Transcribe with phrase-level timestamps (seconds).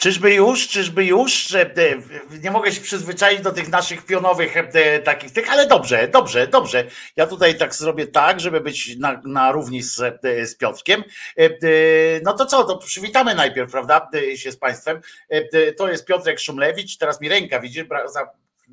[0.00, 1.70] Czyżby już, czyżby już, e,
[2.42, 6.84] nie mogę się przyzwyczaić do tych naszych pionowych e, takich tych, ale dobrze, dobrze, dobrze.
[7.16, 11.04] Ja tutaj tak zrobię tak, żeby być na, na równi z, e, z Piotrkiem.
[12.22, 15.00] No to co, to przywitamy najpierw, prawda, się z Państwem.
[15.76, 17.84] To jest Piotrek Szumlewicz, teraz mi ręka, widzisz,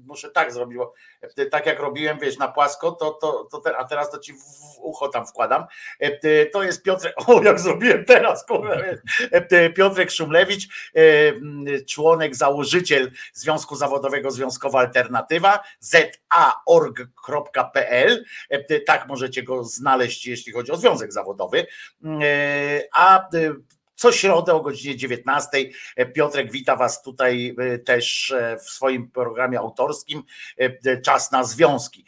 [0.05, 0.93] muszę tak zrobić, bo
[1.37, 4.33] e, tak jak robiłem, wiesz, na płasko, to, to, to te, a teraz to ci
[4.33, 4.37] w
[4.79, 5.65] ucho tam wkładam.
[5.99, 8.45] E, to jest Piotrek, o jak zrobiłem teraz,
[9.31, 10.67] e, Piotrek Szumlewicz,
[11.87, 17.05] członek, założyciel Związku Zawodowego Związkowa Alternatywa, za.org.pl,
[18.85, 21.67] tak możecie go znaleźć, jeśli chodzi o związek zawodowy,
[22.93, 23.27] a
[23.97, 25.49] co środę o godzinie 19.
[25.95, 30.23] E, Piotrek wita Was tutaj e, też e, w swoim programie autorskim
[31.03, 32.05] Czas na Związki.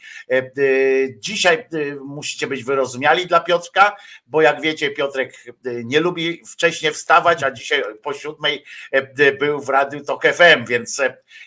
[1.18, 1.68] Dzisiaj
[2.04, 7.82] musicie być wyrozumiali dla Piotrka, bo jak wiecie, Piotrek nie lubi wcześniej wstawać, a dzisiaj
[8.02, 8.64] po siódmej
[9.40, 11.00] był w Radiu Tok FM, więc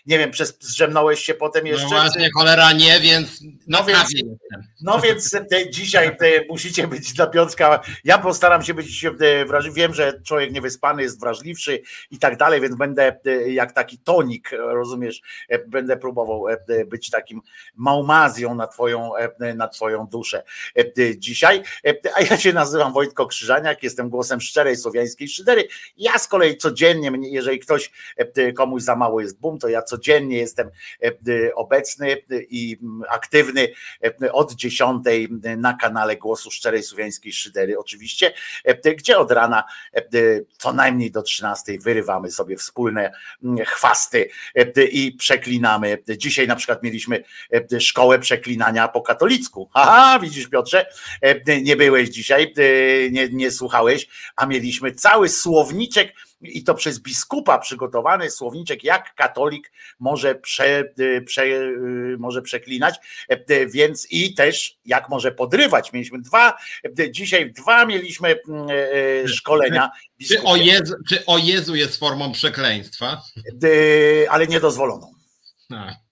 [0.06, 1.84] nie wiem, przez zrzemnąłeś się potem jeszcze?
[1.84, 4.08] No właśnie, cholera nie, więc no więc,
[4.82, 5.36] no więc
[5.70, 6.16] dzisiaj
[6.48, 7.80] musicie być dla Piotrka.
[8.04, 9.06] Ja postaram się być
[9.46, 9.76] wrażliwy.
[9.76, 14.50] Wiem, że człowiek niewyspany jest wrażliwszy i tak dalej, więc będę e, jak taki tonik,
[14.52, 17.40] rozumiesz, e, będę próbował e, być takim
[17.76, 19.12] małmazją na twoją,
[19.54, 20.42] na twoją duszę
[21.16, 21.62] dzisiaj.
[22.14, 25.68] A ja się nazywam Wojtko Krzyżaniak, jestem głosem szczerej słowiańskiej szydery.
[25.96, 27.90] Ja z kolei codziennie, jeżeli ktoś
[28.56, 30.70] komuś za mało jest bum, to ja codziennie jestem
[31.54, 33.68] obecny i aktywny
[34.32, 38.32] od dziesiątej na kanale Głosu Szczerej Słowiańskiej Szydery oczywiście,
[38.96, 39.64] gdzie od rana
[40.58, 43.12] co najmniej do 13 wyrywamy sobie wspólne
[43.44, 45.98] mm, chwasty e, i przeklinamy.
[46.16, 47.24] Dzisiaj na przykład mieliśmy
[47.72, 49.70] e, szkołę przeklinania po katolicku.
[49.74, 50.86] Aha, widzisz Piotrze,
[51.20, 52.54] e, nie byłeś dzisiaj,
[53.10, 56.14] nie, nie słuchałeś, a mieliśmy cały słowniczek
[56.46, 60.84] i to przez biskupa przygotowany słowniczek, jak katolik może, prze,
[61.26, 61.44] prze,
[62.18, 62.94] może przeklinać,
[63.68, 65.92] więc i też jak może podrywać.
[65.92, 66.56] Mieliśmy dwa,
[67.10, 68.66] dzisiaj dwa mieliśmy mm,
[69.24, 69.90] e, szkolenia.
[70.28, 73.22] Czy o, Jezu, czy o Jezu jest formą przekleństwa?
[74.28, 75.12] Ale niedozwoloną.
[75.70, 76.03] A.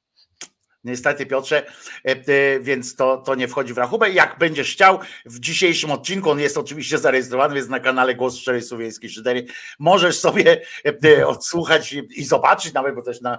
[0.85, 1.67] Niestety, Piotrze,
[2.05, 4.11] e, e, więc to, to nie wchodzi w rachubę.
[4.11, 8.63] Jak będziesz chciał, w dzisiejszym odcinku, on jest oczywiście zarejestrowany, więc na kanale Głos Szczerej
[8.63, 9.47] Słowiańskiej Szydery,
[9.79, 10.61] możesz sobie
[11.05, 13.39] e, odsłuchać i zobaczyć, nawet, bo też na,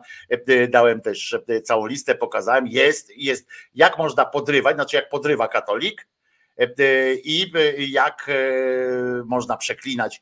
[0.70, 6.08] dałem też całą listę, pokazałem, jest, jest, jak można podrywać, znaczy jak podrywa katolik,
[7.24, 7.52] i
[7.92, 8.32] jak
[9.26, 10.22] można przeklinać.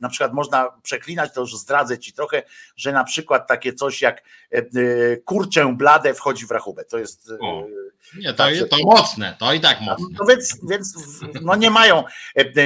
[0.00, 2.42] Na przykład można przeklinać, to już zdradzę ci trochę,
[2.76, 4.22] że na przykład takie coś jak
[5.24, 6.84] kurczę blade wchodzi w rachubę.
[6.84, 7.30] To jest.
[7.40, 7.66] O,
[8.16, 10.06] nie, to, to mocne, to i tak mocne.
[10.20, 10.94] No więc, więc
[11.42, 12.04] no nie mają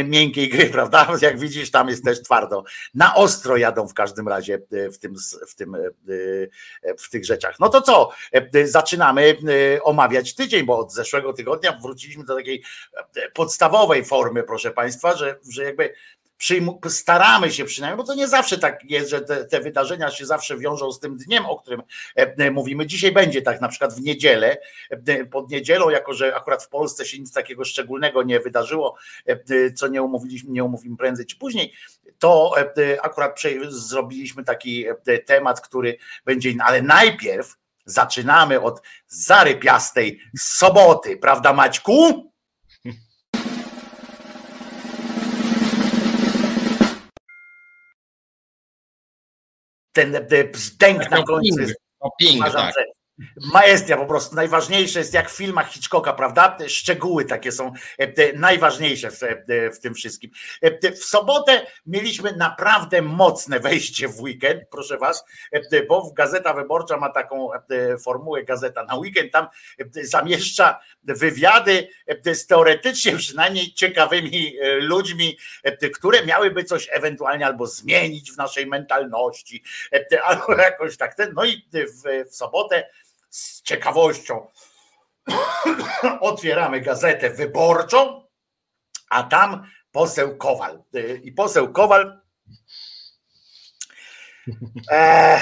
[0.04, 1.08] miękkiej gry, prawda?
[1.22, 2.64] Jak widzisz, tam jest też twardo.
[2.94, 4.58] Na ostro jadą w każdym razie
[4.92, 5.14] w tym,
[5.48, 5.76] w tym
[6.98, 7.60] w tych rzeczach.
[7.60, 8.10] No to co?
[8.64, 9.36] Zaczynamy
[9.82, 12.62] omawiać tydzień, bo od zeszłego tygodnia wróciliśmy do takiej
[13.16, 15.94] e, podstawowej formy, proszę Państwa, że, że jakby
[16.88, 20.58] staramy się przynajmniej, bo to nie zawsze tak jest, że te, te, wydarzenia się zawsze
[20.58, 21.82] wiążą z tym dniem, o którym
[22.16, 22.86] e, e, mówimy.
[22.86, 24.56] Dzisiaj będzie tak, na przykład w niedzielę,
[25.30, 28.96] pod niedzielą, jako że akurat w Polsce się nic takiego szczególnego nie wydarzyło,
[29.74, 31.72] co nie umówiliśmy, nie umówimy prędzej czy później,
[32.18, 32.54] to
[33.02, 34.84] akurat zrobiliśmy taki
[35.26, 42.31] temat, który będzie, ale najpierw Zaczynamy od zarypiastej soboty, prawda Maćku?
[49.92, 51.74] Ten brzdęk na końcu jest,
[52.36, 52.84] uważam, tak.
[53.52, 56.56] Maestria po prostu najważniejsze jest jak w filmach Hitchcocka, prawda?
[56.66, 60.30] Szczegóły takie są e, najważniejsze w, e, w, tym wszystkim.
[60.62, 65.24] E, w sobotę mieliśmy naprawdę mocne wejście w weekend, proszę was,
[65.88, 67.48] bo Gazeta Wyborcza ma taką
[68.04, 69.46] formułę Gazeta na weekend, tam
[70.02, 71.88] zamieszcza wywiady
[72.34, 75.38] z teoretycznie przynajmniej ciekawymi ludźmi,
[75.94, 79.62] które miałyby coś ewentualnie albo zmienić w naszej mentalności,
[80.24, 81.16] albo jakoś tak.
[81.34, 82.88] No i w, w sobotę
[83.32, 84.46] z ciekawością
[86.20, 88.28] otwieramy gazetę wyborczą,
[89.10, 90.82] a tam poseł Kowal.
[91.22, 92.20] I poseł Kowal.
[94.90, 95.40] E,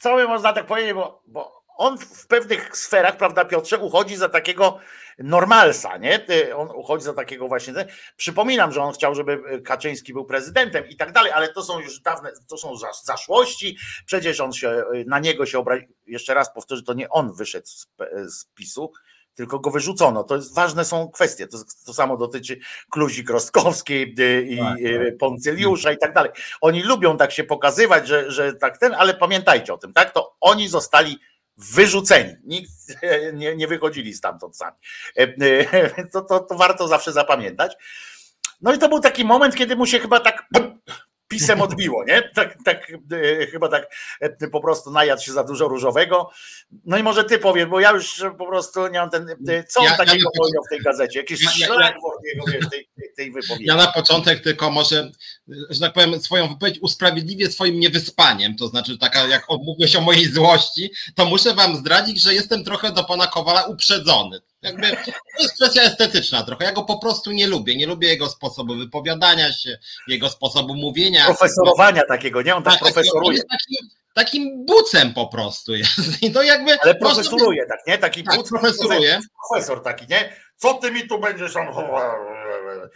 [0.00, 4.28] co by można tak powiedzieć, bo, bo on w pewnych sferach, prawda, Piotrze, uchodzi za
[4.28, 4.78] takiego
[5.18, 6.26] normalsa, nie?
[6.56, 7.74] On uchodzi za takiego właśnie.
[8.16, 12.00] Przypominam, że on chciał, żeby Kaczyński był prezydentem i tak dalej, ale to są już
[12.00, 12.72] dawne, to są
[13.04, 13.78] zaszłości.
[14.06, 15.88] Przecież on się, na niego się obraził.
[16.06, 17.86] Jeszcze raz powtórzę, to nie on wyszedł z,
[18.28, 18.92] z PiSu,
[19.34, 20.24] tylko go wyrzucono.
[20.24, 21.46] To jest ważne są kwestie.
[21.46, 22.58] To, to samo dotyczy
[22.90, 24.14] Kluzik Rostkowskiej
[24.48, 25.18] i tak, tak.
[25.18, 26.30] Poncyliusza i tak dalej.
[26.60, 30.12] Oni lubią tak się pokazywać, że, że tak ten, ale pamiętajcie o tym, tak?
[30.12, 31.18] To oni zostali
[31.74, 32.36] wyrzuceni.
[32.44, 32.70] Nikt
[33.32, 34.76] nie, nie wychodzili stamtąd sami.
[36.12, 37.76] To, to, to warto zawsze zapamiętać.
[38.60, 40.48] No i to był taki moment, kiedy mu się chyba tak
[41.30, 42.22] pisem odbiło, nie?
[42.34, 43.90] Tak, tak e, chyba tak
[44.20, 46.30] e, po prostu najadł się za dużo różowego.
[46.84, 49.28] No i może ty powiesz, bo ja już po prostu nie mam ten.
[49.48, 51.18] E, co on ja, takiego ja powiedział w tej gazecie?
[51.18, 51.94] Jakiś ja, szlak
[52.36, 53.64] ja, w tej, tej wypowiedzi.
[53.64, 55.10] Ja na początek tylko może,
[55.70, 58.56] że tak powiem, swoją wypowiedź usprawiedliwię swoim niewyspaniem.
[58.56, 62.92] To znaczy, taka jak mówiłeś o mojej złości, to muszę wam zdradzić, że jestem trochę
[62.92, 64.40] do pana Kowala uprzedzony.
[64.62, 66.64] Jakby to jest kwestia estetyczna trochę.
[66.64, 67.76] Ja go po prostu nie lubię.
[67.76, 69.78] Nie lubię jego sposobu wypowiadania się,
[70.08, 71.24] jego sposobu mówienia.
[71.24, 72.56] Profesorowania takiego, nie?
[72.56, 73.40] On tak, tak profesoruje.
[73.40, 76.22] On takim, takim bucem po prostu jest.
[76.22, 76.80] I to jakby.
[76.80, 77.98] Ale profesoruje, tak, nie?
[77.98, 79.20] Taki tak, buc, profesoruje.
[79.50, 80.36] Profesor taki, nie?
[80.56, 81.66] Co ty mi tu będziesz tam.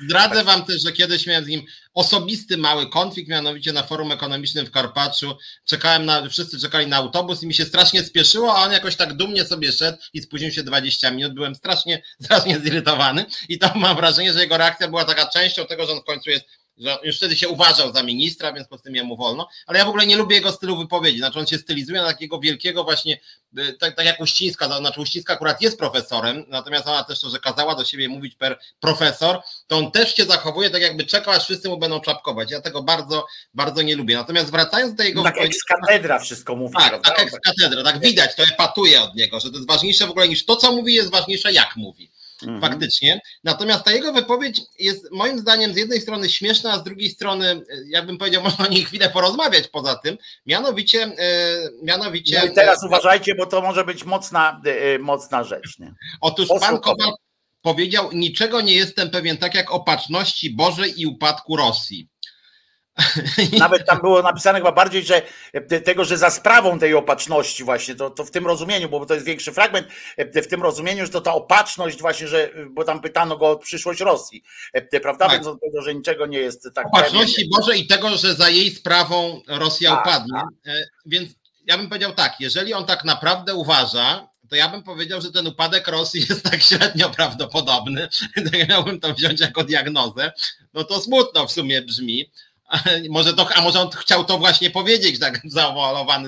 [0.00, 1.62] Zdradzę wam też, że kiedyś miałem z nim
[1.94, 5.36] osobisty mały konflikt, mianowicie na forum ekonomicznym w Karpaczu.
[5.64, 9.14] Czekałem na, wszyscy czekali na autobus i mi się strasznie spieszyło, a on jakoś tak
[9.14, 11.34] dumnie sobie szedł i spóźnił się 20 minut.
[11.34, 15.86] Byłem strasznie, strasznie zirytowany i to mam wrażenie, że jego reakcja była taka częścią tego,
[15.86, 16.44] że on w końcu jest
[16.78, 19.88] że już wtedy się uważał za ministra, więc po tym jemu wolno, ale ja w
[19.88, 23.20] ogóle nie lubię jego stylu wypowiedzi, znaczy on się stylizuje na takiego wielkiego właśnie,
[23.58, 27.38] y, tak, tak jak Uścińska, znaczy Uścińska akurat jest profesorem, natomiast ona też to, że
[27.38, 31.44] kazała do siebie mówić per profesor, to on też się zachowuje tak jakby czekał, aż
[31.44, 35.22] wszyscy mu będą czapkować, ja tego bardzo, bardzo nie lubię, natomiast wracając do jego...
[35.22, 36.74] No tak z katedra wszystko mówi.
[36.78, 40.06] Tak, tak jak z katedra, tak widać, to epatuje od niego, że to jest ważniejsze
[40.06, 42.10] w ogóle niż to, co mówi, jest ważniejsze jak mówi.
[42.48, 42.60] Mhm.
[42.60, 43.20] Faktycznie.
[43.44, 47.62] Natomiast ta jego wypowiedź jest moim zdaniem z jednej strony śmieszna, a z drugiej strony,
[47.86, 50.18] jakbym powiedział, można o niej chwilę porozmawiać poza tym.
[50.46, 51.02] Mianowicie.
[51.02, 55.78] E, mianowicie no i teraz e, uważajcie, bo to może być mocna, e, mocna rzecz.
[55.78, 55.94] Nie?
[56.20, 57.12] Otóż pan Kowal
[57.62, 62.08] powiedział: Niczego nie jestem pewien, tak jak opatrzności Bożej i upadku Rosji.
[63.58, 65.22] Nawet tam było napisane chyba bardziej, że
[65.84, 69.26] tego, że za sprawą tej opatrzności właśnie, to, to w tym rozumieniu, bo to jest
[69.26, 69.86] większy fragment,
[70.18, 74.00] w tym rozumieniu, że to ta opatrzność właśnie, że, bo tam pytano go o przyszłość
[74.00, 74.42] Rosji,
[75.02, 75.26] prawda?
[75.26, 75.34] Tak.
[75.34, 76.86] Więc on powiedział, że niczego nie jest tak.
[76.86, 80.32] Opatrzności Boże i tego, że za jej sprawą Rosja tak, upadnie.
[80.32, 80.74] Tak.
[80.74, 81.30] E, więc
[81.66, 85.46] ja bym powiedział tak, jeżeli on tak naprawdę uważa, to ja bym powiedział, że ten
[85.46, 88.08] upadek Rosji jest tak średnio prawdopodobny,
[88.52, 90.32] tak miałbym to wziąć jako diagnozę,
[90.74, 92.30] no to smutno w sumie brzmi,
[93.10, 95.40] może to, a może on chciał to właśnie powiedzieć tak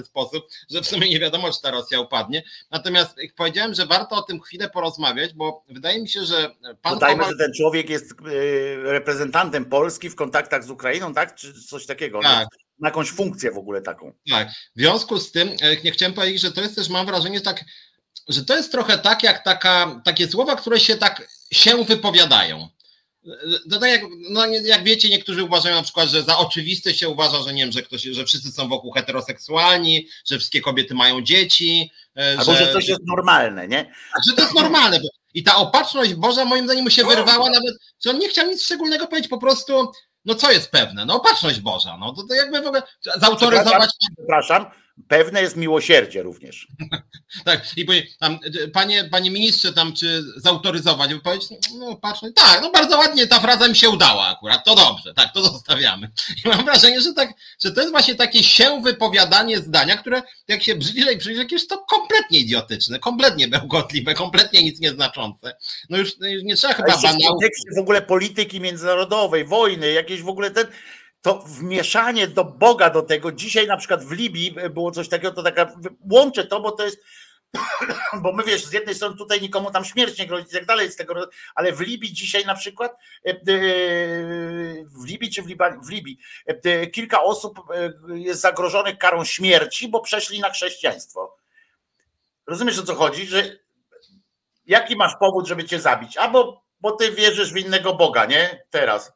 [0.02, 2.42] w sposób, że w sumie nie wiadomo, czy ta Rosja upadnie.
[2.70, 6.50] Natomiast powiedziałem, że warto o tym chwilę porozmawiać, bo wydaje mi się, że
[6.82, 6.94] pan.
[6.94, 7.32] Dodajmy, Kowal...
[7.32, 11.34] że ten człowiek jest y, reprezentantem Polski w kontaktach z Ukrainą, tak?
[11.34, 12.20] Czy coś takiego?
[12.22, 12.48] Tak.
[12.78, 14.12] Na jakąś funkcję w ogóle taką.
[14.30, 14.48] Tak.
[14.76, 17.64] W związku z tym e, nie chciałem powiedzieć, że to jest też, mam wrażenie, tak,
[18.28, 22.68] że to jest trochę tak, jak taka, takie słowa, które się tak się wypowiadają.
[23.66, 27.42] No tak jak, no jak wiecie, niektórzy uważają na przykład, że za oczywiste się uważa,
[27.42, 31.90] że nie wiem, że, ktoś, że wszyscy są wokół heteroseksualni, że wszystkie kobiety mają dzieci.
[32.16, 33.92] E, Albo że, że coś jest normalne, nie?
[34.28, 35.00] Że to jest normalne.
[35.34, 37.74] I ta opatrzność Boża moim zdaniem mu się wyrwała nawet,
[38.04, 39.92] że on nie chciał nic szczególnego powiedzieć, po prostu,
[40.24, 41.04] no co jest pewne?
[41.06, 42.82] No opatrzność Boża, no to, to jakby w ogóle
[43.16, 43.90] zautoryzować...
[44.16, 44.66] Przepraszam,
[45.08, 46.68] Pewne jest miłosierdzie również.
[47.44, 48.38] tak, i powie, tam,
[48.72, 51.48] panie, panie ministrze, tam czy zautoryzować, by powiedzieć,
[51.78, 55.32] no patrz, tak, no bardzo ładnie ta fraza mi się udała akurat, to dobrze, tak,
[55.32, 56.10] to zostawiamy.
[56.44, 57.32] I mam wrażenie, że tak,
[57.64, 61.78] że to jest właśnie takie się wypowiadanie zdania, które jak się bliżej przyjrzy, jest to
[61.78, 65.56] kompletnie idiotyczne, kompletnie bełkotliwe, kompletnie nic nieznaczące.
[65.90, 67.44] No już, już nie trzeba chyba banałów.
[67.76, 70.66] W ogóle polityki międzynarodowej, wojny, jakieś w ogóle ten
[71.22, 75.42] to wmieszanie do Boga do tego, dzisiaj na przykład w Libii było coś takiego, to
[75.42, 75.72] taka,
[76.10, 76.98] łączę to, bo to jest,
[78.22, 80.92] bo my wiesz, z jednej strony tutaj nikomu tam śmierć nie grozi i tak dalej,
[80.92, 82.92] z tego, ale w Libii dzisiaj na przykład,
[83.26, 83.36] e, e,
[84.84, 87.58] w Libii czy w, Libanie, w Libii, e, kilka osób
[88.14, 91.36] jest zagrożonych karą śmierci, bo przeszli na chrześcijaństwo.
[92.46, 93.58] Rozumiesz o co chodzi, że
[94.66, 96.16] jaki masz powód, żeby cię zabić?
[96.16, 98.64] Albo bo ty wierzysz w innego Boga, nie?
[98.70, 99.15] Teraz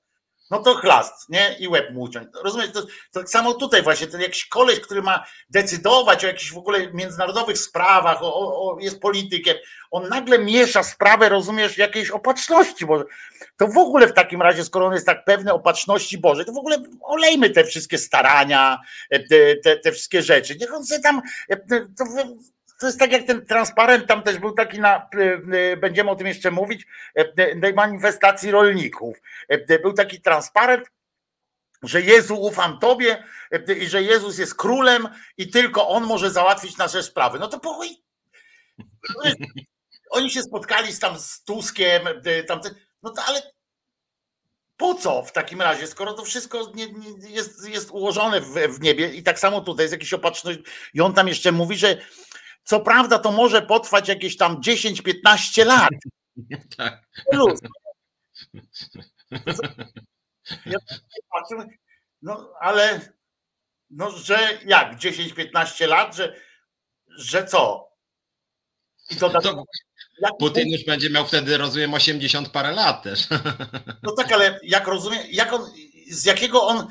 [0.51, 1.57] no to chlast, nie?
[1.59, 2.29] I łeb mu uciąć.
[2.45, 6.59] Rozumiesz, to, tak samo tutaj właśnie, ten jakiś koleś, który ma decydować o jakichś w
[6.59, 9.57] ogóle międzynarodowych sprawach, o, o, jest politykiem,
[9.91, 13.05] on nagle miesza sprawę, rozumiesz, jakiejś opatrzności Boże.
[13.57, 16.59] To w ogóle w takim razie, skoro on jest tak pewny opatrzności Bożej, to w
[16.59, 18.79] ogóle olejmy te wszystkie starania,
[19.11, 20.57] te, te, te wszystkie rzeczy.
[20.61, 21.23] Niech on sobie tam,
[21.99, 22.05] to,
[22.81, 25.09] to jest tak jak ten transparent, tam też był taki na, e,
[25.73, 26.87] e, będziemy o tym jeszcze mówić,
[27.37, 29.17] tej e, manifestacji rolników.
[29.83, 30.91] Był taki transparent,
[31.83, 33.25] że Jezu ufam Tobie
[33.81, 37.39] i że Jezus jest królem i tylko On może załatwić nasze sprawy.
[37.39, 37.81] No to po
[40.11, 42.03] oni się spotkali z tam z Tuskiem,
[42.47, 42.61] tam,
[43.03, 43.43] no to ale
[44.77, 48.81] po co w takim razie, skoro to wszystko nie, nie jest, jest ułożone w, w,
[48.81, 50.59] niebie i tak samo tutaj jest jakaś opatrzność
[50.95, 51.97] i on tam jeszcze mówi, że
[52.71, 55.89] co prawda to może potrwać jakieś tam 10-15 lat.
[56.77, 57.07] Tak.
[57.31, 57.61] Plus.
[60.67, 60.79] Ja
[61.31, 61.67] patrzę,
[62.23, 63.01] no ale
[63.91, 66.37] no, że jak 10-15 lat, że,
[67.09, 67.91] że co?
[69.11, 69.65] I to, to
[70.39, 73.27] Putin już będzie miał wtedy, rozumiem, 80 parę lat też.
[74.03, 75.71] No tak, ale jak rozumiem, jak on,
[76.11, 76.89] z jakiego on.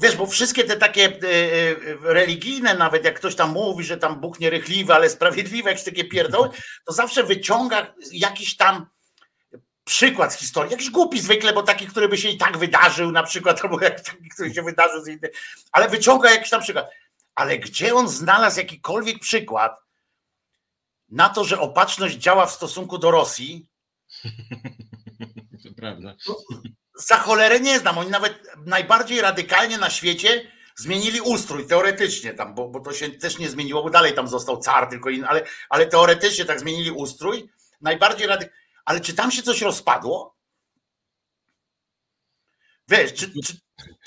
[0.00, 4.20] Wiesz, bo wszystkie te takie e, e, religijne, nawet jak ktoś tam mówi, że tam
[4.20, 6.48] Bóg nierychliwy, ale sprawiedliwy, jakieś takie pierdoły,
[6.84, 8.86] to zawsze wyciąga jakiś tam
[9.84, 13.22] przykład z historii, jakiś głupi zwykle, bo taki, który by się i tak wydarzył na
[13.22, 15.30] przykład, albo jak taki, który się wydarzył z innym,
[15.72, 16.90] ale wyciąga jakiś tam przykład.
[17.34, 19.80] Ale gdzie on znalazł jakikolwiek przykład
[21.08, 23.66] na to, że opatrzność działa w stosunku do Rosji?
[25.62, 26.14] To prawda.
[27.06, 27.98] Za cholerę nie znam.
[27.98, 28.34] Oni nawet
[28.66, 33.82] najbardziej radykalnie na świecie zmienili ustrój, teoretycznie tam, bo, bo to się też nie zmieniło,
[33.82, 37.50] bo dalej tam został car, tylko inny, ale, ale teoretycznie tak zmienili ustrój.
[37.80, 40.36] Najbardziej radykalnie ale czy tam się coś rozpadło?
[42.88, 43.56] Wiesz, czy, czy,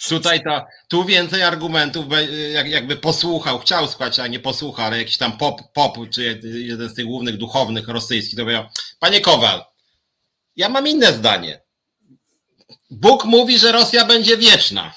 [0.10, 2.06] Tutaj to, tu więcej argumentów,
[2.54, 6.90] jak, jakby posłuchał, chciał słuchać, a nie posłuchał, ale jakiś tam pop, pop czy jeden
[6.90, 8.66] z tych głównych duchownych rosyjskich, to powiedział,
[9.00, 9.66] panie Kowal,
[10.56, 11.62] ja mam inne zdanie.
[12.94, 14.94] Bóg mówi, że Rosja będzie wieczna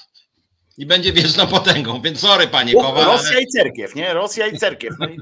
[0.77, 3.05] i będzie wieczną potęgą, więc sorry panie Bóg, Kowal.
[3.05, 3.41] Rosja ale...
[3.41, 4.13] i cerkiew, nie?
[4.13, 4.95] Rosja i cerkiew.
[4.99, 5.17] No i...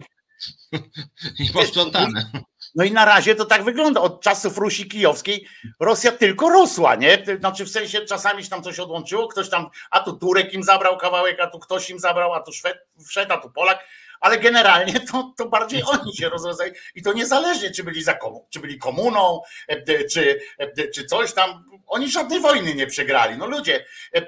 [1.45, 2.31] I posprzątane.
[2.75, 4.01] No i na razie to tak wygląda.
[4.01, 5.47] Od czasów Rusi Kijowskiej
[5.79, 7.25] Rosja tylko rosła, nie?
[7.39, 10.97] Znaczy w sensie czasami się tam coś odłączyło, ktoś tam, a tu Turek im zabrał
[10.97, 12.77] kawałek, a tu ktoś im zabrał, a tu Szwed,
[13.09, 13.79] Szwed a tu Polak,
[14.25, 18.47] ale generalnie to, to bardziej oni się rozwiązają i to niezależnie, czy byli za komu,
[18.49, 23.37] czy byli komuną, e, czy, e, czy coś tam, oni żadnej wojny nie przegrali.
[23.37, 24.27] No ludzie, e,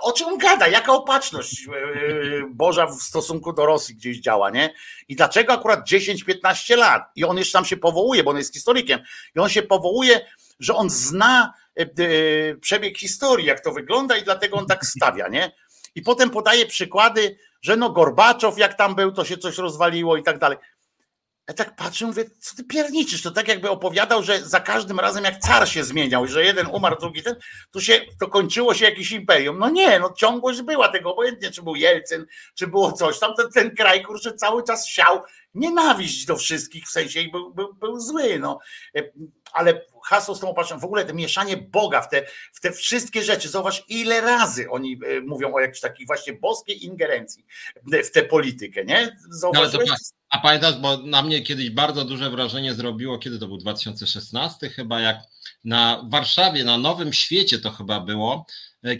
[0.00, 0.68] o czym gada?
[0.68, 1.66] Jaka opatrzność
[2.50, 4.74] Boża w stosunku do Rosji gdzieś działa, nie?
[5.08, 7.02] I dlaczego akurat 10-15 lat?
[7.14, 9.00] I on jeszcze tam się powołuje, bo on jest historykiem,
[9.36, 10.26] i on się powołuje,
[10.60, 11.54] że on zna
[12.60, 15.52] przebieg historii, jak to wygląda, i dlatego on tak stawia, nie?
[15.96, 20.22] I potem podaje przykłady, że no Gorbaczow, jak tam był, to się coś rozwaliło i
[20.22, 20.58] tak dalej.
[21.48, 23.22] Ja tak patrzę, mówię, co ty pierniczysz?
[23.22, 26.96] To tak jakby opowiadał, że za każdym razem jak car się zmieniał, że jeden umarł,
[27.00, 27.36] drugi ten,
[27.70, 29.58] to się, to kończyło się jakieś imperium.
[29.58, 33.50] No nie, no ciągłość była tego, obojętnie czy był Jelcyn, czy było coś tam, ten,
[33.50, 35.22] ten kraj, kurczę, cały czas siał
[35.54, 38.58] nienawiść do wszystkich, w sensie i był, był, był zły, no.
[39.52, 43.22] Ale hasło z tą opatrzą, w ogóle to mieszanie Boga w te, w te wszystkie
[43.22, 47.44] rzeczy, zauważ ile razy oni e, mówią o jakiejś takiej właśnie boskiej ingerencji
[48.04, 49.16] w tę politykę, nie?
[49.42, 49.50] No,
[50.30, 55.00] a pamiętasz, bo na mnie kiedyś bardzo duże wrażenie zrobiło, kiedy to był 2016 chyba,
[55.00, 55.16] jak
[55.64, 58.46] na Warszawie, na Nowym Świecie to chyba było,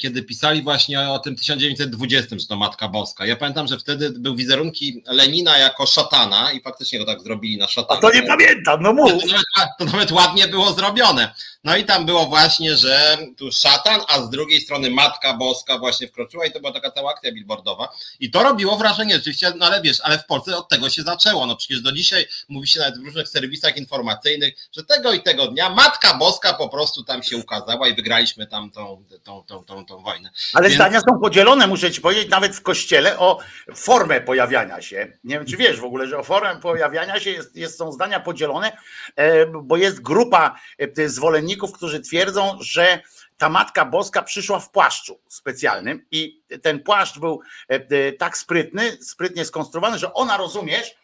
[0.00, 3.26] kiedy pisali właśnie o tym 1920, że to Matka Boska.
[3.26, 7.68] Ja pamiętam, że wtedy był wizerunki Lenina jako szatana i faktycznie go tak zrobili na
[7.68, 7.98] szatana.
[7.98, 9.10] A to nie pamiętam, no mów.
[9.10, 11.34] To nawet, to nawet ładnie było zrobione.
[11.66, 16.08] No i tam było właśnie, że tu szatan, a z drugiej strony Matka Boska właśnie
[16.08, 17.88] wkroczyła i to była taka cała akcja billboardowa.
[18.20, 21.46] I to robiło wrażenie rzeczywiście, no ale wiesz, ale w Polsce od tego się zaczęło.
[21.46, 25.46] No przecież do dzisiaj mówi się nawet w różnych serwisach informacyjnych, że tego i tego
[25.46, 29.75] dnia Matka Boska po prostu tam się ukazała i wygraliśmy tam tą, tą, tą, tą
[29.76, 30.30] tą, tą wojnę.
[30.54, 30.74] Ale Więc...
[30.74, 33.38] zdania są podzielone, muszę ci powiedzieć, nawet w kościele o
[33.74, 35.12] formę pojawiania się.
[35.24, 38.20] Nie wiem, czy wiesz w ogóle, że o formę pojawiania się jest, jest, są zdania
[38.20, 38.76] podzielone,
[39.16, 40.58] e, bo jest grupa
[40.98, 43.00] e, zwolenników, którzy twierdzą, że
[43.36, 49.44] ta Matka Boska przyszła w płaszczu specjalnym i ten płaszcz był e, tak sprytny, sprytnie
[49.44, 50.94] skonstruowany, że ona, rozumiesz,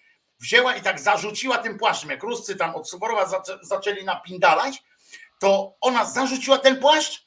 [0.41, 2.11] wzięła i tak zarzuciła tym płaszczem.
[2.11, 4.83] Jak Ruscy tam od Suborowa zaczęli napindalać,
[5.38, 7.26] to ona zarzuciła ten płaszcz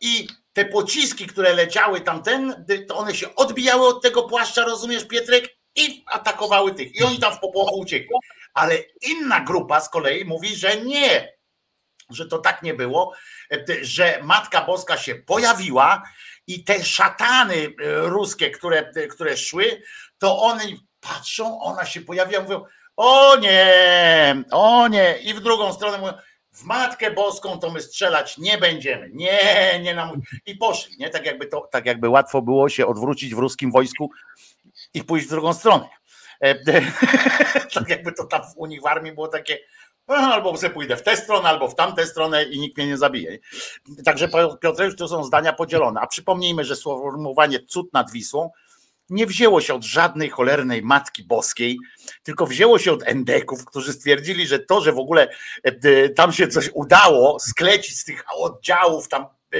[0.00, 5.56] i te pociski, które leciały tamten, to one się odbijały od tego płaszcza, rozumiesz, Pietrek,
[5.76, 6.94] i atakowały tych.
[6.94, 8.08] I oni tam w popłochu uciekli.
[8.54, 11.32] Ale inna grupa z kolei mówi, że nie,
[12.10, 13.12] że to tak nie było,
[13.82, 16.02] że Matka Boska się pojawiła
[16.46, 17.68] i te szatany e,
[18.00, 19.82] ruskie, które, które szły,
[20.18, 20.64] to one
[21.00, 22.64] patrzą, ona się pojawiła, mówią,
[22.96, 26.12] o nie, o nie, i w drugą stronę mówią,
[26.58, 29.10] w Matkę Boską to my strzelać nie będziemy.
[29.12, 30.20] Nie, nie nam.
[30.46, 31.10] I poszli, nie?
[31.10, 34.10] Tak jakby to, tak jakby łatwo było się odwrócić w ruskim wojsku
[34.94, 35.88] i pójść w drugą stronę.
[36.40, 36.54] E,
[37.74, 39.58] tak jakby to tam u nich w armii było takie,
[40.06, 43.38] albo sobie pójdę w tę stronę, albo w tamtę stronę i nikt mnie nie zabije.
[44.04, 44.28] Także
[44.60, 46.00] Piotreusz, to są zdania podzielone.
[46.00, 48.50] A przypomnijmy, że sformułowanie cud nad Wisłą
[49.10, 51.78] nie wzięło się od żadnej cholernej Matki Boskiej,
[52.22, 55.28] tylko wzięło się od endeków, którzy stwierdzili, że to, że w ogóle
[55.62, 59.58] e, tam się coś udało sklecić z tych oddziałów, tam e,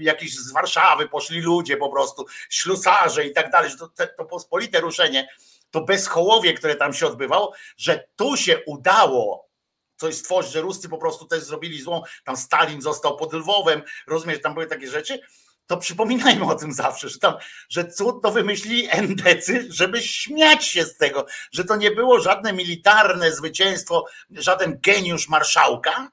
[0.00, 3.88] jakieś z Warszawy poszli ludzie po prostu, ślusarze i tak dalej, że to,
[4.18, 5.28] to pospolite ruszenie,
[5.70, 9.48] to bezchołowie, które tam się odbywało, że tu się udało
[9.96, 14.42] coś stworzyć, że Ruscy po prostu też zrobili złą, tam Stalin został pod Lwowem, rozumiesz,
[14.42, 15.20] tam były takie rzeczy,
[15.68, 17.34] to przypominajmy o tym zawsze, że tam,
[17.68, 22.52] że cud to wymyślili endecy, żeby śmiać się z tego, że to nie było żadne
[22.52, 26.10] militarne zwycięstwo, żaden geniusz marszałka,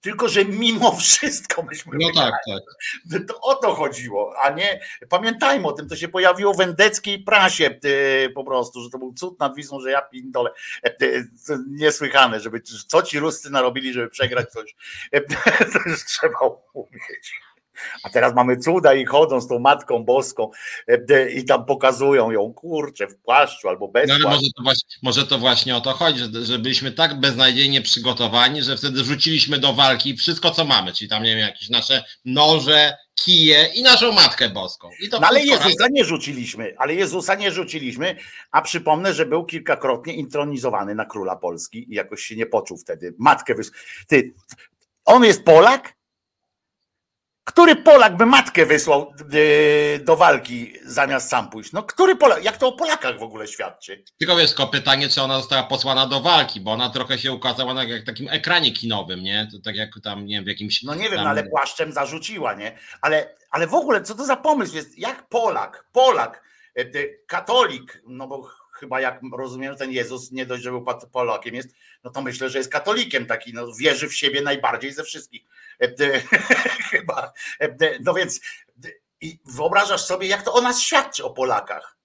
[0.00, 1.98] tylko że mimo wszystko myśmy.
[2.00, 3.26] No tak, tak.
[3.28, 4.80] To o to chodziło, a nie.
[5.08, 9.14] Pamiętajmy o tym, to się pojawiło w endeckiej prasie e, po prostu, że to był
[9.14, 10.50] cud nad Wisłą, że ja pindole.
[10.84, 11.24] E, e,
[11.68, 14.76] niesłychane, żeby co ci Ruscy narobili, żeby przegrać coś.
[15.72, 16.38] To już trzeba
[16.72, 17.34] umieć.
[18.02, 20.50] A teraz mamy cuda i chodzą z tą Matką Boską
[20.88, 24.96] e, i tam pokazują ją, kurczę, w płaszczu albo bez no, ale może to, właśnie,
[25.02, 29.72] może to właśnie o to chodzi, że, byliśmy tak beznadziejnie przygotowani, że wtedy rzuciliśmy do
[29.72, 34.48] walki wszystko, co mamy, czyli tam, nie wiem, jakieś nasze noże, kije i naszą Matkę
[34.48, 34.90] Boską.
[35.12, 38.16] No ale Jezusa nie rzuciliśmy, ale Jezusa nie rzuciliśmy,
[38.50, 43.14] a przypomnę, że był kilkakrotnie intronizowany na króla Polski i jakoś się nie poczuł wtedy.
[43.18, 43.70] Matkę wys...
[44.06, 44.34] Ty,
[45.04, 45.94] on jest Polak?
[47.44, 51.72] Który Polak by matkę wysłał yy, do walki zamiast sam pójść?
[51.72, 52.44] No który Polak?
[52.44, 54.04] Jak to o Polakach w ogóle świadczy?
[54.18, 57.74] Tylko wiesz, tylko pytanie, czy ona została posłana do walki, bo ona trochę się ukazała
[57.74, 59.48] na jak takim ekranie kinowym, nie?
[59.52, 60.82] To tak jak tam, nie wiem, w jakimś...
[60.82, 61.24] No nie wiem, tam...
[61.24, 62.78] No ale płaszczem zarzuciła, nie?
[63.00, 64.98] Ale, ale w ogóle, co to za pomysł jest?
[64.98, 66.42] Jak Polak, Polak,
[66.76, 66.84] e,
[67.26, 71.68] katolik, no bo chyba jak rozumiem, ten Jezus nie dość, że był Polakiem jest,
[72.04, 75.42] no to myślę, że jest katolikiem taki, no wierzy w siebie najbardziej ze wszystkich.
[75.80, 76.20] E,
[76.90, 77.32] chyba.
[77.60, 78.40] E, no więc
[79.44, 81.96] wyobrażasz sobie, jak to o nas świadczy o Polakach.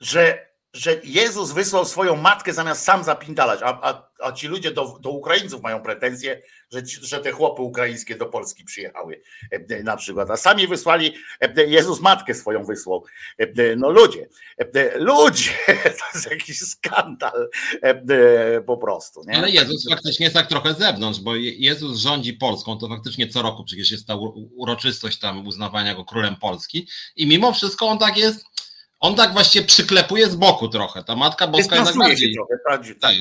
[0.00, 4.98] Że że Jezus wysłał swoją matkę zamiast sam zapindalać, a, a, a ci ludzie do,
[5.00, 10.30] do Ukraińców mają pretensje, że, że te chłopy ukraińskie do Polski przyjechały e, na przykład,
[10.30, 13.04] a sami wysłali, e, Jezus matkę swoją wysłał.
[13.38, 14.28] E, no ludzie,
[14.94, 15.50] ludzie,
[15.98, 17.48] to jest jakiś skandal
[18.66, 19.22] po prostu.
[19.26, 19.36] Nie?
[19.36, 23.42] Ale Jezus faktycznie jest tak trochę z zewnątrz, bo Jezus rządzi Polską, to faktycznie co
[23.42, 24.14] roku przecież jest ta
[24.56, 28.44] uroczystość tam uznawania go królem Polski i mimo wszystko on tak jest
[29.00, 31.04] on tak właściwie przyklepuje z boku trochę.
[31.04, 32.34] Ta Matka Boska jest tak bardziej...
[32.34, 33.14] Trochę, tak, tak,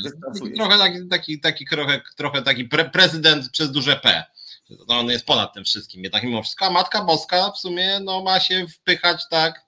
[0.55, 4.23] trochę taki, taki, taki, trochę, trochę taki pre, prezydent przez duże P.
[4.87, 6.03] On jest ponad tym wszystkim.
[6.03, 9.65] Jednak mimo wszystko a Matka Boska w sumie no, ma się wpychać tak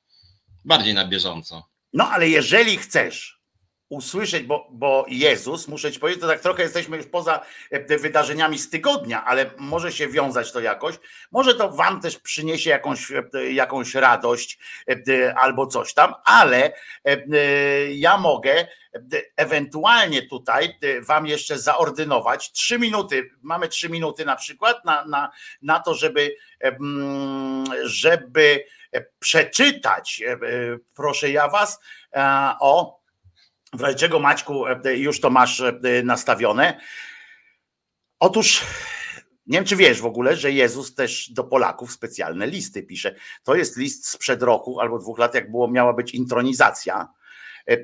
[0.66, 1.70] bardziej na bieżąco.
[1.94, 3.41] No ale jeżeli chcesz
[3.92, 8.60] usłyszeć, bo, bo Jezus, muszę ci powiedzieć, to tak trochę jesteśmy już poza e, wydarzeniami
[8.60, 10.96] z tygodnia, ale może się wiązać to jakoś.
[11.32, 16.74] Może to wam też przyniesie jakąś, e, jakąś radość e, albo coś tam, ale
[17.90, 18.68] ja mogę
[19.38, 25.80] ewentualnie tutaj wam jeszcze zaordynować trzy minuty, mamy trzy minuty na przykład na, na, na
[25.80, 26.36] to, żeby,
[27.84, 28.66] żeby
[29.20, 30.24] przeczytać,
[30.96, 31.80] proszę ja was,
[32.60, 33.01] o
[33.74, 36.80] w razie czego Maćku e, już to masz e, nastawione.
[38.20, 38.66] Otóż
[39.48, 43.16] nie wiem, czy wiesz w ogóle, że Jezus też do Polaków specjalne listy pisze.
[43.44, 47.08] To jest list sprzed roku albo dwóch lat, jak było, miała być intronizacja
[47.68, 47.78] e,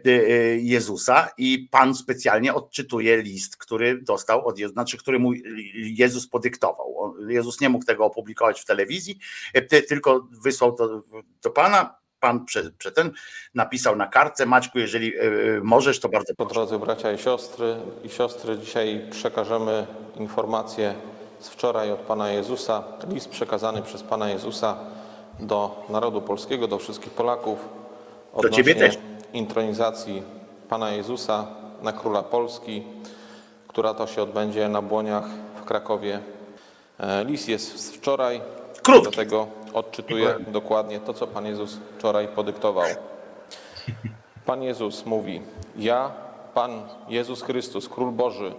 [0.58, 5.34] Jezusa i Pan specjalnie odczytuje list, który dostał od Jezusa, znaczy który mu
[5.74, 7.16] Jezus podyktował.
[7.28, 9.20] Jezus nie mógł tego opublikować w telewizji,
[9.88, 11.04] tylko wysłał to
[11.42, 13.12] do Pana pan przed, ten
[13.56, 14.46] napisał na kartce.
[14.46, 15.22] Maćku, jeżeli e,
[15.64, 16.54] możesz, to bardzo proszę.
[16.54, 20.94] Drodzy bracia i siostry i siostry, dzisiaj przekażemy informację
[21.40, 24.78] z wczoraj od Pana Jezusa, list przekazany przez Pana Jezusa
[25.40, 27.60] do narodu polskiego, do wszystkich Polaków
[28.42, 28.98] do Ciebie też.
[29.34, 30.24] intronizacji
[30.70, 31.48] Pana Jezusa
[31.82, 32.84] na Króla Polski,
[33.68, 35.26] która to się odbędzie na Błoniach
[35.62, 36.20] w Krakowie.
[37.00, 38.42] E, list jest z wczoraj,
[38.84, 39.04] Krótki.
[39.04, 42.86] dlatego odczytuję dokładnie to, co Pan Jezus wczoraj podyktował.
[44.46, 45.42] Pan Jezus mówi:
[45.76, 46.12] Ja,
[46.54, 48.54] Pan Jezus Chrystus, Król Boży,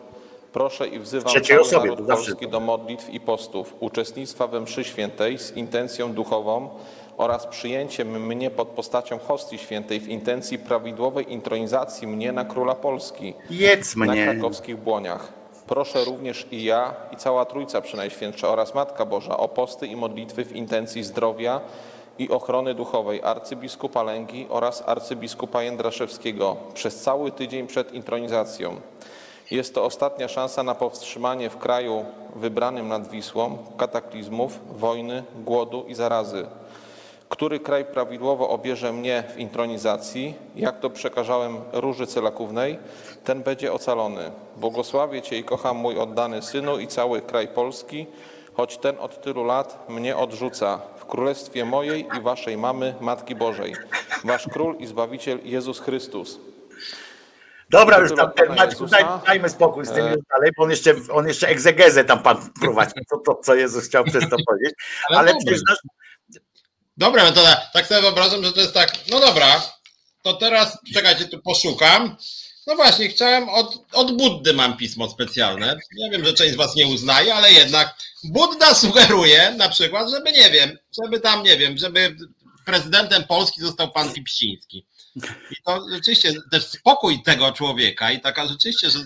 [0.52, 5.38] proszę i wzywam cały osobie, naród polski do modlitw i postów, uczestnictwa we mszy świętej
[5.38, 6.68] z intencją duchową
[7.16, 13.34] oraz przyjęciem mnie pod postacią hostii świętej w intencji prawidłowej intronizacji mnie na Króla Polski
[13.50, 14.06] Jedz mnie.
[14.26, 15.32] na krakowskich błoniach.
[15.68, 20.44] Proszę również i ja, i cała Trójca Przynajświętsza oraz Matka Boża o posty i modlitwy
[20.44, 21.60] w intencji zdrowia
[22.18, 28.80] i ochrony duchowej arcybiskupa Lęgi oraz arcybiskupa Jędraszewskiego przez cały tydzień przed intronizacją.
[29.50, 32.04] Jest to ostatnia szansa na powstrzymanie w kraju
[32.36, 36.46] wybranym nad Wisłą kataklizmów, wojny, głodu i zarazy.
[37.28, 42.78] Który kraj prawidłowo obierze mnie w intronizacji, jak to przekażałem róży celakównej,
[43.24, 44.30] ten będzie ocalony.
[44.56, 48.06] Błogosławię Cię i kocham mój oddany Synu i cały kraj Polski,
[48.54, 53.74] choć ten od tylu lat mnie odrzuca w królestwie mojej i Waszej mamy, Matki Bożej.
[54.24, 56.40] Wasz Król i Zbawiciel Jezus Chrystus.
[57.70, 60.08] Dobra, już tam, Maćku, daj, dajmy spokój z tym e...
[60.08, 63.86] już dalej, bo on jeszcze, on jeszcze egzegezę tam pan prowadzi, to, to co Jezus
[63.86, 64.74] chciał przez to powiedzieć,
[65.08, 65.78] ale, ale przecież nasz,
[66.98, 69.62] Dobra, no to tak sobie wyobrażam, że to jest tak, no dobra,
[70.22, 72.16] to teraz czekajcie, tu poszukam.
[72.66, 75.76] No właśnie, chciałem od, od Buddy mam pismo specjalne.
[75.96, 80.32] Ja wiem, że część z Was nie uznaje, ale jednak Budda sugeruje na przykład, żeby
[80.32, 82.16] nie wiem, żeby tam, nie wiem, żeby
[82.64, 84.86] prezydentem Polski został pan Pipściński.
[85.50, 88.98] I to rzeczywiście też spokój tego człowieka i taka rzeczywiście, że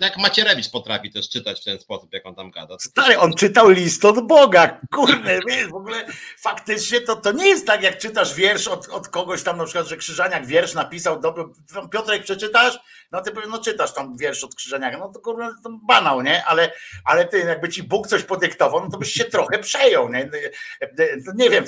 [0.00, 2.76] jak Macierewicz potrafi też czytać w ten sposób, jak on tam gada.
[2.80, 6.06] Stary, on czytał list od Boga, kurde, wiesz, w ogóle
[6.38, 9.86] faktycznie to, to nie jest tak, jak czytasz wiersz od, od kogoś tam, na przykład,
[9.86, 11.34] że Krzyżaniak wiersz napisał, do,
[11.92, 12.78] Piotrek przeczytasz,
[13.12, 16.72] no ty no czytasz tam wiersz od Krzyżaniaka, no to kurde, to banał, nie, ale,
[17.04, 20.30] ale ty, jakby ci Bóg coś podyktował, no to byś się trochę przejął, nie,
[21.34, 21.64] nie wiem,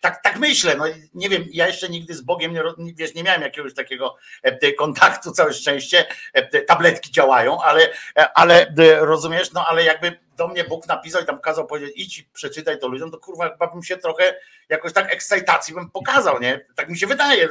[0.00, 3.42] tak, tak myślę, no nie wiem, ja jeszcze nigdy z Bogiem nie, wiesz, nie miałem
[3.42, 7.88] jakiegoś takiego e, kontaktu, całe szczęście, e, tabletki działają, ale,
[8.34, 12.18] ale e, rozumiesz, no ale jakby do mnie Bóg napisał i tam kazał powiedzieć, idź
[12.18, 14.34] i przeczytaj to ludziom, to kurwa chyba bym się trochę
[14.68, 16.66] jakoś tak ekscytacji bym pokazał, nie?
[16.74, 17.48] Tak mi się wydaje.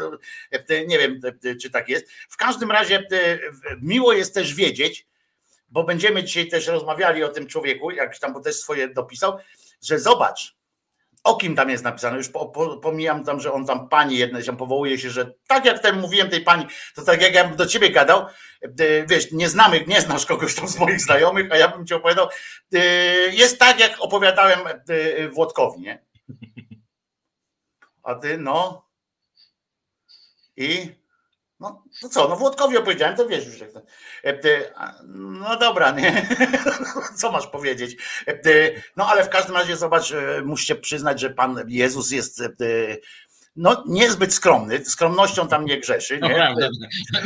[0.52, 2.12] E, nie wiem, e, czy tak jest.
[2.30, 3.08] W każdym razie
[3.82, 5.08] miło jest też wiedzieć,
[5.70, 9.38] bo będziemy dzisiaj też rozmawiali o tym człowieku, jak tam, bo też swoje dopisał,
[9.84, 10.56] że zobacz,
[11.24, 12.30] o kim tam jest napisane, już
[12.82, 16.30] pomijam tam, że on tam pani jednej się powołuje się, że tak jak tam mówiłem
[16.30, 18.26] tej pani, to tak jak ja bym do ciebie gadał,
[18.62, 21.94] e, wiesz, nie znamy, nie znasz kogoś tam z moich znajomych, a ja bym ci
[21.94, 22.28] opowiadał,
[22.74, 22.80] e,
[23.28, 26.06] jest tak jak opowiadałem e, Włodkowi, nie?
[28.04, 28.86] A ty, no.
[30.58, 31.01] I
[31.62, 33.82] no to co, no Włodkowi opowiedziałem, to wiesz już jak to.
[35.06, 36.28] No dobra, nie?
[37.18, 37.98] Co masz powiedzieć?
[38.98, 40.14] No ale w każdym razie zobacz,
[40.46, 42.44] musicie przyznać, że Pan Jezus jest
[43.56, 46.14] no niezbyt skromny, skromnością tam nie grzeszy.
[46.14, 46.20] Nie?
[46.20, 46.70] No prawda,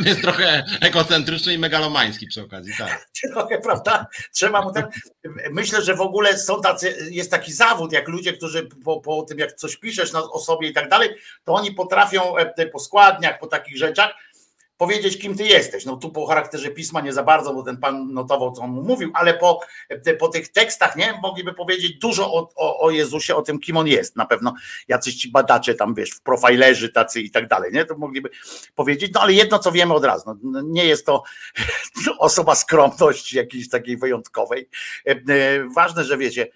[0.04, 3.08] jest trochę ekocentryczny i megalomański przy okazji, tak.
[3.32, 4.06] Trochę, prawda?
[4.32, 4.84] Trzeba mu ten...
[5.50, 9.38] Myślę, że w ogóle są tacy, jest taki zawód, jak ludzie, którzy po, po tym,
[9.38, 11.08] jak coś piszesz o sobie i tak dalej,
[11.44, 12.34] to oni potrafią
[12.72, 14.14] po składniach, po takich rzeczach,
[14.76, 15.84] powiedzieć, kim ty jesteś.
[15.84, 18.82] No tu po charakterze pisma nie za bardzo, bo ten pan notował, co on mu
[18.82, 19.60] mówił, ale po,
[20.18, 23.86] po tych tekstach nie mogliby powiedzieć dużo o, o, o Jezusie, o tym, kim on
[23.86, 24.16] jest.
[24.16, 24.54] Na pewno
[24.88, 27.84] jacyś ci badacze tam, wiesz, w profilerzy tacy i tak dalej, nie?
[27.84, 28.30] To mogliby
[28.74, 31.22] powiedzieć, no ale jedno, co wiemy od razu, no, nie jest to
[32.18, 34.68] osoba skromności jakiejś takiej wyjątkowej.
[35.06, 35.16] E, e,
[35.74, 36.46] ważne, że wiecie,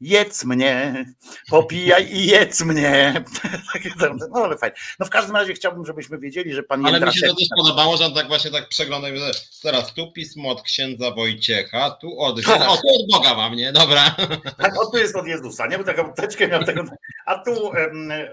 [0.00, 1.04] jedz mnie,
[1.50, 3.24] popijaj i jedz mnie.
[4.34, 4.76] no ale fajnie.
[4.98, 7.96] No w każdym razie chciałbym, żebyśmy wiedzieli, że pan Ale mi się to też podobało,
[7.96, 9.30] że on tak właśnie tak przeglądał, że
[9.62, 13.72] teraz tu pismo od księdza Wojciecha, tu od, o, tu od Boga mam, nie?
[13.72, 14.16] Dobra.
[14.58, 15.78] Tak, o tu jest od Jezusa, nie?
[15.78, 16.84] Bo taką teczkę miał tego,
[17.26, 18.30] a tu em, e,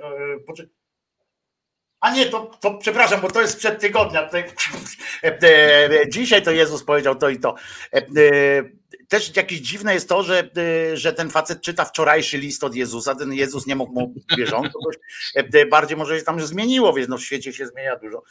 [2.06, 4.30] a nie, to, to przepraszam, bo to jest przed tygodnia.
[5.24, 7.56] E, e, dzisiaj to Jezus powiedział to i to.
[9.08, 10.50] Też jakieś dziwne jest to, że,
[10.94, 14.80] że ten facet czyta wczorajszy list od Jezusa, ten Jezus nie mógł mu bieżąco,
[15.36, 18.24] e, bardziej może się tam zmieniło, więc no w świecie się zmienia dużo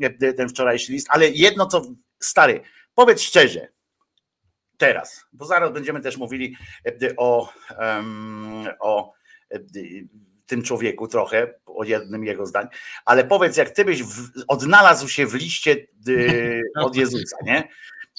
[0.00, 1.82] e, ten wczorajszy list, ale jedno co,
[2.20, 2.60] stary,
[2.94, 3.68] powiedz szczerze,
[4.76, 7.52] teraz, bo zaraz będziemy też mówili e, o,
[8.80, 9.12] o
[10.50, 12.66] tym człowieku trochę, o jednym jego zdań,
[13.04, 15.86] ale powiedz, jak ty byś w, odnalazł się w liście
[16.86, 17.68] od Jezusa, nie?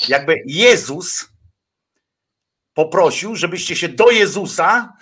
[0.08, 1.30] Jakby Jezus
[2.74, 4.94] poprosił, żebyście się do Jezusa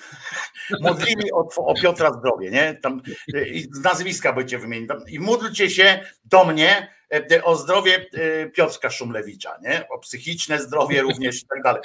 [0.81, 2.79] modlili o, o Piotra zdrowie, nie?
[2.81, 3.01] Tam
[3.45, 4.89] i nazwiska będziecie wymienić.
[5.07, 9.89] I módlcie się do mnie e, o zdrowie e, Piotrka Szumlewicza, nie?
[9.89, 11.81] O psychiczne zdrowie również i tak dalej.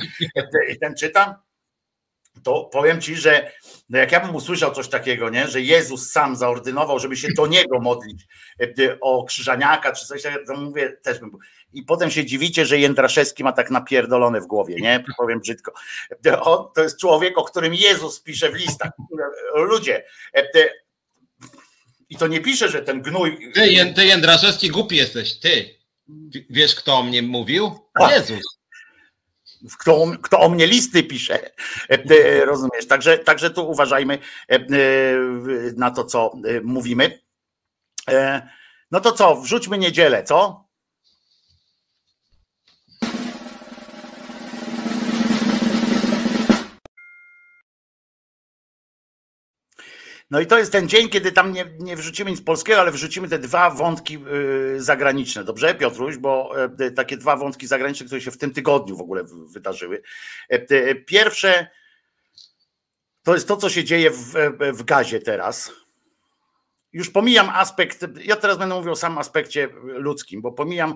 [0.69, 1.35] I ten czytam,
[2.43, 3.53] to powiem ci, że
[3.89, 5.49] no jak ja bym usłyszał coś takiego, nie?
[5.49, 8.27] że Jezus sam zaordynował, żeby się do niego modlić
[9.01, 11.31] o krzyżaniaka czy coś takiego, to mówię, też bym
[11.75, 15.05] i potem się dziwicie, że Jędraszewski ma tak napierdolone w głowie, nie?
[15.17, 15.73] Powiem brzydko.
[16.41, 18.91] On, to jest człowiek, o którym Jezus pisze w listach.
[19.55, 20.45] Ludzie, e,
[22.09, 23.53] i to nie pisze, że ten gnój...
[23.55, 25.79] Ty, ty Jędraszewski głupi jesteś, ty.
[26.51, 27.79] Wiesz, kto o mnie mówił?
[28.11, 28.59] Jezus
[29.79, 31.51] kto, kto o mnie listy pisze,
[31.89, 32.87] e, rozumiesz?
[32.87, 34.59] Także, także tu uważajmy e,
[35.77, 37.21] na to, co mówimy.
[38.91, 40.64] No to co, wrzućmy niedzielę, co?
[50.31, 53.29] No i to jest ten dzień, kiedy tam nie, nie wrzucimy nic polskiego, ale wrzucimy
[53.29, 54.19] te dwa wątki
[54.77, 55.45] y, zagraniczne.
[55.45, 56.17] Dobrze, Piotruś?
[56.17, 60.03] Bo y, takie dwa wątki zagraniczne, które się w tym tygodniu w ogóle wydarzyły.
[61.07, 61.67] Pierwsze
[63.23, 64.35] to jest to, co się dzieje w,
[64.73, 65.73] w gazie teraz
[66.95, 70.95] już pomijam aspekt, ja teraz będę mówił o samym aspekcie ludzkim, bo pomijam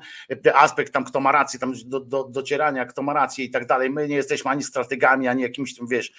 [0.55, 3.91] aspekt tam, kto ma rację, tam do, do, docierania, kto ma rację i tak dalej.
[3.91, 6.12] My nie jesteśmy ani strategami, ani jakimiś tam, wiesz,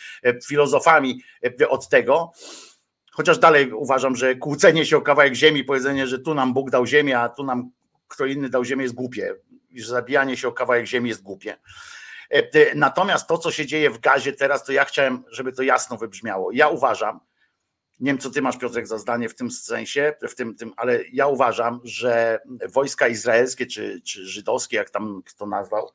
[0.47, 1.21] filozofami
[1.69, 2.31] od tego.
[3.19, 6.85] Chociaż dalej uważam, że kłócenie się o kawałek ziemi, powiedzenie, że tu nam Bóg dał
[6.85, 7.71] ziemię, a tu nam
[8.07, 9.35] kto inny dał ziemię jest głupie.
[9.69, 11.57] I że zabijanie się o kawałek ziemi jest głupie.
[12.75, 16.51] Natomiast to, co się dzieje w gazie teraz, to ja chciałem, żeby to jasno wybrzmiało.
[16.51, 17.19] Ja uważam,
[17.99, 20.99] nie wiem, co ty masz, Piotrek, za zdanie w tym sensie, w tym, tym, ale
[21.13, 25.89] ja uważam, że wojska izraelskie, czy, czy żydowskie, jak tam kto nazwał,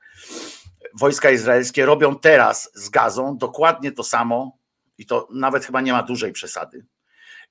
[0.94, 4.58] wojska izraelskie robią teraz z gazą dokładnie to samo,
[4.98, 6.84] i to nawet chyba nie ma dużej przesady.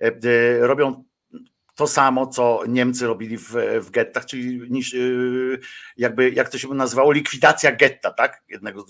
[0.04, 1.04] E, e, robią
[1.76, 4.62] to samo, co Niemcy robili w, w gettach, czyli
[4.94, 5.60] y,
[5.98, 8.44] jakby, jak to się nazywało, likwidacja getta, tak?
[8.50, 8.86] Jednego.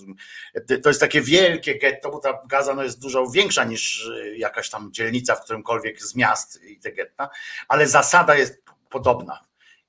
[0.82, 4.92] To jest takie wielkie getto, bo ta Gaza no, jest dużo większa niż jakaś tam
[4.92, 7.30] dzielnica w którymkolwiek z miast i te getta,
[7.68, 9.40] ale zasada jest podobna.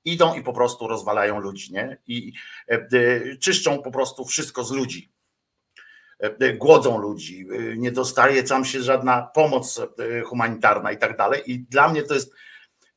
[0.04, 1.98] Idą i po prostu rozwalają ludzi, nie?
[2.06, 2.32] I
[3.40, 5.15] czyszczą po prostu wszystko z ludzi
[6.54, 9.80] głodzą ludzi, nie dostaje tam się żadna pomoc
[10.24, 11.42] humanitarna i tak dalej.
[11.46, 12.32] I dla mnie to jest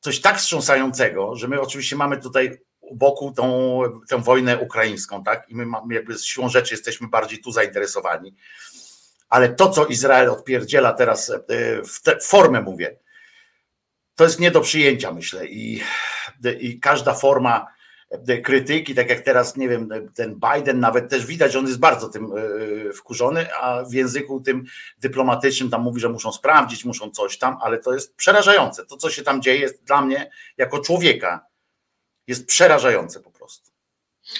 [0.00, 5.48] coś tak wstrząsającego, że my oczywiście mamy tutaj u boku tą, tę wojnę ukraińską, tak?
[5.48, 8.34] I my mamy jakby z siłą rzeczy jesteśmy bardziej tu zainteresowani.
[9.28, 11.40] Ale to, co Izrael odpierdziela teraz, e,
[11.84, 12.96] w tę formę mówię,
[14.14, 15.46] to jest nie do przyjęcia, myślę.
[15.46, 15.82] I,
[16.60, 17.66] i każda forma
[18.44, 22.32] krytyki, tak jak teraz, nie wiem, ten Biden nawet też widać, on jest bardzo tym
[22.88, 24.64] e, wkurzony, a w języku tym
[24.98, 28.86] dyplomatycznym tam mówi, że muszą sprawdzić, muszą coś tam, ale to jest przerażające.
[28.86, 31.46] To, co się tam dzieje, jest dla mnie, jako człowieka,
[32.26, 33.70] jest przerażające po prostu.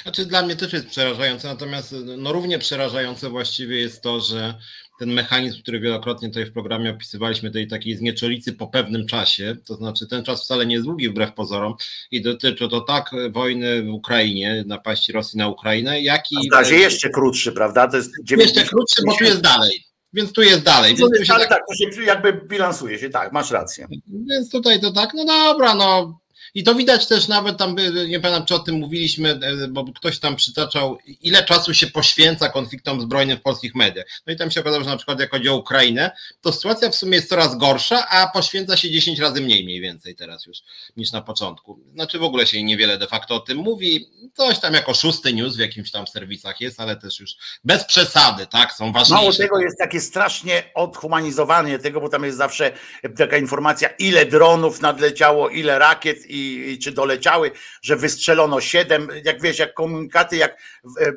[0.03, 4.55] Znaczy dla mnie też jest przerażające, natomiast no równie przerażające właściwie jest to, że
[5.01, 9.75] ten mechanizm, który wielokrotnie tutaj w programie opisywaliśmy, tej takiej znieczolicy po pewnym czasie, to
[9.75, 11.75] znaczy ten czas wcale nie jest długi wbrew pozorom
[12.11, 16.51] i dotyczy to tak wojny w Ukrainie, napaści Rosji na Ukrainę, jak i...
[16.51, 17.89] W razie jeszcze krótszy, prawda?
[17.89, 18.57] To jest 90...
[18.57, 19.85] Jeszcze krótszy, bo tu jest dalej.
[20.13, 20.97] Więc tu jest dalej.
[20.97, 23.87] Więc jest, ale tak, tak, to się jakby bilansuje się, tak, masz rację.
[24.31, 26.20] Więc tutaj to tak, no dobra, no
[26.55, 27.77] i to widać też nawet tam,
[28.09, 32.49] nie pamiętam czy o tym mówiliśmy, e, bo ktoś tam przytaczał, ile czasu się poświęca
[32.49, 34.07] konfliktom zbrojnym w polskich mediach.
[34.27, 36.11] No i tam się okazało, że na przykład jak chodzi o Ukrainę,
[36.41, 40.15] to sytuacja w sumie jest coraz gorsza, a poświęca się 10 razy mniej mniej więcej
[40.15, 40.59] teraz już
[40.97, 41.81] niż na początku.
[41.95, 44.09] Znaczy w ogóle się niewiele de facto o tym mówi.
[44.35, 48.47] Coś tam jako szósty news w jakimś tam serwisach jest, ale też już bez przesady,
[48.47, 48.73] tak?
[48.73, 49.15] Są ważniejsze.
[49.15, 52.73] Mało tego jest takie strasznie odhumanizowanie tego, bo tam jest zawsze
[53.17, 57.51] taka informacja, ile dronów nadleciało, ile rakiet i i, czy doleciały,
[57.83, 60.63] że wystrzelono siedem, jak wiesz, jak komunikaty, jak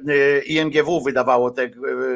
[0.10, 1.70] e, IMGW wydawało te, e,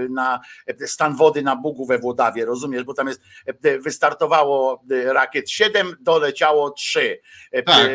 [0.10, 0.39] na
[0.86, 3.22] stan wody na Bugu we Włodawie, rozumiesz, bo tam jest,
[3.63, 7.20] e, wystartowało rakiet siedem, doleciało trzy.
[7.52, 7.93] Tak, tak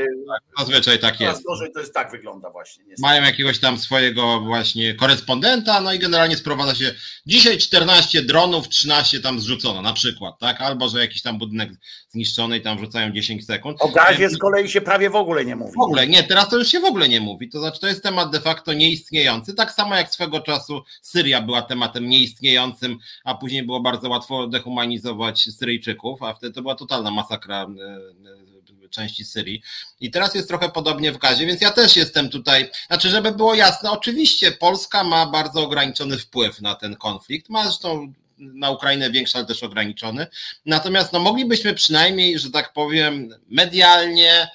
[0.58, 1.44] zazwyczaj tak jest.
[1.44, 2.84] Gorzej to jest tak wygląda właśnie.
[2.84, 3.02] Niestety.
[3.02, 6.94] Mają jakiegoś tam swojego właśnie korespondenta, no i generalnie sprowadza się
[7.26, 11.70] dzisiaj 14 dronów, 13 tam zrzucono na przykład, tak, albo że jakiś tam budynek
[12.08, 13.82] zniszczony i tam wrzucają 10 sekund.
[13.82, 15.72] O gazie z kolei się prawie w ogóle nie mówi.
[15.72, 17.48] W ogóle, nie, teraz to już się w ogóle nie mówi.
[17.48, 19.54] To znaczy, to jest temat de facto nieistniejący.
[19.54, 25.48] Tak samo jak swego czasu Syria była tematem nieistniejącym, a później było bardzo łatwo dehumanizować
[25.58, 29.62] Syryjczyków, a wtedy to była totalna masakra e, e, części Syrii.
[30.00, 32.70] I teraz jest trochę podobnie w gazie, więc ja też jestem tutaj.
[32.86, 37.48] Znaczy, żeby było jasne, oczywiście Polska ma bardzo ograniczony wpływ na ten konflikt.
[37.48, 40.26] Ma zresztą na Ukrainę większy, ale też ograniczony.
[40.66, 44.48] Natomiast no, moglibyśmy przynajmniej, że tak powiem, medialnie,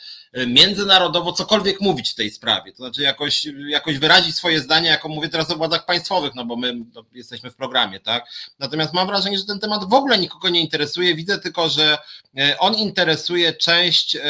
[0.47, 5.29] międzynarodowo cokolwiek mówić w tej sprawie, to znaczy jakoś, jakoś wyrazić swoje zdanie, jako mówię
[5.29, 8.25] teraz o władzach państwowych, no bo my no, jesteśmy w programie, tak?
[8.59, 11.15] Natomiast mam wrażenie, że ten temat w ogóle nikogo nie interesuje.
[11.15, 11.97] Widzę tylko, że
[12.37, 14.21] e, on interesuje część, e,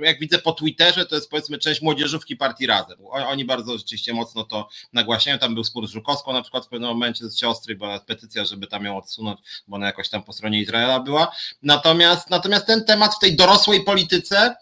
[0.00, 2.98] jak widzę po Twitterze, to jest powiedzmy część młodzieżówki partii Razem.
[3.10, 5.38] Oni bardzo rzeczywiście mocno to nagłaśniają.
[5.38, 8.66] Tam był spór z Żukowską na przykład w pewnym momencie z siostry, była petycja, żeby
[8.66, 11.32] tam ją odsunąć, bo ona jakoś tam po stronie Izraela była.
[11.62, 14.56] Natomiast, natomiast ten temat w tej dorosłej polityce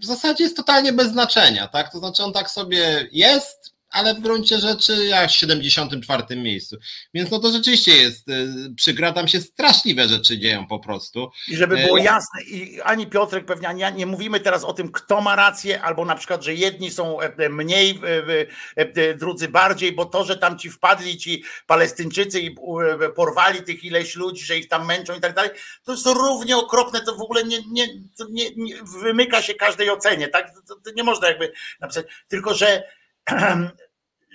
[0.00, 1.92] w zasadzie jest totalnie bez znaczenia, tak?
[1.92, 6.76] To znaczy on tak sobie jest, ale w gruncie rzeczy ja w 74 miejscu.
[7.14, 11.30] Więc no to rzeczywiście jest y, przykra, tam się straszliwe rzeczy dzieją po prostu.
[11.48, 14.72] I żeby było y, jasne, i ani Piotrek pewnie, ani ja nie mówimy teraz o
[14.72, 18.00] tym, kto ma rację, albo na przykład, że jedni są e, e, mniej,
[18.76, 22.56] e, drudzy bardziej, bo to, że tam ci wpadli ci Palestyńczycy i
[23.16, 25.50] porwali tych ileś ludzi, że ich tam męczą i tak dalej,
[25.84, 27.86] to jest równie okropne, to w ogóle nie, nie,
[28.30, 30.54] nie, nie wymyka się każdej ocenie, tak?
[30.68, 32.97] To, to nie można jakby napisać, tylko że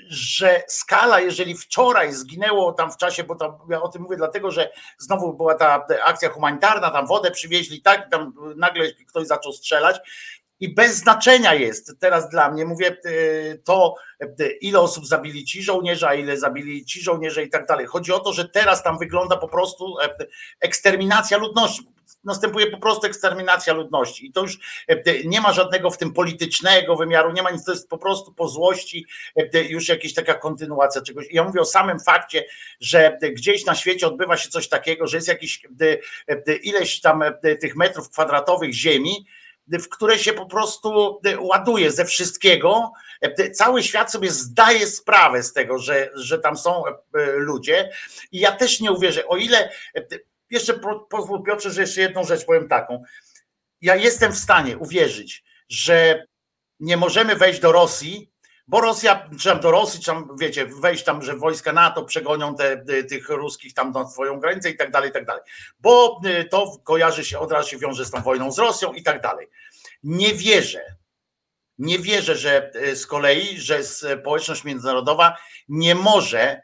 [0.10, 4.52] że skala, jeżeli wczoraj zginęło tam w czasie, bo tam, ja o tym mówię dlatego,
[4.52, 10.00] że znowu była ta akcja humanitarna, tam wodę przywieźli, tak, tam nagle ktoś zaczął strzelać
[10.64, 15.64] i bez znaczenia jest teraz dla mnie, mówię e, to, e, ile osób zabili ci
[15.64, 17.86] żołnierze, ile zabili ci żołnierze i tak dalej.
[17.86, 20.16] Chodzi o to, że teraz tam wygląda po prostu e,
[20.62, 21.93] eksterminacja ludności
[22.24, 24.26] następuje po prostu eksterminacja ludności.
[24.26, 27.72] I to już e, nie ma żadnego w tym politycznego wymiaru, nie ma nic, to
[27.72, 31.26] jest po prostu po złości e, już jakaś taka kontynuacja czegoś.
[31.32, 32.46] Ja mówię o samym fakcie,
[32.80, 35.62] że gdzieś na świecie odbywa się coś takiego, że jest jakiś
[36.28, 37.24] e, ileś tam
[37.62, 39.26] tych metrów kwadratowych ziemi,
[39.68, 42.92] w które się po prostu ładuje ze wszystkiego.
[43.54, 46.84] Cały świat sobie zdaje sprawę z tego, że, że tam są
[47.36, 47.90] ludzie.
[48.32, 49.70] I ja też nie uwierzę, o ile
[50.54, 53.04] jeszcze pozwól Piotrze, że jeszcze jedną rzecz powiem taką.
[53.82, 56.26] Ja jestem w stanie uwierzyć, że
[56.80, 58.34] nie możemy wejść do Rosji,
[58.68, 62.56] bo Rosja, czy tam do Rosji, czy tam, wiecie, wejść tam, że wojska NATO przegonią
[62.56, 65.44] te, tych ruskich tam na swoją granicę i tak dalej, i tak dalej.
[65.80, 69.04] Bo y, to kojarzy się, od razu się wiąże z tą wojną z Rosją i
[69.04, 69.48] tak dalej.
[70.04, 70.96] Nie wierzę,
[71.78, 75.38] nie wierzę, że y, z kolei, że społeczność międzynarodowa
[75.68, 76.62] nie może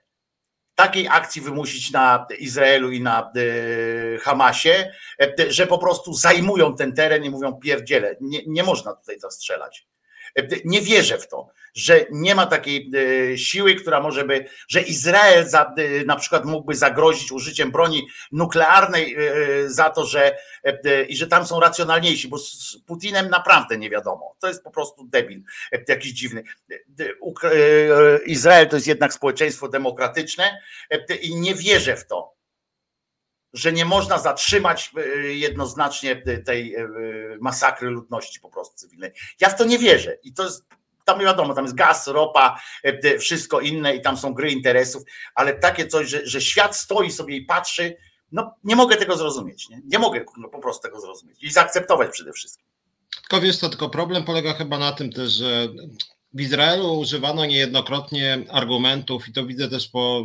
[0.79, 6.93] takiej akcji wymusić na Izraelu i na e, Hamasie, e, że po prostu zajmują ten
[6.93, 9.88] teren i mówią pierdziele, nie, nie można tutaj zastrzelać.
[10.35, 12.91] E, nie wierzę w to, że nie ma takiej
[13.35, 15.73] siły, która może by, że Izrael za,
[16.05, 19.15] na przykład mógłby zagrozić użyciem broni nuklearnej
[19.65, 20.37] za to, że
[21.07, 24.35] i że tam są racjonalniejsi, bo z Putinem naprawdę nie wiadomo.
[24.39, 25.41] To jest po prostu debil,
[25.87, 26.43] jakiś dziwny.
[28.25, 30.61] Izrael to jest jednak społeczeństwo demokratyczne
[31.21, 32.38] i nie wierzę w to,
[33.53, 34.91] że nie można zatrzymać
[35.23, 36.75] jednoznacznie tej
[37.41, 39.11] masakry ludności po prostu cywilnej.
[39.41, 40.65] Ja w to nie wierzę i to jest
[41.05, 42.61] tam wiadomo, tam jest gaz, ropa,
[43.19, 45.03] wszystko inne i tam są gry interesów,
[45.35, 47.97] ale takie coś, że, że świat stoi sobie i patrzy,
[48.31, 52.09] no nie mogę tego zrozumieć, nie, nie mogę no, po prostu tego zrozumieć i zaakceptować
[52.11, 52.65] przede wszystkim.
[53.21, 55.67] Tylko wiesz co, tylko problem polega chyba na tym też, że
[56.33, 60.23] w Izraelu używano niejednokrotnie argumentów, i to widzę też po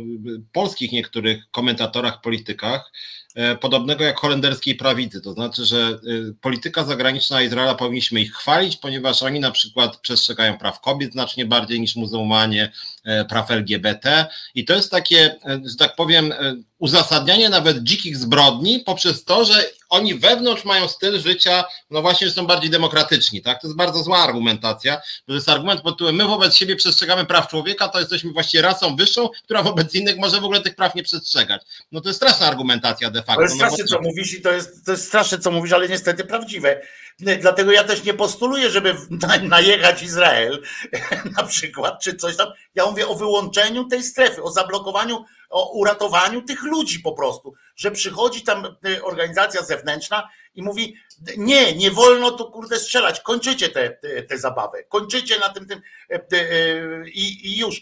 [0.51, 2.91] polskich niektórych komentatorach, politykach,
[3.35, 5.21] e, podobnego jak holenderskiej prawicy.
[5.21, 5.97] To znaczy, że e,
[6.41, 11.79] polityka zagraniczna Izraela powinniśmy ich chwalić, ponieważ oni na przykład przestrzegają praw kobiet znacznie bardziej
[11.79, 12.71] niż muzułmanie,
[13.03, 14.25] e, praw LGBT.
[14.55, 16.33] I to jest takie, że tak powiem,
[16.79, 22.33] uzasadnianie nawet dzikich zbrodni poprzez to, że oni wewnątrz mają styl życia, no właśnie, że
[22.33, 23.61] są bardziej demokratyczni, tak?
[23.61, 27.47] To jest bardzo zła argumentacja, to jest argument pod tytułem, my wobec siebie przestrzegamy praw
[27.47, 31.03] człowieka, to jesteśmy właściwie rasą wyższą, która wobec innych może w ogóle tych praw nie
[31.03, 31.61] przestrzegać.
[31.91, 33.35] No to jest straszna argumentacja de facto.
[33.35, 35.87] To jest straszne, no, co mówisz i to jest, to jest straszne, co mówisz, ale
[35.87, 36.81] niestety prawdziwe.
[37.19, 38.95] Dlatego ja też nie postuluję, żeby
[39.43, 40.63] najechać Izrael
[41.37, 42.47] na przykład, czy coś tam.
[42.75, 45.25] Ja mówię o wyłączeniu tej strefy, o zablokowaniu,
[45.55, 50.95] o uratowaniu tych ludzi po prostu, że przychodzi tam e, organizacja zewnętrzna i mówi,
[51.37, 55.81] nie, nie wolno tu kurde strzelać, kończycie tę te, te zabawę, kończycie na tym, tym
[56.11, 57.81] e, e, i, i już.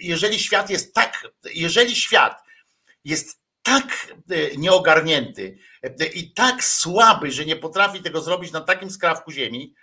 [0.00, 2.42] Jeżeli świat jest tak, jeżeli świat
[3.04, 4.14] jest tak
[4.56, 5.58] nieogarnięty
[6.14, 9.74] i tak słaby, że nie potrafi tego zrobić na takim skrawku ziemi,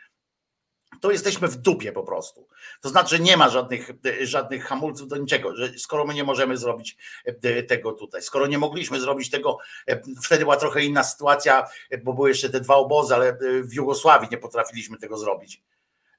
[1.01, 2.48] to jesteśmy w dupie po prostu.
[2.81, 6.57] To znaczy, że nie ma żadnych, żadnych hamulców do niczego, że skoro my nie możemy
[6.57, 11.67] zrobić e, tego tutaj, skoro nie mogliśmy zrobić tego, e, wtedy była trochę inna sytuacja,
[11.89, 15.63] e, bo były jeszcze te dwa obozy, ale w Jugosławii nie potrafiliśmy tego zrobić.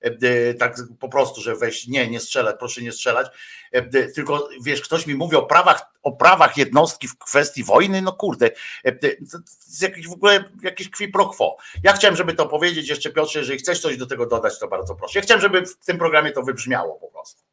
[0.00, 3.26] E, tak po prostu, że weź, nie, nie strzelać, proszę nie strzelać,
[3.72, 8.12] e, tylko wiesz, ktoś mi mówi o prawach, o prawach jednostki w kwestii wojny, no
[8.12, 8.50] kurde,
[8.84, 11.56] e, to jest jakiś w ogóle jakiś kwi pro quo.
[11.82, 14.94] Ja chciałem, żeby to powiedzieć jeszcze Piotrze, jeżeli chcesz coś do tego dodać, to bardzo
[14.94, 15.18] proszę.
[15.18, 17.49] Ja chciałem, żeby w tym programie to wybrzmiało po prostu.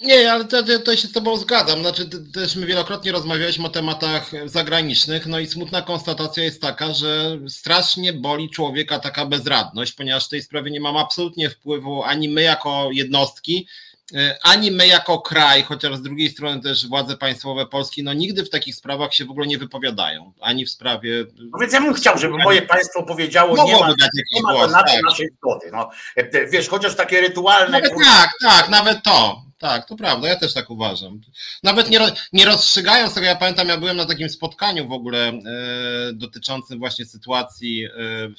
[0.00, 1.80] Nie, ale to, to, to, się z Tobą zgadzam.
[1.80, 7.38] Znaczy, też my wielokrotnie rozmawialiśmy o tematach zagranicznych, no i smutna konstatacja jest taka, że
[7.48, 12.42] strasznie boli człowieka taka bezradność, ponieważ w tej sprawie nie mam absolutnie wpływu ani my
[12.42, 13.66] jako jednostki,
[14.42, 18.50] ani my jako kraj, chociaż z drugiej strony też władze państwowe Polski, no nigdy w
[18.50, 21.24] takich sprawach się w ogóle nie wypowiadają, ani w sprawie...
[21.52, 23.94] No więc ja bym chciał, żeby moje państwo powiedziało, nie ma,
[24.34, 25.02] nie ma głos, na tak.
[25.02, 25.70] naszej zgody.
[25.72, 27.70] No, e, wiesz, chociaż takie rytualne...
[27.70, 31.20] Nawet tak, tak, nawet to, tak, to prawda, ja też tak uważam.
[31.62, 32.00] Nawet nie,
[32.32, 35.42] nie rozstrzygając tego, ja pamiętam, ja byłem na takim spotkaniu w ogóle e,
[36.12, 38.30] dotyczącym właśnie sytuacji e, e,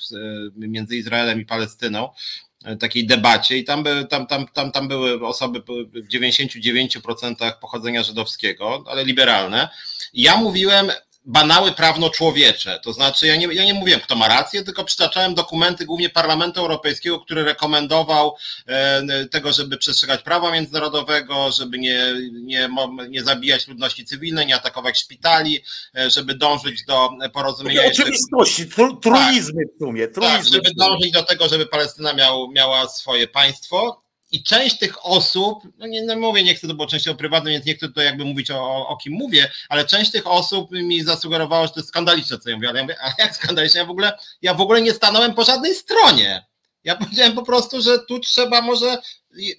[0.55, 5.27] między Izraelem i Palestyną, e, takiej debacie i tam, by, tam, tam, tam, tam były
[5.27, 5.61] osoby
[5.93, 9.69] w 99% pochodzenia żydowskiego, ale liberalne.
[10.13, 10.91] Ja mówiłem
[11.25, 12.79] banały prawno-człowiecze.
[12.83, 16.59] To znaczy, ja nie, ja nie mówiłem, kto ma rację, tylko przytaczałem dokumenty głównie Parlamentu
[16.59, 18.35] Europejskiego, który rekomendował
[18.67, 22.69] e, tego, żeby przestrzegać prawa międzynarodowego, żeby nie, nie,
[23.09, 25.59] nie zabijać ludności cywilnej, nie atakować szpitali,
[25.97, 27.85] e, żeby dążyć do porozumienia.
[27.85, 30.07] Oczywistości, tru, truizmy tak, w sumie.
[30.07, 34.01] Truizmy tak, żeby dążyć do tego, żeby Palestyna miał, miała swoje państwo
[34.31, 37.73] i część tych osób, no nie no mówię, nie chcę to było częściowo więc nie
[37.73, 41.73] chcę tutaj jakby mówić o, o kim mówię, ale część tych osób mi zasugerowała, że
[41.73, 43.79] to jest skandaliczne, co ja mówię, ale ja mówię, a jak skandaliczne?
[43.79, 46.45] Ja w ogóle, ja w ogóle nie stanąłem po żadnej stronie.
[46.83, 48.97] Ja powiedziałem po prostu, że tu trzeba może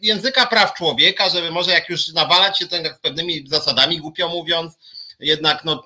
[0.03, 4.79] języka praw człowieka, żeby może jak już nawalać się tak pewnymi zasadami, głupio mówiąc,
[5.23, 5.85] jednak no,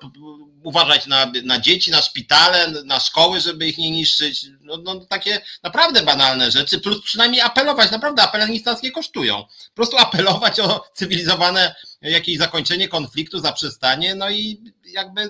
[0.63, 4.45] uważać na, na dzieci, na szpitale, na szkoły, żeby ich nie niszczyć.
[4.61, 9.43] No, no, takie naprawdę banalne rzeczy, plus przynajmniej apelować, naprawdę apele nic nie kosztują.
[9.43, 15.29] Po prostu apelować o cywilizowane jakieś zakończenie konfliktu, zaprzestanie, no i jakby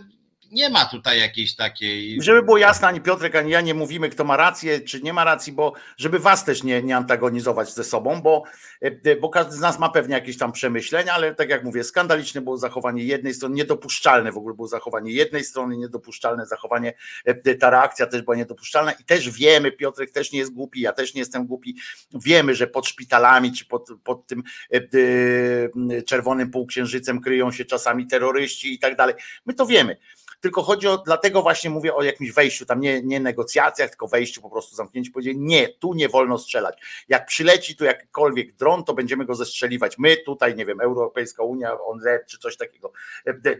[0.51, 2.21] nie ma tutaj jakiejś takiej.
[2.21, 5.23] Żeby było jasne, ani Piotrek, ani ja nie mówimy, kto ma rację, czy nie ma
[5.23, 8.43] racji, bo żeby was też nie, nie antagonizować ze sobą, bo,
[8.81, 12.41] e, bo każdy z nas ma pewnie jakieś tam przemyślenia, ale tak jak mówię, skandaliczne
[12.41, 16.93] było zachowanie jednej strony, niedopuszczalne w ogóle było zachowanie jednej strony, niedopuszczalne zachowanie,
[17.25, 20.93] e, ta reakcja też była niedopuszczalna i też wiemy, Piotrek też nie jest głupi, ja
[20.93, 21.75] też nie jestem głupi,
[22.13, 24.43] wiemy, że pod szpitalami, czy pod, pod tym
[24.73, 29.15] e, czerwonym półksiężycem kryją się czasami terroryści i tak dalej.
[29.45, 29.97] My to wiemy
[30.39, 34.41] tylko chodzi o, dlatego właśnie mówię o jakimś wejściu, tam nie, nie negocjacjach, tylko wejściu,
[34.41, 36.81] po prostu zamknięciu, powiedzieli nie, tu nie wolno strzelać.
[37.09, 39.97] Jak przyleci tu jakikolwiek dron, to będziemy go zestrzeliwać.
[39.97, 42.91] My tutaj, nie wiem, Europejska Unia, ONZ czy coś takiego.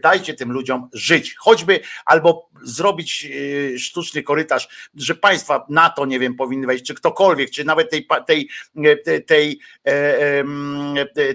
[0.02, 3.26] Dajcie tym ludziom żyć, choćby albo zrobić
[3.74, 8.06] e, sztuczny korytarz, że państwa NATO, nie wiem, powinny wejść, czy ktokolwiek, czy nawet tej,
[8.26, 9.60] tej, e, tej, tej,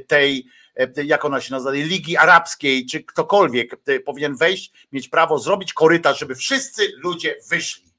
[0.05, 0.53] tej, E,
[1.03, 6.19] jak ona się nazywa, Ligi Arabskiej, czy ktokolwiek e, powinien wejść, mieć prawo zrobić korytarz,
[6.19, 7.93] żeby wszyscy ludzie wyszli.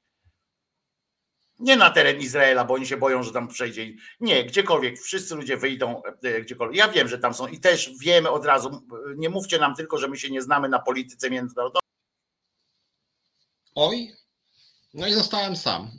[1.59, 3.93] Nie na teren Izraela, bo oni się boją, że tam przejdzie.
[4.19, 6.77] Nie, gdziekolwiek, wszyscy ludzie wyjdą e, gdziekolwiek.
[6.77, 8.81] Ja wiem, że tam są i też wiemy od razu,
[9.15, 11.89] nie mówcie nam tylko, że my się nie znamy na polityce międzynarodowej.
[13.75, 14.11] Oj,
[14.93, 15.91] no i zostałem sam.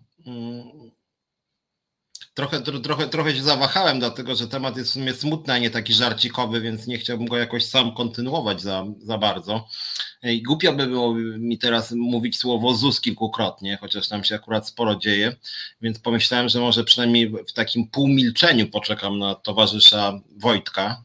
[2.37, 5.93] Trochę, trochę, trochę się zawahałem, dlatego że temat jest w sumie smutny, a nie taki
[5.93, 9.69] żarcikowy, więc nie chciałbym go jakoś sam kontynuować za, za bardzo.
[10.23, 14.97] I głupio by było mi teraz mówić słowo ZUS kilkukrotnie, chociaż tam się akurat sporo
[14.97, 15.37] dzieje,
[15.81, 21.03] więc pomyślałem, że może przynajmniej w takim półmilczeniu poczekam na towarzysza Wojtka,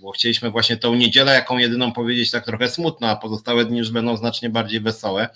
[0.00, 3.90] bo chcieliśmy właśnie tą niedzielę, jaką jedyną powiedzieć tak trochę smutno, a pozostałe dni już
[3.90, 5.28] będą znacznie bardziej wesołe.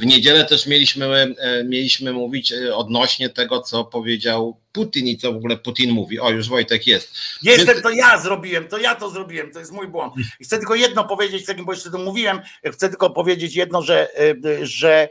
[0.00, 1.06] W niedzielę też mieliśmy,
[1.38, 6.20] e, mieliśmy mówić e, odnośnie tego, co powiedział Putin i co w ogóle Putin mówi.
[6.20, 7.14] O, już Wojtek jest.
[7.42, 7.82] Jestem, Więc...
[7.82, 10.14] to ja zrobiłem, to ja to zrobiłem, to jest mój błąd.
[10.40, 12.40] I chcę tylko jedno powiedzieć, takim, bo jeszcze to mówiłem,
[12.72, 15.08] chcę tylko powiedzieć jedno, że, e, że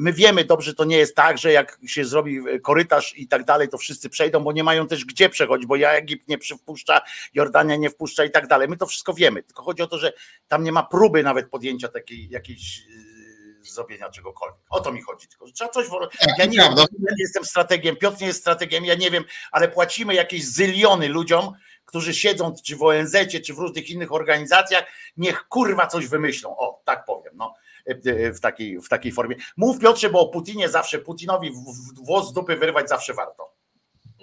[0.00, 3.68] my wiemy dobrze, to nie jest tak, że jak się zrobi korytarz i tak dalej,
[3.68, 7.00] to wszyscy przejdą, bo nie mają też gdzie przechodzić, bo ja Egipt nie wpuszcza,
[7.38, 8.68] Jordania nie wpuszcza i tak dalej.
[8.68, 10.12] My to wszystko wiemy, tylko chodzi o to, że
[10.48, 12.82] tam nie ma próby nawet podjęcia takiej jakiejś
[13.62, 14.60] zrobienia czegokolwiek.
[14.70, 15.28] O to mi chodzi.
[15.28, 15.86] Tylko, trzeba coś.
[16.38, 19.68] Ja nie, wiem, ja nie jestem strategiem, Piotr nie jest strategiem, ja nie wiem, ale
[19.68, 21.52] płacimy jakieś zyliony ludziom,
[21.84, 24.84] którzy siedzą czy w ONZ, czy w różnych innych organizacjach,
[25.16, 26.56] niech kurwa coś wymyślą.
[26.56, 27.32] O, tak powiem.
[27.36, 27.54] No
[28.34, 29.36] w takiej, w takiej formie.
[29.56, 31.52] Mów Piotrze, bo o Putinie zawsze, Putinowi
[31.94, 33.57] włos z dupy wyrwać zawsze warto.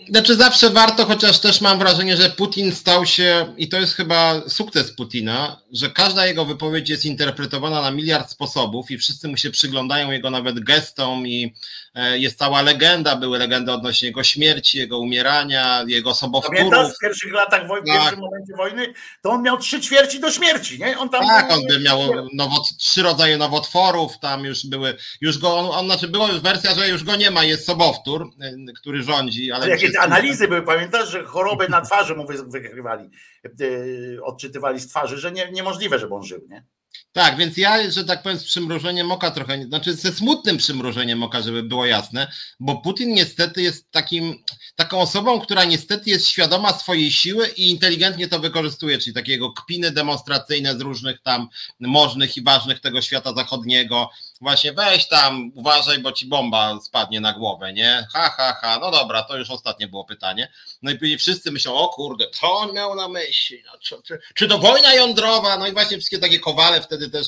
[0.09, 4.41] Znaczy zawsze warto, chociaż też mam wrażenie, że Putin stał się, i to jest chyba
[4.47, 9.49] sukces Putina, że każda jego wypowiedź jest interpretowana na miliard sposobów i wszyscy mu się
[9.49, 11.53] przyglądają jego nawet gestom i
[11.95, 16.57] e, jest cała legenda, były legendy odnośnie jego śmierci, jego umierania, jego sobowtórów.
[16.57, 17.95] Pamiętasz w pierwszych latach wojny, tak.
[17.95, 20.99] w pierwszym momencie wojny, to on miał trzy ćwierci do śmierci, nie?
[20.99, 21.99] On tam tak, on by miał
[22.33, 26.75] nowot, trzy rodzaje nowotworów, tam już były, już go, on, on, znaczy była już wersja,
[26.75, 29.84] że już go nie ma, jest sobowtór, e, który rządzi, ale...
[29.85, 33.09] jakie analizy były, pamiętasz, że choroby na twarzy mu wykrywali,
[33.45, 36.65] e, odczytywali z twarzy, że nie, niemożliwe, żeby on żył, nie?
[37.11, 41.41] Tak, więc ja, że tak powiem, z przymrużeniem oka trochę, znaczy ze smutnym przymrużeniem oka,
[41.41, 44.43] żeby było jasne, bo Putin niestety jest takim,
[44.75, 49.91] taką osobą, która niestety jest świadoma swojej siły i inteligentnie to wykorzystuje, czyli takiego kpiny
[49.91, 51.47] demonstracyjne z różnych tam
[51.79, 54.09] możnych i ważnych tego świata zachodniego,
[54.41, 58.07] właśnie weź tam, uważaj, bo ci bomba spadnie na głowę, nie?
[58.13, 60.51] Ha, ha, ha, no dobra, to już ostatnie było pytanie.
[60.81, 63.63] No i wszyscy myślą, o kurde, co on miał na myśli?
[63.65, 65.57] No, czy, czy, czy to wojna jądrowa?
[65.57, 67.27] No i właśnie wszystkie takie kowale wtedy też,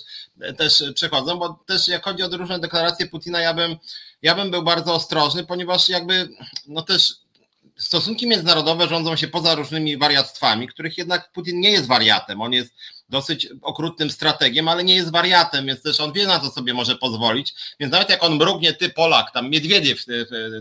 [0.58, 3.78] też przechodzą, bo też jak chodzi o różne deklaracje Putina, ja bym,
[4.22, 6.30] ja bym był bardzo ostrożny, ponieważ jakby,
[6.68, 7.14] no też
[7.78, 12.42] stosunki międzynarodowe rządzą się poza różnymi wariactwami, których jednak Putin nie jest wariatem.
[12.42, 12.74] On jest
[13.10, 16.96] dosyć okrutnym strategiem, ale nie jest wariatem, więc też on wie na co sobie może
[16.96, 17.54] pozwolić.
[17.80, 20.06] Więc nawet jak on mrugnie, ty Polak, tam Miedwiediew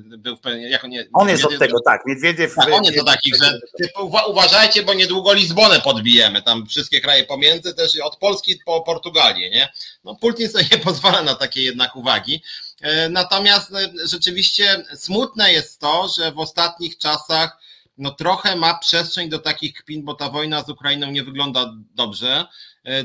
[0.05, 2.55] był w pewnie, jako nie, On jest od tego, tak, Miedwiediew.
[2.55, 3.89] Tak, on jest takich, że ty,
[4.29, 9.69] uważajcie, bo niedługo Lizbonę podbijemy, tam wszystkie kraje pomiędzy, też od Polski po Portugalię, nie?
[10.05, 12.43] No Putin sobie nie pozwala na takie jednak uwagi.
[12.81, 17.59] E, natomiast e, rzeczywiście smutne jest to, że w ostatnich czasach
[17.99, 22.47] no trochę ma przestrzeń do takich kpin, bo ta wojna z Ukrainą nie wygląda dobrze,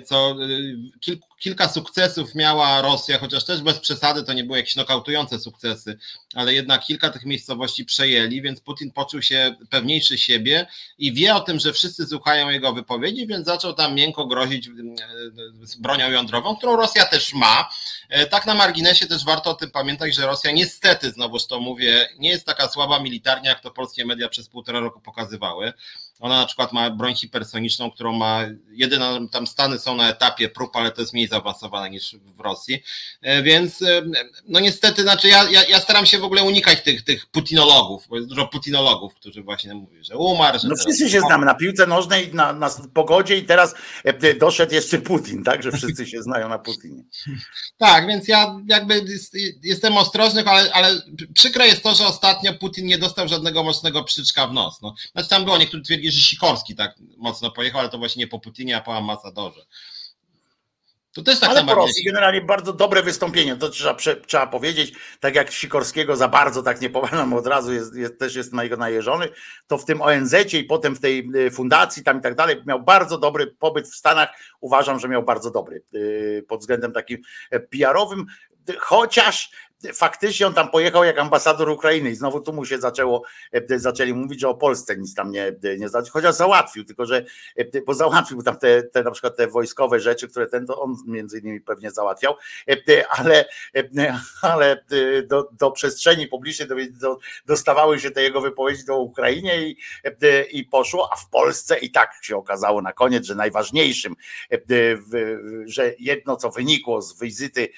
[0.06, 0.36] co
[1.00, 5.98] kilku, kilka sukcesów miała Rosja, chociaż też bez przesady to nie były jakieś nokautujące sukcesy,
[6.36, 10.68] ale jednak kilka tych miejscowości przejęli, więc Putin poczuł się pewniejszy siebie
[10.98, 14.70] i wie o tym, że wszyscy słuchają jego wypowiedzi, więc zaczął tam miękko grozić
[15.64, 17.70] z bronią jądrową, którą Rosja też ma.
[18.10, 22.10] E, tak na marginesie też warto o tym pamiętać, że Rosja niestety, znowuż to mówię,
[22.20, 25.74] nie jest taka słaba militarnie, jak to polskie media przez półtora roku pokazywały.
[26.22, 28.42] Ona na przykład ma broń hipersoniczną, którą ma,
[28.72, 32.84] jedyne tam Stany są na etapie prób, ale to jest mniej zaawansowane niż w Rosji.
[33.22, 34.02] E, więc e,
[34.48, 38.16] no niestety, znaczy ja, ja, ja staram się w ogóle unikać tych, tych putinologów, bo
[38.16, 40.60] jest dużo putinologów, którzy właśnie mówią, że umarł.
[40.60, 44.74] Że no wszyscy się znamy na piłce nożnej, na, na pogodzie i teraz e, doszedł
[44.74, 47.04] jeszcze Putin, tak, że wszyscy się znają na Putinie.
[47.78, 49.06] tak, więc ja jakby
[49.64, 51.02] jestem ostrożny, ale, ale
[51.34, 54.82] przykre jest to, że ostatnio Putin nie dostał żadnego mocnego przyczka w nos.
[54.82, 54.96] No.
[55.12, 58.40] Znaczy tam było, niektórzy twierdzili, że Sikorski tak mocno pojechał, ale to właśnie nie po
[58.40, 59.62] Putinie, a po ambasadorze.
[61.14, 62.06] To też tak Ale po Rosji.
[62.06, 63.96] Generalnie bardzo dobre wystąpienie, to trzeba,
[64.28, 68.36] trzeba powiedzieć, tak jak Sikorskiego za bardzo tak nie poważam od razu, jest, jest, też
[68.36, 69.30] jest na jego najeżony,
[69.68, 72.84] to w tym ONZ i potem w tej y, fundacji tam i tak dalej miał
[72.84, 77.60] bardzo dobry pobyt w Stanach, uważam, że miał bardzo dobry y, pod względem takim e,
[77.60, 78.26] PR-owym,
[78.80, 79.52] chociaż
[79.94, 84.14] faktycznie on tam pojechał jak ambasador Ukrainy i znowu tu mu się zaczęło, e, zaczęli
[84.14, 87.26] mówić, że o Polsce nic tam nie, nie załatwił, chociaż załatwił, tylko że,
[87.56, 90.96] e, bo załatwił tam te, te na przykład te wojskowe rzeczy, które ten to on
[91.08, 92.36] między innymi pewnie załatwiał,
[92.70, 93.46] e, ale,
[94.42, 94.84] ale
[95.28, 99.78] do, do przestrzeni publicznej do, do, dostawały się te jego wypowiedzi do Ukrainie i,
[100.52, 104.16] i poszło, a w Polsce i tak się okazało na koniec, że najważniejszym,
[105.66, 107.70] że jedno co wynikło z wizyty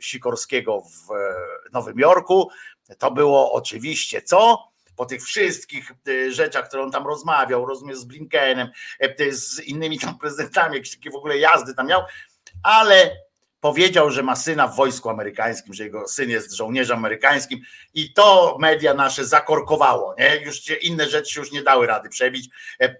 [0.00, 1.34] Sikorskiego w e,
[1.72, 2.50] Nowym Jorku.
[2.98, 4.70] To było oczywiście co?
[4.96, 8.68] Po tych wszystkich e, rzeczach, które on tam rozmawiał, rozumiem, z Blinkenem,
[9.00, 12.02] e, z innymi tam prezydentami, jakieś takie w ogóle jazdy tam miał,
[12.62, 13.16] ale
[13.60, 17.60] powiedział, że ma syna w wojsku amerykańskim, że jego syn jest żołnierzem amerykańskim
[17.94, 20.14] i to media nasze zakorkowało.
[20.18, 20.36] Nie?
[20.36, 22.48] Już inne rzeczy już nie dały rady przebić,
[22.80, 22.96] e, e,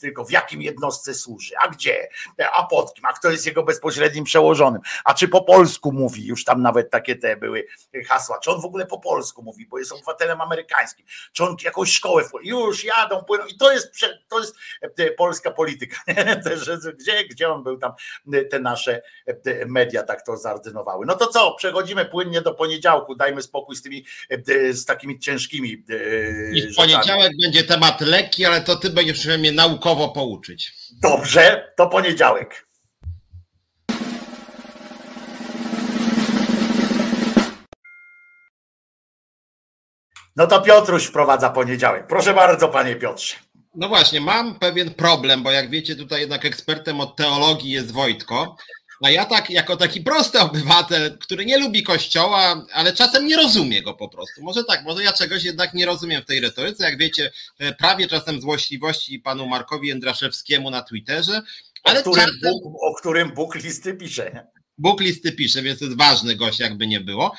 [0.00, 2.08] tylko w jakim jednostce służy, a gdzie,
[2.52, 6.44] a pod kim, a kto jest jego bezpośrednim przełożonym, a czy po polsku mówi, już
[6.44, 7.66] tam nawet takie te były
[8.06, 11.90] hasła, czy on w ogóle po polsku mówi, bo jest obywatelem amerykańskim, czy on jakąś
[11.90, 13.46] szkołę, już jadą, płyną.
[13.46, 14.56] I to jest, to jest
[14.98, 15.96] e, polska polityka,
[17.00, 17.92] gdzie, gdzie on był tam,
[18.50, 19.02] te nasze
[19.66, 19.73] media
[20.06, 21.06] tak to zaordynowały.
[21.06, 25.84] No to co, przechodzimy płynnie do poniedziałku, dajmy spokój z tymi, e, z takimi ciężkimi
[25.90, 30.72] e, I w poniedziałek będzie temat lekki, ale to ty będziesz mnie naukowo pouczyć.
[31.02, 32.66] Dobrze, to poniedziałek.
[40.36, 42.06] No to Piotruś wprowadza poniedziałek.
[42.06, 43.36] Proszę bardzo, panie Piotrze.
[43.74, 48.56] No właśnie, mam pewien problem, bo jak wiecie, tutaj jednak ekspertem od teologii jest Wojtko.
[49.02, 53.82] A ja tak, jako taki prosty obywatel, który nie lubi kościoła, ale czasem nie rozumie
[53.82, 54.42] go po prostu.
[54.42, 56.84] Może tak, może ja czegoś jednak nie rozumiem w tej retoryce.
[56.84, 61.42] Jak wiecie, e, prawie czasem złośliwości panu Markowi Jędraszewskiemu na Twitterze.
[61.84, 62.40] Ale o, którym czasem...
[62.42, 64.46] Bóg, o którym Bóg listy pisze.
[64.78, 67.34] Bóg listy pisze, więc jest ważny gość, jakby nie było.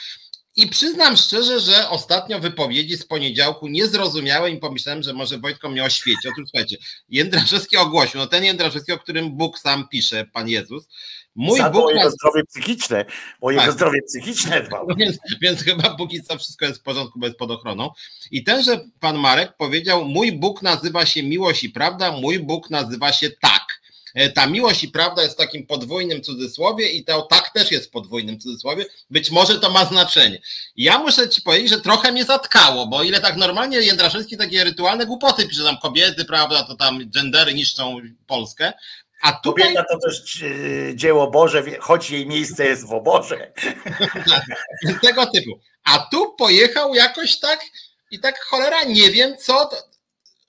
[0.57, 5.69] I przyznam szczerze, że ostatnio wypowiedzi z poniedziałku nie zrozumiałem i pomyślałem, że może Wojtko
[5.69, 6.27] mnie oświeci.
[6.27, 6.77] Otóż słuchajcie,
[7.09, 10.87] Jędraszewski ogłosił, no ten Jędraszewski, o którym Bóg sam pisze, Pan Jezus,
[11.35, 13.05] Mój Bóg o jego zdrowie psychiczne,
[13.41, 13.73] o jego tak.
[13.73, 14.87] zdrowie psychiczne dbał.
[14.97, 17.89] Więc, więc chyba póki co wszystko jest w porządku, bez pod ochroną.
[18.31, 23.13] I tenże pan Marek powiedział, mój Bóg nazywa się miłość i prawda, mój Bóg nazywa
[23.13, 23.81] się tak.
[24.33, 27.89] ta miłość i prawda jest w takim podwójnym cudzysłowie i to tak też jest w
[27.89, 28.85] podwójnym cudzysłowie.
[29.09, 30.41] Być może to ma znaczenie.
[30.75, 35.05] Ja muszę ci powiedzieć, że trochę mnie zatkało, bo ile tak normalnie Jędraszewski takie rytualne
[35.05, 38.73] głupoty pisze tam kobiety, prawda, to tam gendery niszczą Polskę,
[39.21, 39.63] a tutaj...
[39.63, 43.53] Kobieta to też e, dzieło Boże, choć jej miejsce jest w oborze.
[45.01, 45.59] Tego typu.
[45.83, 47.59] A tu pojechał jakoś tak
[48.11, 49.69] i tak cholera nie wiem co,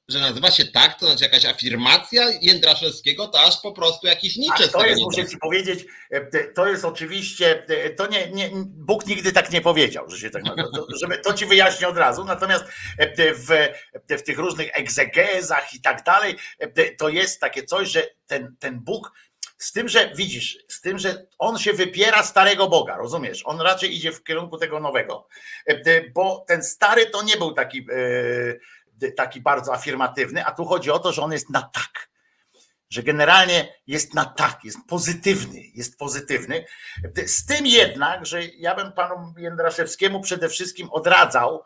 [0.08, 4.68] że nazywa się tak, to znaczy jakaś afirmacja Jędraszewskiego, to aż po prostu jakiś nicze.
[4.68, 9.32] To jest, muszę ci powiedzieć, e, to jest oczywiście, e, to nie, nie, Bóg nigdy
[9.32, 12.64] tak nie powiedział, że się tak to, żeby, to ci wyjaśnię od razu, natomiast
[12.98, 13.48] e, w,
[14.08, 16.36] w tych różnych egzegezach i tak dalej,
[16.98, 19.12] to jest takie coś, że ten, ten Bóg
[19.58, 23.42] z tym, że widzisz, z tym, że on się wypiera starego Boga, rozumiesz?
[23.44, 25.28] On raczej idzie w kierunku tego nowego,
[26.14, 27.86] bo ten stary to nie był taki
[29.16, 32.08] taki bardzo afirmatywny, a tu chodzi o to, że on jest na tak.
[32.90, 36.64] Że generalnie jest na tak, jest pozytywny, jest pozytywny.
[37.26, 41.64] Z tym jednak, że ja bym panu Jędraszewskiemu przede wszystkim odradzał,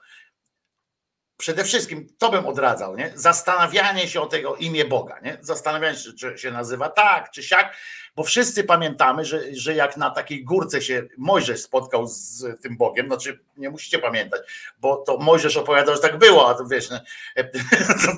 [1.41, 3.13] przede wszystkim to bym odradzał, nie?
[3.15, 5.39] Zastanawianie się o tego imię Boga, nie?
[5.41, 7.77] Zastanawianie się, czy się nazywa tak, czy siak,
[8.17, 13.07] bo wszyscy pamiętamy, że, że jak na takiej górce się Mojżesz spotkał z tym Bogiem,
[13.07, 14.41] znaczy nie musicie pamiętać,
[14.79, 17.01] bo to Mojżesz opowiadał, że tak było, a to wiesz, nie,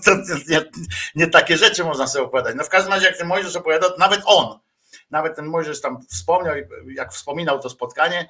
[0.05, 0.11] to,
[0.49, 0.61] nie,
[1.14, 2.55] nie, takie rzeczy można sobie opowiadać.
[2.57, 4.59] No w każdym razie jak ten Mojżesz opowiadał, nawet on,
[5.11, 6.55] nawet ten Mojżesz tam wspomniał,
[6.95, 8.29] jak wspominał to spotkanie,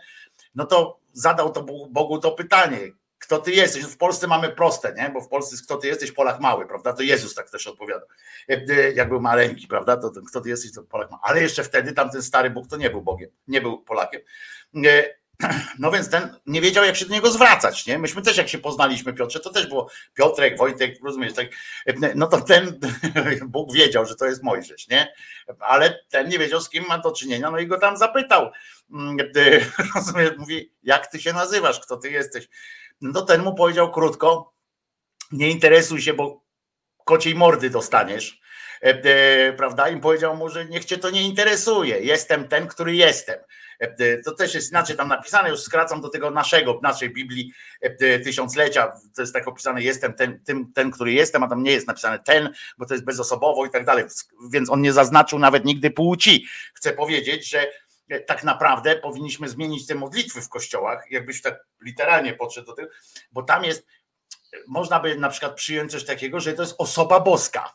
[0.55, 2.79] no to zadał to Bogu to pytanie,
[3.23, 3.85] kto ty jesteś.
[3.85, 5.11] W Polsce mamy proste, nie?
[5.11, 6.93] bo w Polsce kto ty jesteś, Polak mały, prawda?
[6.93, 8.07] To Jezus tak też odpowiada.
[8.51, 9.97] E, e, jak był maleńki, prawda?
[9.97, 11.23] To, kto ty jesteś, to Polak mały.
[11.25, 14.21] Ale jeszcze wtedy tamten stary Bóg to nie był Bogiem, nie był Polakiem.
[14.87, 15.23] E,
[15.79, 17.87] no więc ten nie wiedział, jak się do niego zwracać.
[17.87, 17.99] Nie?
[17.99, 21.47] Myśmy też, jak się poznaliśmy, Piotrze, to też było Piotrek, Wojtek, rozumiesz, tak,
[22.15, 22.81] no to ten
[23.47, 25.13] Bóg wiedział, że to jest Mojżesz, nie?
[25.59, 28.51] Ale ten nie wiedział, z kim ma do czynienia, no i go tam zapytał.
[28.93, 29.17] Mm,
[29.95, 32.49] rozumiesz, mówi, jak ty się nazywasz, kto ty jesteś?
[33.03, 34.53] No ten mu powiedział krótko,
[35.33, 36.43] nie interesuj się, bo
[37.05, 38.41] kociej mordy dostaniesz,
[38.83, 39.89] e, e, prawda?
[39.89, 43.39] I powiedział mu, że niech cię to nie interesuje, jestem ten, który jestem.
[43.81, 47.53] E, to też jest inaczej tam napisane, już skracam do tego naszego, naszej Biblii
[48.25, 51.87] tysiąclecia, to jest tak opisane, jestem ten, tym, ten, który jestem, a tam nie jest
[51.87, 54.05] napisane ten, bo to jest bezosobowo i tak dalej,
[54.51, 56.47] więc on nie zaznaczył nawet nigdy płci.
[56.75, 57.73] Chcę powiedzieć, że
[58.21, 62.89] tak naprawdę powinniśmy zmienić te modlitwy w kościołach, jakbyś tak literalnie podszedł do tego,
[63.33, 63.87] bo tam jest,
[64.67, 67.75] można by na przykład przyjąć coś takiego, że to jest osoba boska.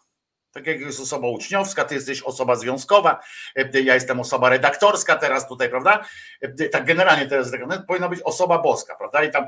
[0.51, 3.23] Tak jak jest osoba uczniowska, ty jesteś osoba związkowa,
[3.55, 6.05] e, ja jestem osoba redaktorska teraz tutaj, prawda?
[6.41, 9.23] E, tak generalnie teraz tak, powinna być osoba boska, prawda?
[9.23, 9.47] I tam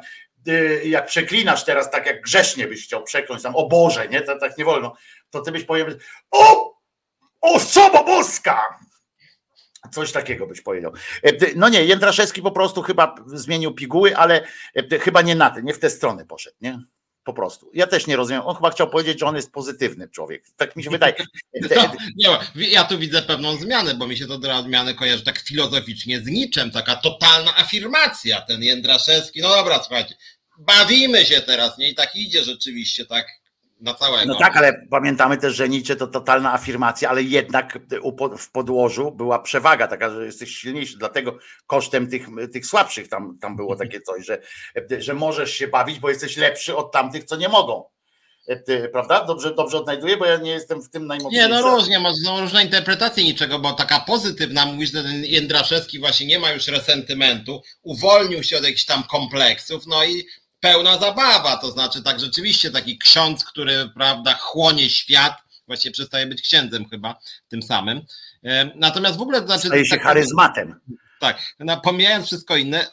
[0.84, 4.22] jak przeklinasz teraz tak jak grzecznie byś chciał przekląć tam o Boże, nie?
[4.22, 4.96] To, tak nie wolno,
[5.30, 6.00] to ty byś powiedział
[6.32, 6.74] o
[7.42, 8.80] osoba boska!
[9.92, 10.94] Coś takiego byś powiedział.
[11.24, 14.44] E, no nie, Jędraszewski po prostu chyba zmienił piguły, ale
[14.76, 16.80] e, chyba nie na te, nie w tę stronę poszedł, nie?
[17.24, 17.72] Po prostu.
[17.74, 18.42] Ja też nie rozumiem.
[18.46, 20.44] On chyba chciał powiedzieć, że on jest pozytywny człowiek.
[20.58, 21.14] Tak mi się wydaje.
[21.76, 25.40] To, nie, ja tu widzę pewną zmianę, bo mi się to do zmiany kojarzy tak
[25.40, 26.72] filozoficznie z niczym.
[26.72, 28.42] Taka totalna afirmacja.
[28.42, 30.16] Ten Jędraszewski, no dobra, słuchajcie,
[30.60, 31.90] bawimy się teraz, nie?
[31.90, 33.28] I tak idzie rzeczywiście, tak
[33.80, 34.34] na całego.
[34.34, 37.80] No tak, ale pamiętamy też, że Nietzsche to totalna afirmacja, ale jednak
[38.38, 43.56] w podłożu była przewaga taka, że jesteś silniejszy, dlatego kosztem tych, tych słabszych tam, tam
[43.56, 43.90] było mhm.
[43.90, 44.42] takie coś, że,
[45.00, 47.84] że możesz się bawić, bo jesteś lepszy od tamtych, co nie mogą.
[48.92, 49.26] Prawda?
[49.26, 51.50] Dobrze, dobrze odnajduję, bo ja nie jestem w tym najmocniejszy.
[51.50, 56.00] Nie, no różnie, są no, różne interpretacje niczego, bo taka pozytywna, mówisz, że ten Jędraszewski
[56.00, 60.26] właśnie nie ma już resentymentu, uwolnił się od jakichś tam kompleksów, no i
[60.60, 65.34] pełna zabawa, to znaczy tak rzeczywiście taki ksiądz, który prawda chłonie świat,
[65.68, 68.02] właściwie przestaje być księdzem chyba tym samym.
[68.44, 69.68] E, natomiast w ogóle to znaczy.
[69.68, 70.80] Staje się tak, charyzmatem.
[71.20, 72.88] Tak, no, pomijając wszystko inne,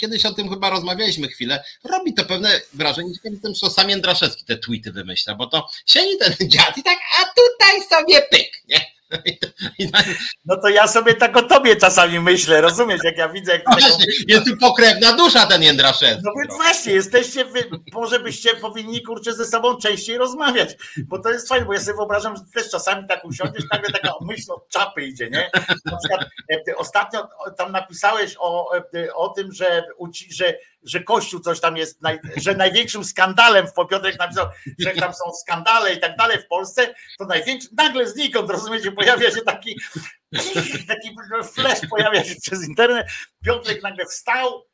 [0.00, 4.44] kiedyś o tym chyba rozmawialiśmy chwilę, robi to pewne wrażenie, ciekawe tym, że sam Jędraszewski
[4.44, 8.93] te tweety wymyśla, bo to siedzi ten dziad i tak, a tutaj sobie pyk, nie?
[10.44, 13.52] No to ja sobie tak o tobie czasami myślę, rozumiesz, jak ja widzę.
[13.52, 16.22] Jak no właśnie, jest tu pokrewna dusza ten Jędraszewski.
[16.24, 21.30] No więc właśnie, jesteście, wy, może byście powinni kurczę ze sobą częściej rozmawiać, bo to
[21.30, 24.68] jest fajne, bo ja sobie wyobrażam, że też czasami tak usiądziesz, nagle taka myśl od
[24.68, 25.50] czapy idzie, nie?
[25.84, 26.28] Na przykład
[26.68, 29.84] e, ostatnio tam napisałeś o, e, o tym, że,
[30.30, 32.00] że że Kościół coś tam jest,
[32.36, 34.46] że największym skandalem, w Piotrek napisał,
[34.78, 39.30] że tam są skandale i tak dalej w Polsce, to największy, nagle znikąd, rozumiecie, pojawia
[39.30, 39.80] się taki,
[40.88, 41.16] taki
[41.54, 43.06] flash pojawia się przez internet,
[43.44, 44.64] Piotrek nagle wstał,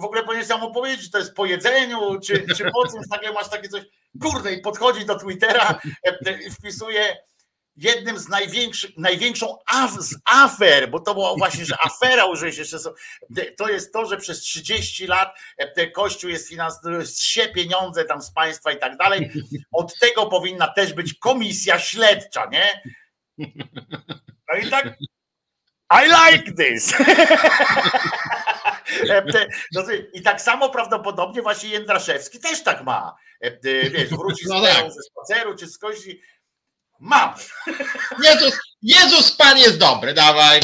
[0.00, 3.32] w ogóle powinieneś mu powiedzieć, czy to jest po jedzeniu, czy, czy po czymś, nagle
[3.32, 3.82] masz takie coś,
[4.22, 5.80] kurde, i podchodzi do Twittera,
[6.58, 7.16] wpisuje
[7.76, 12.78] jednym z największych, największą af, z afer, bo to było właśnie, że afera użyłeś jeszcze,
[13.56, 18.32] to jest to, że przez 30 lat e, Kościół jest finansowany, się pieniądze tam z
[18.32, 19.30] państwa i tak dalej.
[19.72, 22.82] Od tego powinna też być komisja śledcza, nie?
[24.48, 24.96] No i tak
[25.90, 26.94] I like this.
[29.10, 29.24] E,
[30.12, 33.16] I tak samo prawdopodobnie właśnie Jędraszewski też tak ma.
[33.40, 34.92] E, wiesz, wróci z, no tak.
[34.92, 35.98] ze spaceru czy z kogoś
[37.00, 37.34] Mam.
[38.24, 40.60] Jezus, Jezus Pan jest dobry, dawaj.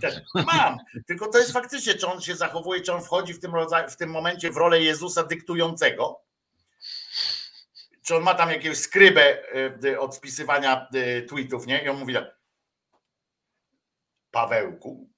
[0.00, 0.78] Tak, mam.
[1.06, 3.96] Tylko to jest faktycznie, czy on się zachowuje, czy on wchodzi w tym, rodzaju, w
[3.96, 6.20] tym momencie w rolę Jezusa dyktującego.
[8.02, 9.38] Czy on ma tam jakiegoś skrybę
[9.84, 11.84] e, od wpisywania e, tweetów, nie?
[11.84, 12.38] I on mówi tak.
[14.30, 15.10] Pawełku,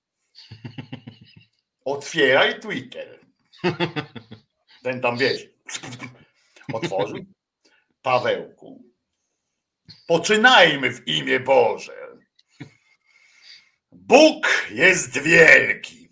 [1.84, 3.20] otwieraj Twitter.
[4.82, 5.46] Ten tam wiesz.
[6.72, 7.24] Otworzył.
[8.02, 8.89] Pawełku,
[10.06, 12.00] Poczynajmy w imię Boże.
[13.92, 16.08] Bóg jest wielki.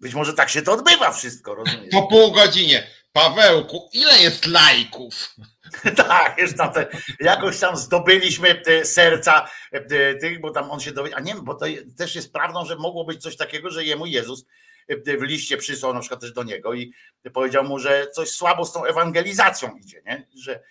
[0.00, 1.90] Być może tak się to odbywa wszystko, rozumiesz?
[1.92, 2.86] Po pół godzinie.
[3.12, 5.34] Pawełku, ile jest lajków?
[5.96, 6.86] tak, już tam te,
[7.20, 11.54] jakoś tam zdobyliśmy te serca e, tych, bo tam on się dowiedział, a nie bo
[11.54, 11.66] to
[11.98, 14.46] też jest prawdą, że mogło być coś takiego, że jemu Jezus
[14.88, 16.92] e, w liście przysłał na przykład też do niego i
[17.34, 20.28] powiedział mu, że coś słabo z tą ewangelizacją idzie, nie?
[20.34, 20.62] że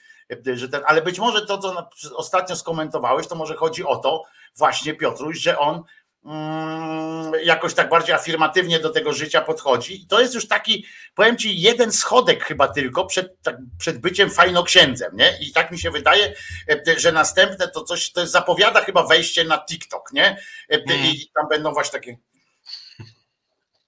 [0.54, 4.24] że ten, ale być może to, co ostatnio skomentowałeś, to może chodzi o to
[4.58, 5.84] właśnie Piotruś, że on
[6.26, 10.02] mm, jakoś tak bardziej afirmatywnie do tego życia podchodzi.
[10.02, 14.30] I to jest już taki, powiem ci, jeden schodek chyba tylko przed, tak, przed byciem
[14.30, 15.38] fajnoksiędzem, nie?
[15.42, 16.34] I tak mi się wydaje,
[16.70, 20.38] e, że następne to coś, to zapowiada chyba wejście na TikTok, nie?
[20.70, 21.06] Mm.
[21.06, 22.18] I tam będą właśnie takie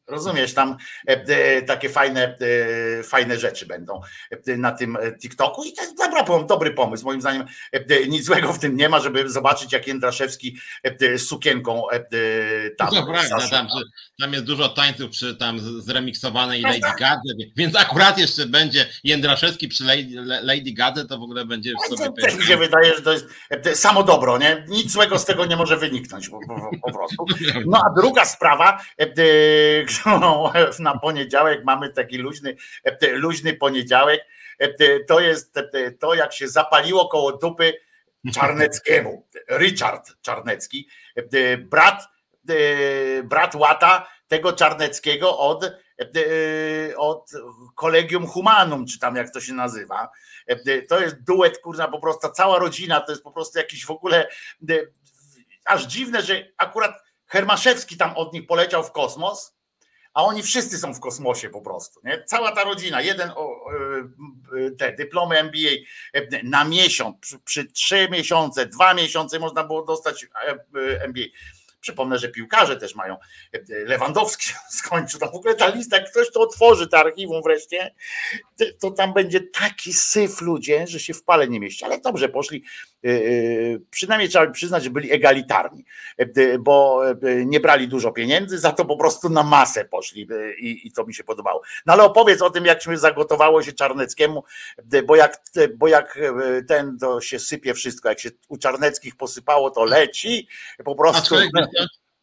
[0.08, 0.78] Rozumiesz, tam
[1.08, 2.38] e, e, takie fajne,
[3.00, 4.02] e, fajne rzeczy będą
[4.58, 7.06] na tym TikToku i to jest dobra, dobry pomysł.
[7.06, 7.46] Moim zdaniem
[8.08, 10.58] nic złego w tym nie ma, żeby zobaczyć, jak Jędraszewski
[11.18, 11.84] sukienką
[12.78, 12.90] tam.
[12.90, 13.68] To prawda, tam,
[14.20, 19.84] tam jest dużo tańców przy tam zremiksowanej Lady Gadze, więc akurat jeszcze będzie Jędraszewski przy
[20.42, 22.22] Lady Gadze, to w ogóle będzie w sobie.
[22.22, 23.28] Też mi się wydaje, że to jest
[23.82, 24.66] samo dobro, nie?
[24.68, 27.26] Nic złego z tego nie może wyniknąć po, po, po prostu.
[27.66, 28.82] No a druga sprawa,
[30.00, 32.56] którą na poniedziałek mamy taki luźny,
[33.12, 34.26] luźny poniedziałek.
[35.08, 35.60] To jest
[36.00, 37.74] to, jak się zapaliło koło dupy
[38.34, 39.28] Czarneckiemu.
[39.58, 40.88] Richard Czarnecki,
[41.58, 42.08] brat,
[43.24, 45.72] brat Łata, tego Czarneckiego od,
[46.98, 47.32] od
[47.76, 50.10] Kolegium Humanum, czy tam jak to się nazywa.
[50.90, 54.28] To jest duet, kurna, po prostu cała rodzina, to jest po prostu jakiś w ogóle
[55.66, 59.53] aż dziwne, że akurat Hermaszewski tam od nich poleciał w kosmos,
[60.14, 62.00] a oni wszyscy są w kosmosie po prostu.
[62.04, 62.24] Nie?
[62.24, 63.72] Cała ta rodzina, jeden o,
[64.68, 65.70] e, te dyplomy MBA
[66.14, 71.22] e, na miesiąc, przy, przy trzy miesiące, dwa miesiące można było dostać e, MBA.
[71.84, 73.18] Przypomnę, że piłkarze też mają.
[73.70, 74.48] Lewandowski
[74.80, 75.20] skończył.
[75.20, 77.94] Tam w ogóle ta lista, jak ktoś to otworzy, to archiwum wreszcie,
[78.80, 81.86] to tam będzie taki syf ludzie, że się w pale nie mieści.
[81.86, 82.64] Ale dobrze poszli
[83.06, 85.86] Y, y, przynajmniej trzeba przyznać, że byli egalitarni,
[86.60, 87.02] bo
[87.46, 90.28] nie brali dużo pieniędzy, za to po prostu na masę poszli
[90.60, 91.62] i, i to mi się podobało.
[91.86, 94.44] No ale opowiedz o tym, jak się zagotowało się Czarneckiemu,
[95.06, 95.42] bo jak,
[95.76, 96.20] bo jak
[96.68, 100.48] ten to się sypie wszystko, jak się u Czarneckich posypało, to leci
[100.86, 101.36] po prostu.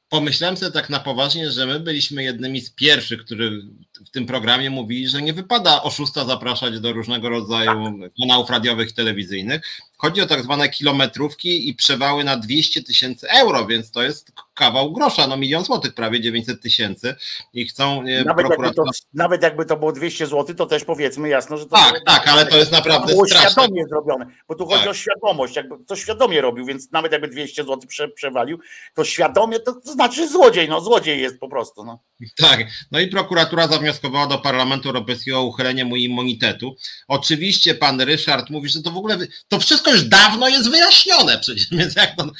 [0.08, 3.62] Pomyślałem sobie tak na poważnie, że my byliśmy jednymi z pierwszych, którzy
[4.06, 8.94] w tym programie mówili, że nie wypada oszusta zapraszać do różnego rodzaju kanałów radiowych i
[8.94, 9.60] telewizyjnych.
[9.96, 14.92] Chodzi o tak zwane kilometrówki i przewały na 200 tysięcy euro, więc to jest kawał
[14.92, 17.14] grosza, no milion złotych, prawie 900 tysięcy
[17.54, 18.84] i chcą e, nawet, jakby to,
[19.14, 22.28] nawet jakby to było 200 złotych, to też powiedzmy jasno, że to Tak, było, tak,
[22.28, 23.50] ale to jest naprawdę było straszne.
[23.50, 24.90] świadomie zrobione, bo tu chodzi tak.
[24.90, 28.58] o świadomość, jakby to świadomie robił, więc nawet jakby 200 złotych prze, przewalił,
[28.94, 31.84] to świadomie to, to znaczy złodziej, no złodziej jest po prostu.
[31.84, 32.02] No.
[32.36, 32.60] Tak,
[32.92, 36.76] no i prokuratura zawnioskowała do Parlamentu Europejskiego o uchylenie mu immunitetu.
[37.08, 39.18] Oczywiście pan Ryszard mówi, że to w ogóle,
[39.48, 42.30] to wszystko już dawno jest wyjaśnione przecież, więc jak to,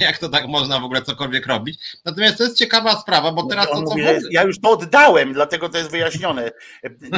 [0.00, 1.78] jak to tak można w ogóle cokolwiek robić.
[2.04, 3.80] Natomiast to jest ciekawa sprawa, bo teraz to co...
[3.80, 6.50] Mówi, ja już to oddałem, dlatego to jest wyjaśnione.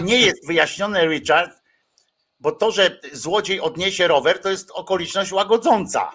[0.02, 1.50] Nie jest wyjaśnione, Richard,
[2.40, 6.12] bo to, że złodziej odniesie rower, to jest okoliczność łagodząca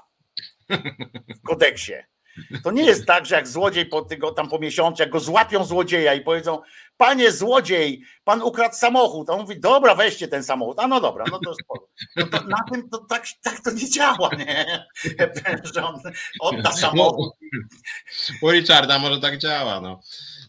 [1.43, 1.93] w kodeksie.
[2.63, 5.65] To nie jest tak, że jak złodziej po tego tam po miesiącu, jak go złapią
[5.65, 6.61] złodzieja i powiedzą,
[6.97, 9.29] panie złodziej, pan ukradł samochód.
[9.29, 10.79] A on mówi, dobra, weźcie ten samochód.
[10.79, 11.53] A no dobra, no to.
[12.15, 14.87] No to na tym to tak, tak to nie działa, nie?
[15.75, 16.01] Że on
[16.39, 17.33] odda samochód.
[18.41, 20.01] U Richarda może tak działa, no.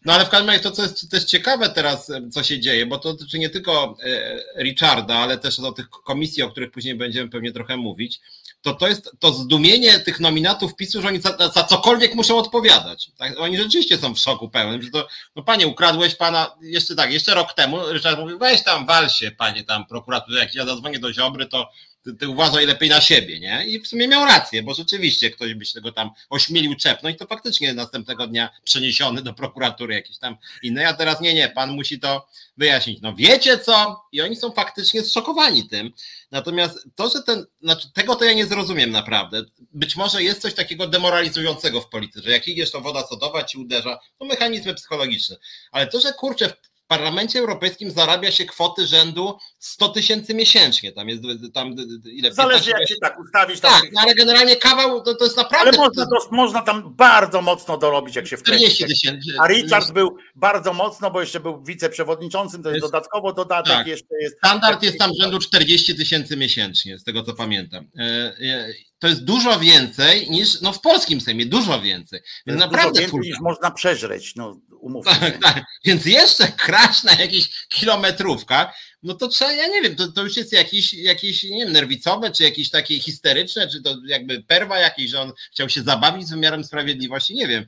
[0.05, 2.99] No ale w każdym razie to, co jest też ciekawe teraz, co się dzieje, bo
[2.99, 7.31] to dotyczy nie tylko e, Richarda, ale też o tych komisji, o których później będziemy
[7.31, 8.21] pewnie trochę mówić,
[8.63, 13.11] to to jest to zdumienie tych nominatów PiSu, że oni za, za cokolwiek muszą odpowiadać.
[13.19, 13.41] Tak?
[13.41, 17.35] Oni rzeczywiście są w szoku pełnym, że to, no panie, ukradłeś pana, jeszcze tak, jeszcze
[17.35, 21.13] rok temu, Ryszard mówił, weź tam, wal się, panie tam prokuraturze, jak ja zadzwonię do
[21.13, 21.71] Ziobry, to
[22.15, 23.67] ty, uważaj lepiej na siebie, nie?
[23.67, 27.27] I w sumie miał rację, bo rzeczywiście ktoś by się tego tam ośmielił czepnąć, to
[27.27, 32.01] faktycznie następnego dnia przeniesiony do prokuratury jakiejś tam innej, a teraz nie, nie, pan musi
[32.01, 33.01] to wyjaśnić.
[33.03, 34.05] No wiecie co?
[34.13, 35.93] I oni są faktycznie zszokowani tym.
[36.31, 39.43] Natomiast to, że ten, znaczy tego to ja nie zrozumiem naprawdę.
[39.73, 43.59] Być może jest coś takiego demoralizującego w polityce, że jak idziesz, to woda sodowa ci
[43.59, 45.37] uderza, to mechanizmy psychologiczne.
[45.73, 46.53] Ale to, że kurczę,
[46.89, 50.93] Parlamencie Europejskim zarabia się kwoty rzędu 100 tysięcy miesięcznie.
[50.93, 51.23] Tam jest
[51.55, 51.75] tam
[52.05, 52.33] ile?
[52.33, 53.61] Zależy jak się tak ustawić.
[53.61, 55.69] Tak, no ale generalnie kawał to, to jest naprawdę.
[55.69, 58.65] Ale można, to, można tam bardzo mocno dorobić, jak się wkręci.
[58.65, 59.31] 40 tysięcy.
[59.41, 63.87] A Richard był bardzo mocno, bo jeszcze był wiceprzewodniczącym, to jest, jest dodatkowo dodatek tak.
[63.87, 64.37] jeszcze jest.
[64.37, 67.91] Standard jest tam rzędu 40 tysięcy miesięcznie, z tego co pamiętam.
[67.99, 68.69] E, e,
[68.99, 72.21] to jest dużo więcej niż no w polskim Sejmie, dużo więcej.
[72.47, 75.65] Więc naprawdę dużo więcej niż można przeżreć, no umówmy tak, tak.
[75.85, 80.37] Więc jeszcze kraść na jakichś kilometrówkach, no to trzeba, ja nie wiem, to, to już
[80.37, 85.11] jest jakiś, jakiś, nie wiem, nerwicowe, czy jakieś takie histeryczne, czy to jakby perwa jakiś,
[85.11, 87.67] że on chciał się zabawić z wymiarem sprawiedliwości, nie wiem.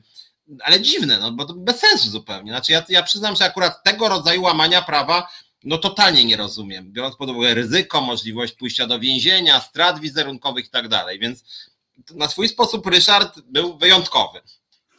[0.63, 2.51] Ale dziwne, no bo to bez sensu zupełnie.
[2.51, 5.27] Znaczy ja, ja przyznam, że akurat tego rodzaju łamania prawa
[5.63, 10.69] no totalnie nie rozumiem, biorąc pod uwagę ryzyko, możliwość pójścia do więzienia, strat wizerunkowych i
[10.69, 11.43] tak dalej, więc
[12.15, 14.41] na swój sposób Ryszard był wyjątkowy.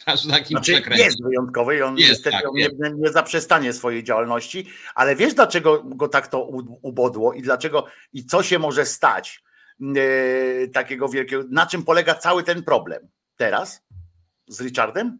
[0.07, 4.67] Aż takim znaczy, jest wyjątkowy i on jest, niestety tak, nie, nie zaprzestanie swojej działalności,
[4.95, 6.45] ale wiesz dlaczego go tak to
[6.83, 9.43] ubodło i dlaczego i co się może stać
[9.81, 13.83] yy, takiego wielkiego, na czym polega cały ten problem teraz
[14.49, 15.19] z Richardem?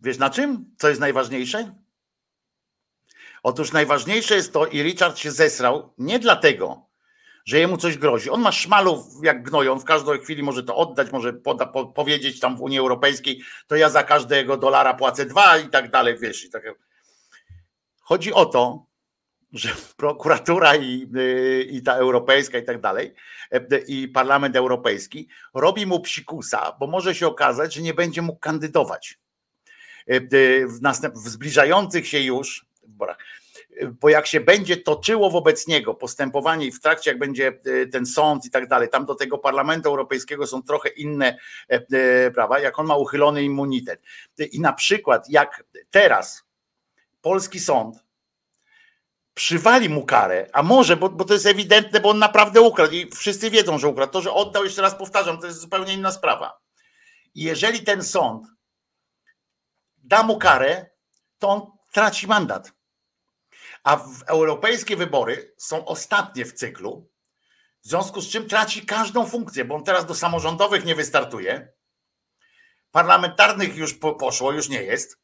[0.00, 0.74] Wiesz na czym?
[0.78, 1.74] Co jest najważniejsze?
[3.42, 6.89] Otóż najważniejsze jest to, i Richard się zesrał nie dlatego,
[7.44, 8.30] że jemu coś grozi.
[8.30, 12.40] On ma szmalów jak gnoją, w każdej chwili może to oddać, może poda, po, powiedzieć
[12.40, 16.44] tam w Unii Europejskiej, to ja za każdego dolara płacę dwa i tak dalej, wiesz.
[16.44, 16.62] I tak.
[18.00, 18.86] Chodzi o to,
[19.52, 23.14] że prokuratura i, y, i ta europejska i tak dalej,
[23.88, 29.18] i Parlament Europejski robi mu psikusa, bo może się okazać, że nie będzie mógł kandydować
[30.06, 33.18] w, następ, w zbliżających się już wyborach.
[34.00, 38.06] Bo jak się będzie toczyło wobec niego postępowanie i w trakcie, jak będzie e, ten
[38.06, 41.38] sąd i tak dalej, tam do tego Parlamentu Europejskiego są trochę inne
[41.70, 44.02] e, e, prawa, jak on ma uchylony immunitet.
[44.52, 46.44] I na przykład, jak teraz
[47.20, 48.04] polski sąd
[49.34, 53.10] przywali mu karę, a może, bo, bo to jest ewidentne, bo on naprawdę ukradł i
[53.10, 54.12] wszyscy wiedzą, że ukradł.
[54.12, 56.60] To, że oddał, jeszcze raz powtarzam, to jest zupełnie inna sprawa.
[57.34, 58.46] Jeżeli ten sąd
[60.04, 60.86] da mu karę,
[61.38, 61.60] to on
[61.92, 62.72] traci mandat.
[63.84, 67.10] A w europejskie wybory są ostatnie w cyklu,
[67.82, 71.72] w związku z czym traci każdą funkcję, bo on teraz do samorządowych nie wystartuje,
[72.90, 75.20] parlamentarnych już poszło, już nie jest.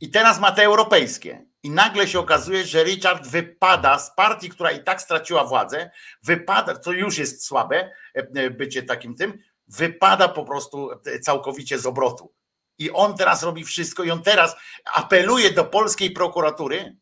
[0.00, 1.46] I teraz ma te europejskie.
[1.62, 5.90] I nagle się okazuje, że Richard wypada z partii, która i tak straciła władzę,
[6.22, 11.78] wypada, co już jest słabe, e, e, bycie takim tym, wypada po prostu e, całkowicie
[11.78, 12.34] z obrotu.
[12.78, 14.56] I on teraz robi wszystko, i on teraz
[14.94, 16.96] apeluje do polskiej prokuratury,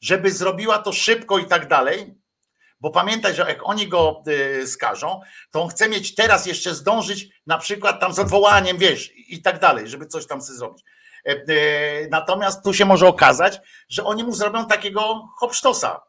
[0.00, 2.14] żeby zrobiła to szybko i tak dalej,
[2.80, 5.20] bo pamiętaj, że jak oni go y, skażą,
[5.50, 9.58] to on chce mieć teraz jeszcze zdążyć na przykład tam z odwołaniem, wiesz, i tak
[9.58, 10.84] dalej, żeby coś tam sobie zrobić.
[11.26, 16.00] E, e, natomiast tu się może okazać, że oni mu zrobią takiego hopsztosa,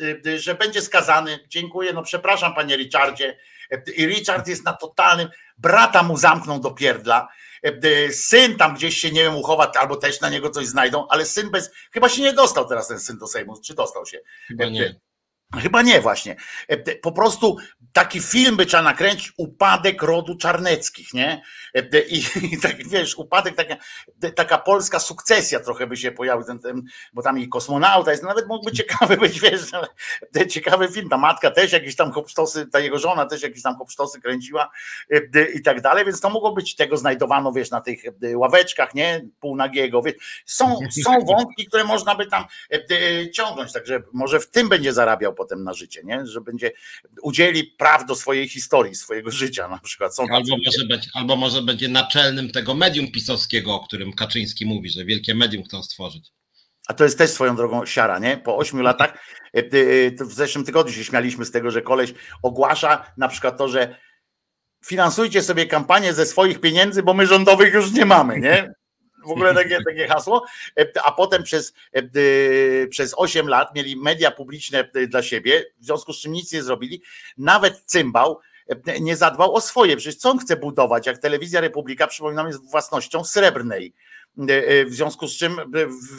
[0.00, 1.38] y, y, że będzie skazany.
[1.48, 3.38] Dziękuję, no przepraszam panie Richardzie.
[3.70, 5.28] E, I Richard jest na totalnym,
[5.58, 7.28] brata mu zamkną do pierdla
[8.12, 11.50] syn tam gdzieś się, nie wiem, uchowa, albo też na niego coś znajdą, ale syn
[11.50, 14.20] bez, chyba się nie dostał teraz ten syn do Sejmu, czy dostał się?
[14.48, 15.00] Chyba e, nie.
[15.56, 16.36] Chyba nie właśnie.
[17.02, 17.56] Po prostu
[17.92, 21.42] taki film by trzeba nakręcić, upadek rodu Czarneckich, nie?
[22.08, 23.76] I, i tak, wiesz, upadek, taka,
[24.34, 26.82] taka polska sukcesja trochę by się pojawił, ten, ten,
[27.12, 29.60] bo tam i kosmonauta jest, nawet mógłby ciekawy być, wiesz,
[30.50, 34.20] ciekawy film, ta matka też jakieś tam hopsztosy, ta jego żona też jakieś tam hopsztosy
[34.20, 34.70] kręciła
[35.54, 38.02] i tak dalej, więc to mogło być, tego znajdowano, wiesz, na tych
[38.34, 39.26] ławeczkach, nie?
[39.40, 40.42] Półnagiego, wiesz.
[40.46, 42.44] Są, są wątki, które można by tam
[43.32, 46.26] ciągnąć, także może w tym będzie zarabiał potem na życie, nie?
[46.26, 46.70] że będzie
[47.22, 50.14] udzieli praw do swojej historii, swojego życia na przykład.
[50.14, 54.90] Są albo, może być, albo może będzie naczelnym tego medium pisowskiego, o którym Kaczyński mówi,
[54.90, 56.32] że wielkie medium chcą stworzyć.
[56.88, 58.36] A to jest też swoją drogą siara, nie?
[58.36, 59.18] Po ośmiu latach,
[59.56, 63.68] e, e, w zeszłym tygodniu się śmialiśmy z tego, że koleś ogłasza na przykład to,
[63.68, 63.96] że
[64.84, 68.72] finansujcie sobie kampanię ze swoich pieniędzy, bo my rządowych już nie mamy, nie?
[69.28, 70.44] W ogóle takie, takie hasło,
[71.04, 71.74] a potem przez,
[72.90, 77.02] przez 8 lat mieli media publiczne dla siebie, w związku z czym nic nie zrobili,
[77.38, 78.40] nawet cymbał
[79.00, 83.24] nie zadbał o swoje, przecież co on chce budować, jak telewizja Republika, przypominam, jest własnością
[83.24, 84.17] srebrnej, E, e,
[84.86, 85.56] w związku z czym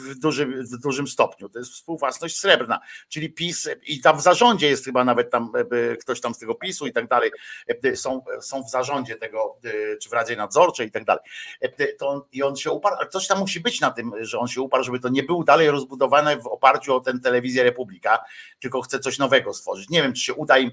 [0.08, 4.68] w dużym, w dużym stopniu to jest współwłasność srebrna, czyli PiS i tam w zarządzie
[4.68, 7.30] jest chyba nawet tam e, ktoś tam z tego PiSu i tak dalej,
[7.94, 9.58] są, są w zarządzie tego,
[10.02, 11.22] czy w Radzie Nadzorczej i tak dalej.
[11.98, 14.60] To, I on się uparł, ale coś tam musi być na tym, że on się
[14.60, 18.24] uparł, żeby to nie było dalej rozbudowane w oparciu o tę telewizję Republika,
[18.60, 19.88] tylko chce coś nowego stworzyć.
[19.88, 20.70] Nie wiem, czy się uda im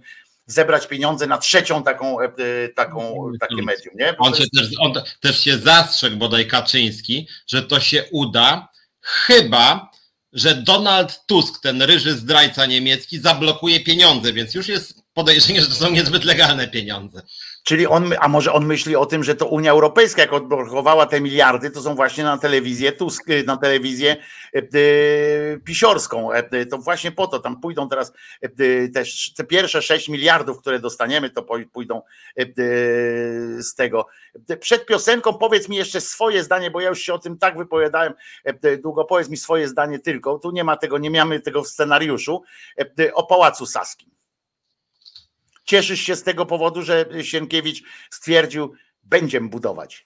[0.48, 2.30] zebrać pieniądze na trzecią taką, e,
[2.76, 3.96] taką takie medium.
[3.96, 4.18] Nie?
[4.18, 8.68] On, się też, on też się zastrzegł bodaj Kaczyński, że to się uda,
[9.02, 9.90] chyba
[10.34, 15.74] że Donald Tusk, ten ryży zdrajca niemiecki, zablokuje pieniądze, więc już jest podejrzenie, że to
[15.74, 17.22] są niezbyt legalne pieniądze.
[17.64, 21.22] Czyli on, a może on myśli o tym, że to Unia Europejska, jak odblokowała te
[21.22, 24.18] miliardy, to są właśnie na telewizję Tusk, na telewizję
[24.56, 26.32] e, e, pisiorską.
[26.32, 28.14] E, to właśnie po to tam pójdą teraz
[29.36, 32.02] te, pierwsze 6 miliardów, które dostaniemy, to pójdą
[33.60, 34.08] z tego.
[34.60, 38.14] Przed piosenką powiedz mi jeszcze swoje zdanie, bo ja już się o tym tak wypowiadałem
[38.84, 39.06] długo.
[39.06, 40.40] Powiedz mi swoje zdanie tylko.
[40.40, 42.44] Tu nie ma tego, nie mamy tego w scenariuszu
[43.14, 44.17] o Pałacu Saskim.
[45.68, 50.06] Cieszysz się z tego powodu, że Sienkiewicz stwierdził, będziemy budować.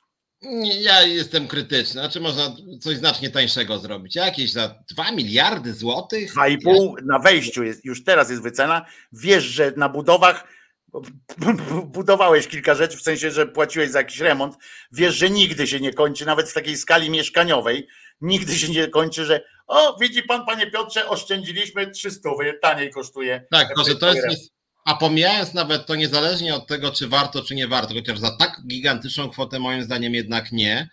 [0.81, 2.01] Ja jestem krytyczny.
[2.01, 4.15] Znaczy można coś znacznie tańszego zrobić.
[4.15, 6.33] Jakieś za 2 miliardy złotych?
[6.35, 7.05] 2,5 ja...
[7.05, 8.85] na wejściu jest, już teraz jest wycena.
[9.11, 10.47] Wiesz, że na budowach
[11.85, 14.55] budowałeś kilka rzeczy, w sensie, że płaciłeś za jakiś remont.
[14.91, 17.87] Wiesz, że nigdy się nie kończy, nawet w takiej skali mieszkaniowej,
[18.21, 22.29] nigdy się nie kończy, że o, widzi pan, panie Piotrze, oszczędziliśmy 300,
[22.61, 23.45] taniej kosztuje.
[23.51, 24.51] Tak, proszę, to jest,
[24.85, 28.61] a pomijając nawet to niezależnie od tego, czy warto, czy nie warto, chociaż za tak
[28.67, 30.89] gigantyczną kwotę moim zdaniem jednak nie,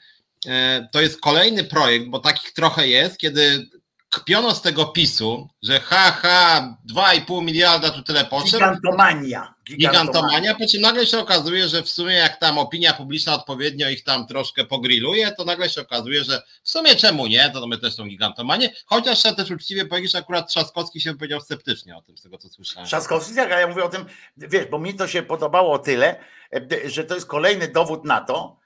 [0.47, 3.69] e, to jest kolejny projekt, bo takich trochę jest, kiedy
[4.11, 8.61] kpiono z tego PiSu, że ha, ha, 2,5 miliarda tu tyle potrzeb.
[8.61, 9.55] Gigantomania.
[9.65, 14.05] Gigantomania, po czym nagle się okazuje, że w sumie jak tam opinia publiczna odpowiednio ich
[14.05, 17.95] tam troszkę pogrilluje, to nagle się okazuje, że w sumie czemu nie, to my też
[17.95, 22.17] są gigantomanie, chociaż trzeba też uczciwie powiedzieć, że akurat Trzaskowski się powiedział sceptycznie o tym,
[22.19, 22.87] z tego co słyszałem.
[22.87, 24.05] Trzaskowski, tak, a ja mówię o tym,
[24.37, 26.21] wiesz, bo mi to się podobało o tyle,
[26.55, 28.57] e, że to jest kolejny dowód na to,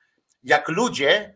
[0.44, 1.34] jak ludzie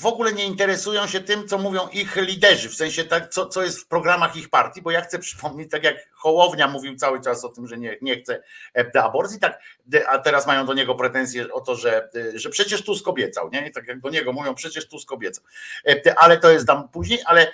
[0.00, 3.62] w ogóle nie interesują się tym, co mówią ich liderzy, w sensie tak, co, co
[3.62, 7.44] jest w programach ich partii, bo ja chcę przypomnieć, tak jak Hołownia mówił cały czas
[7.44, 8.42] o tym, że nie, nie chce
[8.76, 9.60] e, aborcji, tak,
[10.06, 13.68] a teraz mają do niego pretensje o to, że, e, że przecież Tusk obiecał, nie?
[13.68, 15.44] I tak jak do niego mówią, przecież Tusk obiecał.
[15.88, 17.52] E, ale to jest tam później, ale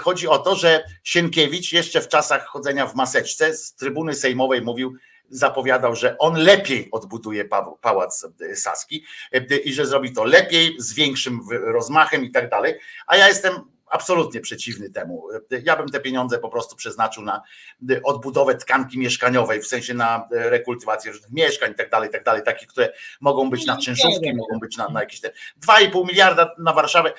[0.00, 4.96] chodzi o to, że Sienkiewicz jeszcze w czasach chodzenia w maseczce z trybuny sejmowej mówił,
[5.32, 7.44] zapowiadał, że on lepiej odbuduje
[7.80, 9.04] pałac Saski
[9.64, 12.74] i że zrobi to lepiej, z większym rozmachem i tak dalej.
[13.06, 13.52] A ja jestem
[13.92, 15.28] absolutnie przeciwny temu.
[15.64, 17.42] Ja bym te pieniądze po prostu przeznaczył na
[18.04, 22.92] odbudowę tkanki mieszkaniowej, w sensie na rekultywację mieszkań i tak dalej, tak dalej, takich, które
[23.20, 25.32] mogą być na czynszówki, mogą być na, na jakieś te
[25.66, 27.12] 2,5 miliarda na Warszawę.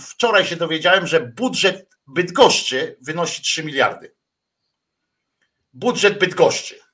[0.00, 4.14] Wczoraj się dowiedziałem, że budżet Bydgoszczy wynosi 3 miliardy.
[5.72, 6.85] Budżet Bydgoszczy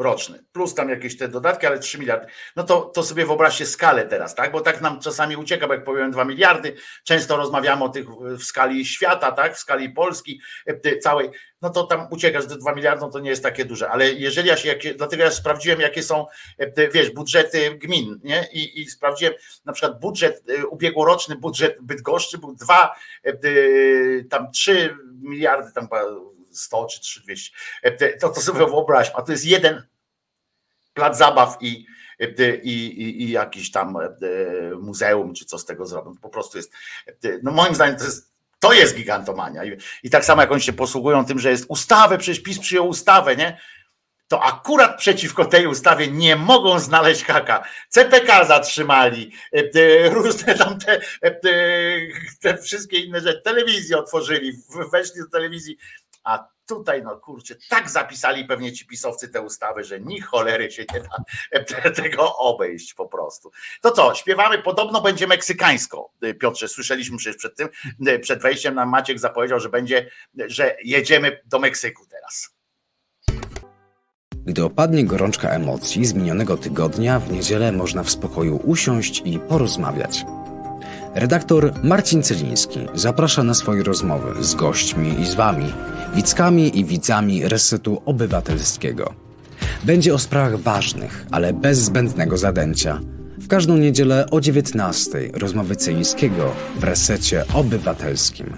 [0.00, 2.26] roczny, plus tam jakieś te dodatki, ale 3 miliardy.
[2.56, 4.52] No to, to sobie wyobraźcie skalę teraz, tak?
[4.52, 8.42] Bo tak nam czasami ucieka, bo jak powiem 2 miliardy, często rozmawiamy o tych w
[8.42, 9.56] skali świata, tak?
[9.56, 11.30] W skali Polski e, całej,
[11.62, 14.12] no to tam ucieka, że te 2 miliardy no to nie jest takie duże, ale
[14.12, 16.26] jeżeli ja się, jakie, dlatego ja sprawdziłem, jakie są,
[16.58, 18.48] e, wiesz, budżety gmin, nie?
[18.52, 19.34] I, i sprawdziłem
[19.64, 22.94] na przykład budżet, e, ubiegłoroczny budżet Bydgoszczy był 2,
[24.30, 25.88] tam 3 miliardy, tam
[26.50, 27.56] 100 czy 300,
[28.20, 29.89] to, to sobie wyobraź, a to jest jeden
[30.94, 31.86] plac zabaw i,
[32.62, 34.08] i, i, i jakiś tam e,
[34.80, 36.14] muzeum, czy co z tego zrobią.
[36.22, 36.72] Po prostu jest,
[37.42, 39.64] no moim zdaniem to jest, to jest gigantomania.
[39.64, 42.88] I, I tak samo jak oni się posługują tym, że jest ustawę, przecież PiS przyjął
[42.88, 43.58] ustawę, nie?
[44.30, 47.64] to akurat przeciwko tej ustawie nie mogą znaleźć haka.
[47.88, 49.32] CPK zatrzymali,
[50.12, 51.00] różne tam te,
[52.40, 54.52] te wszystkie inne rzeczy, telewizję otworzyli,
[54.92, 55.76] weszli do telewizji,
[56.24, 60.84] a tutaj, no kurczę, tak zapisali pewnie ci pisowcy te ustawy, że ni cholery się
[60.94, 63.50] nie da tego obejść po prostu.
[63.80, 67.68] To co, śpiewamy, podobno będzie meksykańsko, Piotrze, słyszeliśmy przecież przed tym,
[68.20, 72.50] przed wejściem nam Maciek zapowiedział, że będzie, że jedziemy do Meksyku teraz.
[74.44, 80.24] Gdy opadnie gorączka emocji z minionego tygodnia, w niedzielę można w spokoju usiąść i porozmawiać.
[81.14, 85.72] Redaktor Marcin Celiński zaprasza na swoje rozmowy z gośćmi i z wami,
[86.14, 89.14] widzkami i widzami Resetu Obywatelskiego.
[89.84, 93.00] Będzie o sprawach ważnych, ale bez zbędnego zadęcia–
[93.50, 98.56] każdą niedzielę o 19 rozmowy Cyńskiego w resecie obywatelskim.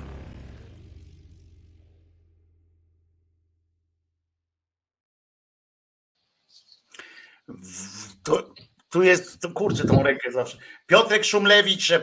[8.22, 8.54] To,
[8.92, 10.58] tu jest, to kurczę, tą rękę zawsze.
[10.86, 12.00] Piotrek Szumlewicz, e,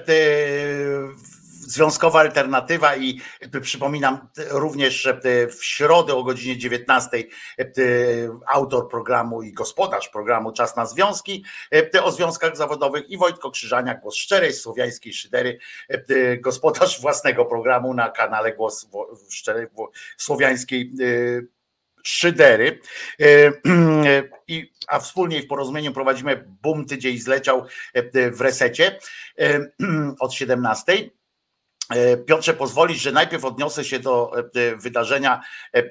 [1.60, 7.24] Związkowa Alternatywa i e, przypominam również e, w środę o godzinie 19
[8.48, 11.44] autor programu i gospodarz programu Czas na Związki
[12.04, 15.60] o związkach zawodowych i Wojtko Krzyżania, głos szczerej słowiańskiej szydery,
[16.40, 18.90] gospodarz własnego programu na kanale Głos
[19.30, 19.68] Szczerej
[20.18, 20.94] Słowiańskiej
[22.04, 22.80] szydery.
[24.48, 29.00] I a wspólnie w porozumieniu prowadzimy Bum Tydzień Zleciał e, w resecie
[29.40, 29.60] e,
[30.20, 31.10] od 17.
[31.90, 35.42] E, Piotrze, pozwolisz, że najpierw odniosę się do e, wydarzenia,
[35.74, 35.84] e,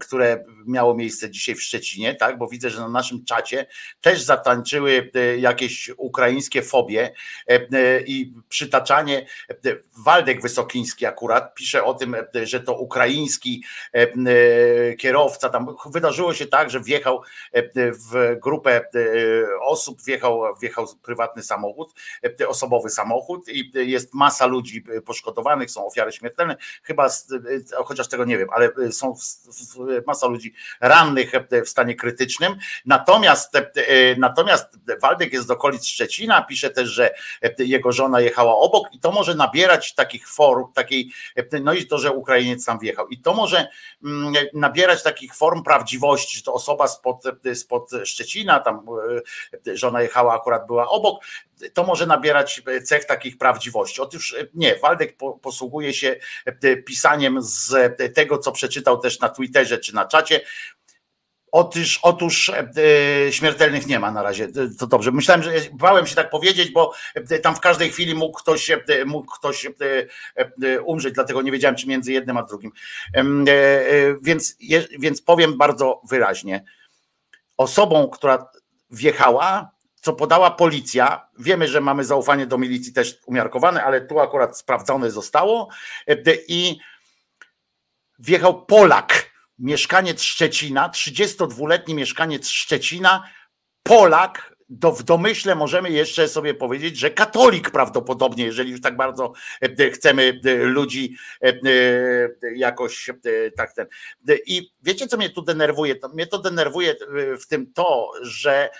[0.00, 2.38] które miało miejsce dzisiaj w Szczecinie, tak?
[2.38, 3.66] Bo widzę, że na naszym czacie
[4.00, 7.14] też zatańczyły jakieś ukraińskie fobie
[8.06, 9.26] i przytaczanie.
[10.04, 13.64] Waldek Wysokiński akurat pisze o tym, że to ukraiński
[14.98, 15.48] kierowca.
[15.48, 17.22] Tam wydarzyło się tak, że wjechał
[18.10, 18.84] w grupę
[19.60, 21.94] osób, wjechał, wjechał prywatny samochód,
[22.48, 27.08] osobowy samochód i jest masa ludzi ludzi poszkodowanych, są ofiary śmiertelne, chyba,
[27.84, 29.14] chociaż tego nie wiem, ale są
[30.06, 31.32] masa ludzi rannych
[31.64, 32.56] w stanie krytycznym.
[32.86, 33.52] Natomiast,
[34.18, 34.66] natomiast
[35.00, 37.14] Waldek jest z okolic Szczecina, pisze też, że
[37.58, 41.12] jego żona jechała obok i to może nabierać takich form, takiej,
[41.62, 43.08] no i to, że Ukrainiec tam wjechał.
[43.08, 43.68] I to może
[44.04, 47.22] mm, nabierać takich form prawdziwości, że to osoba spod,
[47.54, 48.86] spod Szczecina, tam
[49.74, 51.24] żona jechała, akurat była obok,
[51.74, 54.00] to może nabierać cech takich prawdziwości.
[54.00, 57.74] Otóż nie, Waldek posługuje się e, pisaniem z
[58.14, 60.40] tego, co przeczytał też na Twitterze czy na czacie.
[61.52, 62.68] Otóż, otóż e,
[63.26, 64.48] e, śmiertelnych nie ma na razie.
[64.78, 65.12] To dobrze.
[65.12, 66.94] Myślałem, że bałem się tak powiedzieć, bo
[67.42, 68.70] tam w każdej chwili mógł ktoś,
[69.06, 69.66] mógł ktoś
[70.84, 72.72] umrzeć, dlatego nie wiedziałem, czy między jednym a drugim.
[74.22, 74.56] Więc,
[74.98, 76.64] więc powiem bardzo wyraźnie.
[77.56, 78.50] Osobą, która
[78.90, 79.70] wjechała,
[80.02, 81.28] co podała policja.
[81.38, 85.68] Wiemy, że mamy zaufanie do milicji też umiarkowane, ale tu akurat sprawdzone zostało.
[86.08, 86.16] E,
[86.48, 86.78] I
[88.18, 93.28] wjechał Polak, mieszkaniec Szczecina, 32-letni mieszkaniec Szczecina,
[93.82, 99.32] Polak, do, w domyśle możemy jeszcze sobie powiedzieć, że katolik prawdopodobnie, jeżeli już tak bardzo
[99.60, 101.52] e, chcemy e, ludzi e,
[102.54, 103.10] jakoś
[103.56, 103.86] tak ten.
[104.46, 105.94] I wiecie, co mnie tu denerwuje?
[106.14, 106.96] Mnie to denerwuje
[107.40, 108.70] w tym to, że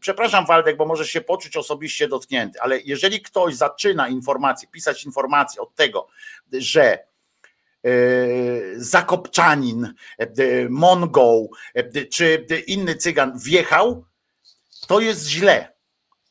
[0.00, 5.62] przepraszam Waldek, bo może się poczuć osobiście dotknięty, ale jeżeli ktoś zaczyna informacje, pisać informacje
[5.62, 6.08] od tego,
[6.52, 6.98] że
[8.76, 9.94] Zakopczanin,
[10.70, 11.46] Mongol
[12.10, 14.04] czy inny cygan wjechał,
[14.86, 15.76] to jest źle,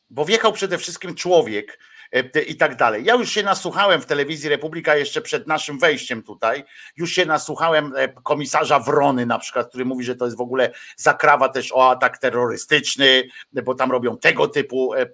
[0.09, 1.79] bo wjechał przede wszystkim człowiek
[2.11, 3.05] e, i tak dalej.
[3.05, 6.63] Ja już się nasłuchałem w telewizji Republika jeszcze przed naszym wejściem tutaj,
[6.97, 10.71] już się nasłuchałem e, komisarza Wrony na przykład, który mówi, że to jest w ogóle
[10.97, 15.05] zakrawa też o atak terrorystyczny, bo tam robią tego typu e,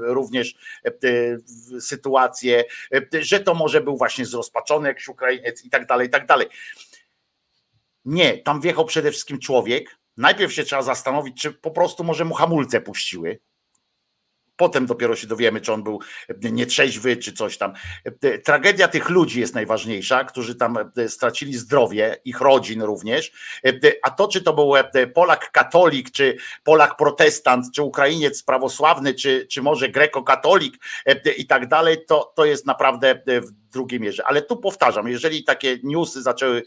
[0.00, 0.54] również
[1.80, 2.64] sytuacje,
[3.20, 6.46] że to może był właśnie zrozpaczony jakiś Ukrainiec i tak dalej, i tak dalej.
[8.04, 12.34] Nie, tam wjechał przede wszystkim człowiek, Najpierw się trzeba zastanowić, czy po prostu może mu
[12.34, 13.40] hamulce puściły.
[14.56, 16.00] Potem dopiero się dowiemy, czy on był
[16.42, 17.72] nietrzeźwy, czy coś tam.
[18.44, 20.78] Tragedia tych ludzi jest najważniejsza, którzy tam
[21.08, 23.32] stracili zdrowie, ich rodzin również.
[24.02, 24.72] A to, czy to był
[25.14, 30.74] Polak katolik, czy Polak protestant, czy Ukrainiec prawosławny, czy, czy może greko-katolik
[31.36, 34.26] i tak dalej, to, to jest naprawdę w drugiej mierze.
[34.26, 36.62] Ale tu powtarzam, jeżeli takie newsy zaczęły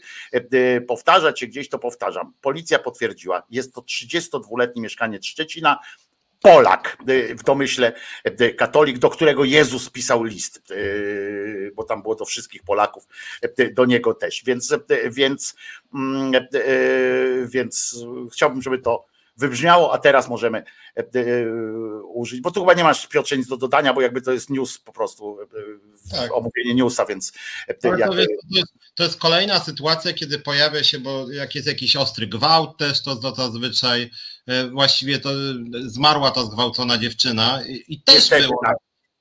[0.88, 2.32] powtarzać się gdzieś, to powtarzam.
[2.40, 5.78] Policja potwierdziła, jest to 32-letni mieszkaniec Szczecina,
[6.42, 7.92] Polak y, w domyśle
[8.40, 13.06] y, katolik, do którego Jezus pisał list, y, bo tam było to wszystkich Polaków,
[13.72, 14.42] do niego też.
[14.44, 14.74] Więc,
[15.10, 15.54] więc,
[15.94, 16.32] mm,
[17.46, 17.96] więc
[18.32, 20.64] chciałbym, żeby to wybrzmiało, a teraz możemy
[22.04, 24.78] użyć, bo tu chyba nie masz Piotrze nic do dodania, bo jakby to jest news
[24.78, 25.38] po prostu,
[26.10, 26.36] tak.
[26.36, 27.32] omówienie newsa, więc
[27.68, 28.10] jak...
[28.10, 28.32] to, jest,
[28.94, 33.16] to, jest, kolejna sytuacja, kiedy pojawia się, bo jak jest jakiś ostry gwałt też, to,
[33.16, 34.10] to zazwyczaj
[34.70, 35.30] właściwie to
[35.86, 38.76] zmarła ta zgwałcona dziewczyna i, też Niestety, było, tak.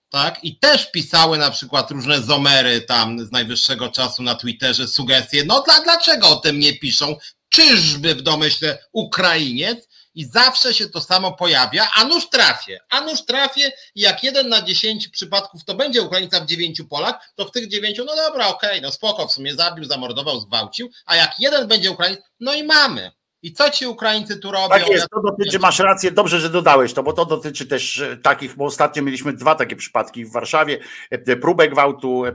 [0.10, 0.44] tak.
[0.44, 5.44] I też pisały na przykład różne zomery tam z najwyższego czasu na Twitterze sugestie.
[5.46, 7.16] No dla, dlaczego o tym nie piszą?
[7.50, 9.88] Czyżby w domyśle Ukrainiec?
[10.18, 14.50] i zawsze się to samo pojawia, a nuż trafię, a nuż trafię i jak jeden
[14.50, 18.48] na dziesięciu przypadków to będzie Ukraińca w dziewięciu Polak, to w tych dziewięciu, no dobra,
[18.48, 22.54] okej, okay, no spoko, w sumie zabił, zamordował, zgwałcił, a jak jeden będzie Ukraińcem, no
[22.54, 23.12] i mamy.
[23.48, 24.70] I co ci Ukraińcy tu robią?
[24.70, 28.18] Tak jest, to dotyczy, masz rację, dobrze, że dodałeś to, bo to dotyczy też e,
[28.18, 30.80] takich, bo ostatnio mieliśmy dwa takie przypadki w Warszawie,
[31.12, 32.32] e, próbę gwałtu, e,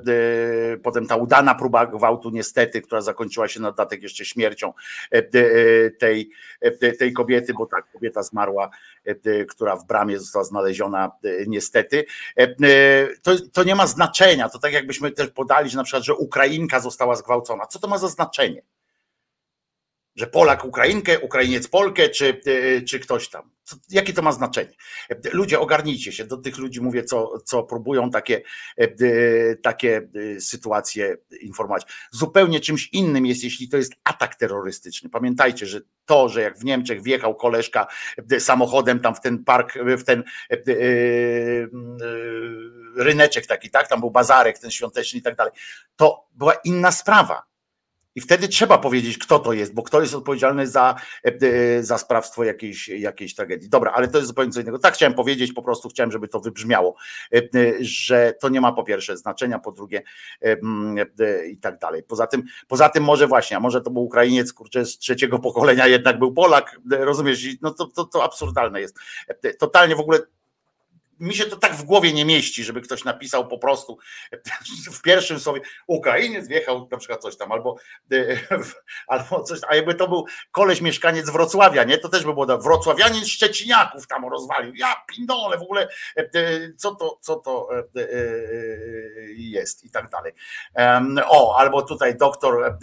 [0.83, 4.73] potem ta udana próba gwałtu niestety, która zakończyła się na dodatek jeszcze śmiercią
[5.99, 6.31] tej,
[6.99, 8.71] tej kobiety, bo tak, kobieta zmarła,
[9.49, 11.11] która w bramie została znaleziona
[11.47, 12.05] niestety.
[13.23, 16.81] To, to nie ma znaczenia, to tak jakbyśmy też podali, że na przykład, że Ukrainka
[16.81, 17.67] została zgwałcona.
[17.67, 18.63] Co to ma za znaczenie?
[20.17, 23.51] Że Polak Ukrainkę, Ukrainiec Polkę, czy, e, czy ktoś tam.
[23.91, 24.73] Jakie to ma znaczenie?
[25.33, 26.25] Ludzie, ogarnijcie się.
[26.25, 28.43] Do tych ludzi mówię, co, co próbują takie,
[28.77, 31.83] e, takie e, sytuacje informować.
[32.11, 35.11] Zupełnie czymś innym jest, jeśli to jest atak terrorystyczny.
[35.11, 37.87] Pamiętajcie, że to, że jak w Niemczech wjechał koleżka
[38.39, 40.25] samochodem tam w ten park, w ten
[42.97, 45.53] ryneczek taki, tak, tam był bazarek ten świąteczny i tak dalej,
[45.97, 47.52] to była inna sprawa
[48.15, 50.95] i wtedy trzeba powiedzieć, kto to jest, bo kto jest odpowiedzialny za,
[51.25, 53.69] e, e, za sprawstwo jakiejś, jakiejś tragedii.
[53.69, 54.79] Dobra, ale to jest zupełnie co innego.
[54.79, 56.95] Tak chciałem powiedzieć, po prostu chciałem, żeby to wybrzmiało,
[57.35, 57.41] e,
[57.81, 60.03] że to nie ma po pierwsze znaczenia, po drugie
[61.51, 62.03] i tak dalej.
[62.03, 65.87] Poza tym, poza tym może właśnie, a może to był Ukrainiec, kurczę, z trzeciego pokolenia
[65.87, 68.99] jednak był Polak, rozumiesz, no to, to, to absurdalne jest.
[69.59, 70.19] Totalnie w ogóle
[71.23, 73.99] mi się to tak w głowie nie mieści, żeby ktoś napisał po prostu
[74.93, 77.77] w pierwszym słowie Ukrainiec wjechał na przykład coś tam, albo,
[79.07, 81.99] albo coś, a jakby to był koleś mieszkaniec Wrocławia, nie?
[81.99, 84.75] To też by było tak, wrocławianin Szczeciniaków tam rozwalił.
[84.75, 85.89] Ja pindole w ogóle,
[86.77, 88.07] co to, co to e, e,
[89.33, 90.33] jest i tak dalej.
[91.27, 92.79] O, albo tutaj doktor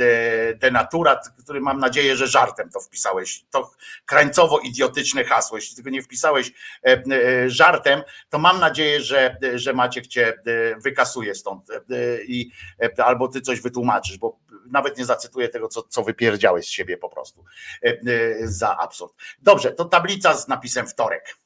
[0.55, 3.45] Denaturat, który mam nadzieję, że żartem to wpisałeś.
[3.51, 3.71] To
[4.05, 5.57] krańcowo idiotyczne hasło.
[5.57, 6.51] Jeśli tylko nie wpisałeś
[6.85, 11.75] e, żartem, to mam nadzieję, że, że Maciek cię e, wykasuje stąd e,
[12.23, 12.51] i
[12.81, 14.39] e, albo ty coś wytłumaczysz, bo
[14.71, 17.45] nawet nie zacytuję tego, co, co wypierdziałeś z siebie po prostu
[18.43, 19.13] za absurd.
[19.41, 21.37] Dobrze, to tablica z napisem wtorek.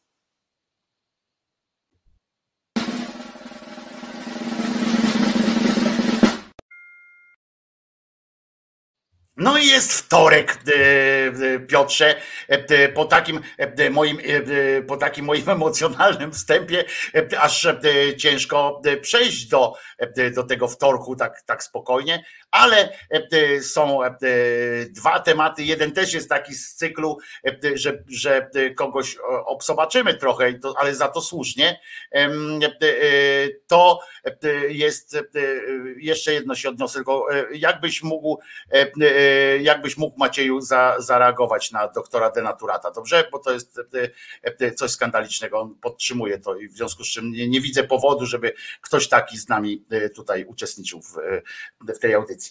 [9.38, 12.16] No i jest wtorek, e, e, Piotrze,
[12.48, 13.40] e, po takim
[13.92, 14.18] moim,
[14.88, 16.86] po takim moim emocjonalnym wstępie,
[17.40, 17.68] aż
[18.18, 19.74] ciężko przejść do,
[20.36, 22.24] do tego wtorku tak, tak spokojnie,
[22.54, 22.98] ale
[23.62, 24.00] są
[24.90, 25.64] dwa tematy.
[25.64, 27.18] Jeden też jest taki z cyklu,
[27.74, 31.80] że, że kogoś obsobaczymy trochę, ale za to słusznie.
[33.68, 34.00] To
[34.70, 35.18] jest
[35.98, 38.40] jeszcze jedno się odniosę, tylko jakbyś mógł
[39.62, 43.28] jakbyś mógł Macieju za, zareagować na doktora Denaturata, dobrze?
[43.32, 44.10] Bo to jest e,
[44.44, 48.26] e, coś skandalicznego, on podtrzymuje to i w związku z czym nie, nie widzę powodu,
[48.26, 51.18] żeby ktoś taki z nami e, tutaj uczestniczył w,
[51.96, 52.43] w tej audycji.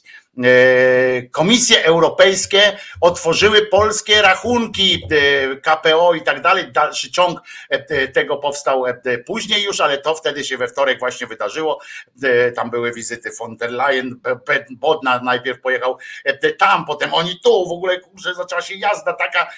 [1.30, 5.02] Komisje europejskie otworzyły polskie rachunki
[5.62, 6.72] KPO i tak dalej.
[6.72, 7.40] Dalszy ciąg
[8.14, 8.84] tego powstał
[9.26, 11.80] później już, ale to wtedy się we wtorek właśnie wydarzyło.
[12.56, 14.20] Tam były wizyty von der Leyen,
[14.70, 15.98] Bodna najpierw pojechał
[16.58, 19.50] tam, potem oni tu, w ogóle kurczę, zaczęła się jazda taka,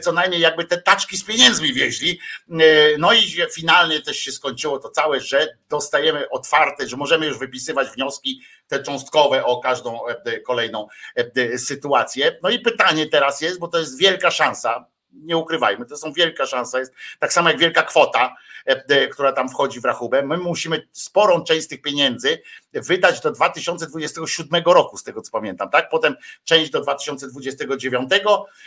[0.00, 2.20] co najmniej jakby te taczki z pieniędzmi wieźli.
[2.50, 2.54] E,
[2.98, 7.88] no i finalnie też się skończyło to całe, że dostajemy otwarte, że możemy już wypisywać
[7.88, 12.38] wnioski te cząstkowe o każdą e, kolejną e, sytuację.
[12.42, 16.46] No i pytanie teraz jest, bo to jest wielka szansa, nie ukrywajmy, to są wielka
[16.46, 20.22] szansa, jest tak samo jak wielka kwota, e, która tam wchodzi w rachubę.
[20.22, 22.42] My musimy sporą część z tych pieniędzy
[22.72, 25.88] wydać do 2027 roku, z tego co pamiętam, tak?
[25.88, 28.10] Potem część do 2029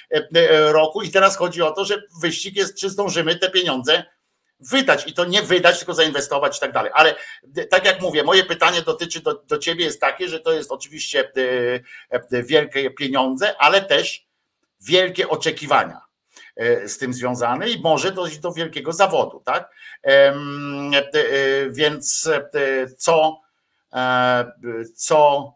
[0.09, 4.03] e, roku i teraz chodzi o to, że wyścig jest, czy zdążymy te pieniądze
[4.61, 6.91] wydać i to nie wydać, tylko zainwestować i tak dalej.
[6.95, 7.15] Ale
[7.69, 11.31] tak jak mówię, moje pytanie dotyczy do, do ciebie jest takie, że to jest oczywiście
[12.31, 14.27] wielkie pieniądze, ale też
[14.81, 16.01] wielkie oczekiwania
[16.55, 19.71] E, z tym związany i może dojść do wielkiego zawodu, tak?
[20.03, 20.33] E,
[21.69, 23.41] więc e, co,
[24.95, 25.53] co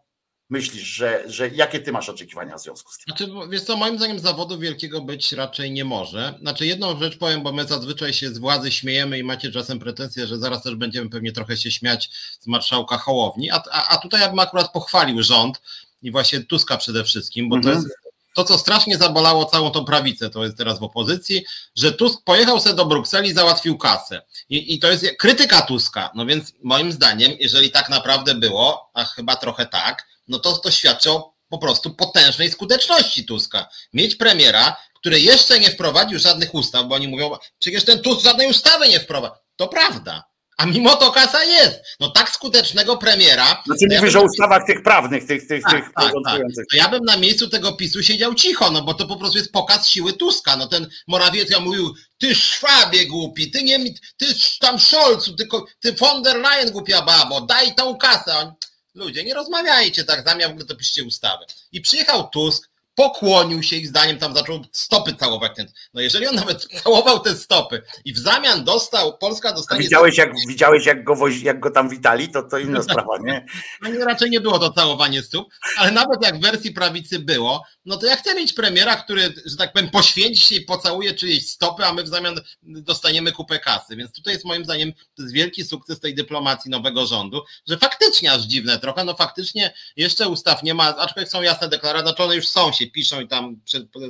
[0.50, 3.16] myślisz, że, że jakie ty masz oczekiwania w związku z tym?
[3.16, 6.34] Znaczy, wiesz co, moim zdaniem zawodu wielkiego być raczej nie może.
[6.40, 10.26] Znaczy jedną rzecz powiem, bo my zazwyczaj się z władzy śmiejemy i macie czasem pretensje,
[10.26, 12.10] że zaraz też będziemy pewnie trochę się śmiać
[12.40, 15.60] z marszałka Hołowni, a, a, a tutaj ja bym akurat pochwalił rząd
[16.02, 17.74] i właśnie Tuska przede wszystkim, bo mhm.
[17.74, 17.96] to jest
[18.36, 21.44] to, co strasznie zabolało całą tą prawicę, to jest teraz w opozycji,
[21.76, 24.22] że Tusk pojechał sobie do Brukseli i załatwił kasę.
[24.48, 26.10] I, I, to jest krytyka Tuska.
[26.14, 30.70] No więc moim zdaniem, jeżeli tak naprawdę było, a chyba trochę tak, no to to
[30.70, 33.68] świadczy o po prostu potężnej skuteczności Tuska.
[33.92, 38.50] Mieć premiera, który jeszcze nie wprowadził żadnych ustaw, bo oni mówią, przecież ten Tusk żadnej
[38.50, 39.38] ustawy nie wprowadza.
[39.56, 40.24] To prawda,
[40.56, 41.80] A mimo to kasa jest.
[42.00, 43.62] No tak skutecznego premiera.
[43.66, 46.42] Znaczy ja mówisz o ustawach tych prawnych, tych, tych, tak, tych tak, tak.
[46.70, 49.52] To ja bym na miejscu tego PiSu siedział cicho, no bo to po prostu jest
[49.52, 50.56] pokaz siły Tuska.
[50.56, 53.84] No ten Morawiecki mówił, ty szwabie głupi, ty nie,
[54.16, 54.26] ty
[54.60, 58.52] tam Scholzu, tylko ty von der Leyen głupia babo, daj tą kasę.
[58.96, 61.44] Ludzie, nie rozmawiajcie tak, zamiast w ogóle to piszcie ustawy.
[61.72, 65.52] I przyjechał Tusk, pokłonił się ich zdaniem tam zaczął stopy całować.
[65.56, 65.66] Ten.
[65.94, 69.82] No jeżeli on nawet całował te stopy i w zamian dostał, Polska dostanie...
[69.82, 73.46] Widziałeś jak, widziałeś jak, go, jak go tam witali, to to inna sprawa, nie?
[73.82, 77.96] No raczej nie było to całowanie stóp, ale nawet jak w wersji prawicy było, no
[77.96, 81.84] to ja chcę mieć premiera, który, że tak powiem, poświęci się i pocałuje czyjeś stopy,
[81.84, 83.96] a my w zamian dostaniemy kupę kasy.
[83.96, 88.32] Więc tutaj jest moim zdaniem to jest wielki sukces tej dyplomacji nowego rządu, że faktycznie
[88.32, 92.36] aż dziwne trochę, no faktycznie jeszcze ustaw nie ma, aczkolwiek są jasne deklaracje, znaczy one
[92.36, 93.60] już są, się piszą i tam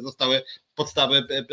[0.03, 0.43] zostały
[0.75, 1.45] podstawy e, e,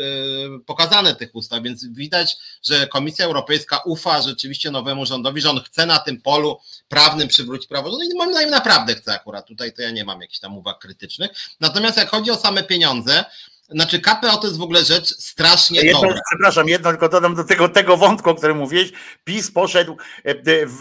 [0.66, 5.86] pokazane tych ustaw, więc widać, że Komisja Europejska ufa rzeczywiście nowemu rządowi, że on chce
[5.86, 7.90] na tym polu prawnym przywrócić prawo.
[7.90, 9.46] No i moim zdaniem naprawdę chce akurat.
[9.46, 11.30] Tutaj to ja nie mam jakichś tam uwag krytycznych.
[11.60, 13.24] Natomiast jak chodzi o same pieniądze,
[13.68, 16.20] znaczy KPO to jest w ogóle rzecz strasznie jedno, dobra.
[16.30, 18.92] Przepraszam, jedno tylko dodam do tego, tego wątku, o którym mówiłeś.
[19.24, 20.34] PiS poszedł e,
[20.66, 20.78] w,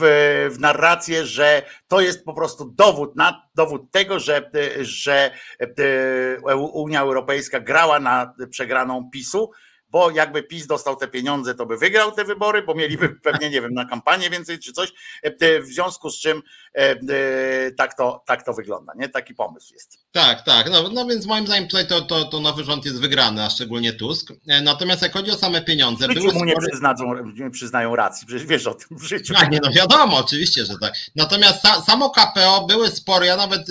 [0.52, 4.52] w narrację, że to jest po prostu dowód, na, dowód tego, że,
[4.82, 9.52] że e, Unia Europejska grała na przegraną PiSu
[9.94, 13.62] bo jakby PiS dostał te pieniądze, to by wygrał te wybory, bo mieliby pewnie, nie
[13.62, 16.42] wiem, na kampanię więcej czy coś, e, w związku z czym
[16.76, 19.10] e, e, tak to, tak to wygląda, nie?
[19.10, 19.98] Taki pomysł jest.
[20.12, 23.44] Tak, tak, no, no więc moim zdaniem tutaj to, to, to nowy rząd jest wygrany,
[23.44, 24.34] a szczególnie Tusk.
[24.64, 26.08] Natomiast jak chodzi o same pieniądze...
[26.08, 29.34] Były mu nie przyznają, nie przyznają racji, przecież wiesz o tym w życiu.
[29.34, 30.94] Tak, nie, no wiadomo, oczywiście, że tak.
[31.16, 33.68] Natomiast sa, samo KPO były spory, ja nawet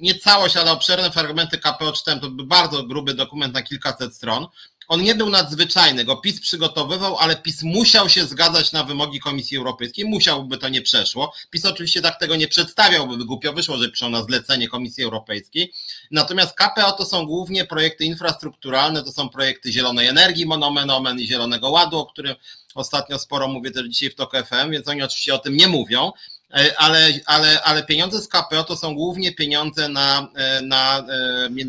[0.00, 4.46] nie całość, ale obszerne fragmenty KPO czytałem, to był bardzo gruby dokument na kilkaset stron.
[4.90, 9.56] On nie był nadzwyczajny, go PiS przygotowywał, ale PiS musiał się zgadzać na wymogi Komisji
[9.56, 11.32] Europejskiej, musiałby to nie przeszło.
[11.50, 15.72] PiS oczywiście tak tego nie przedstawiał, by głupio wyszło, że piszą na zlecenie Komisji Europejskiej.
[16.10, 21.26] Natomiast KPO to są głównie projekty infrastrukturalne, to są projekty zielonej energii, monomen, omen i
[21.26, 22.34] zielonego ładu, o którym
[22.74, 26.12] ostatnio sporo mówię też dzisiaj w TOK FM, więc oni oczywiście o tym nie mówią.
[26.54, 31.04] E, ale, ale, ale pieniądze z KPO to są głównie pieniądze na, e, na e,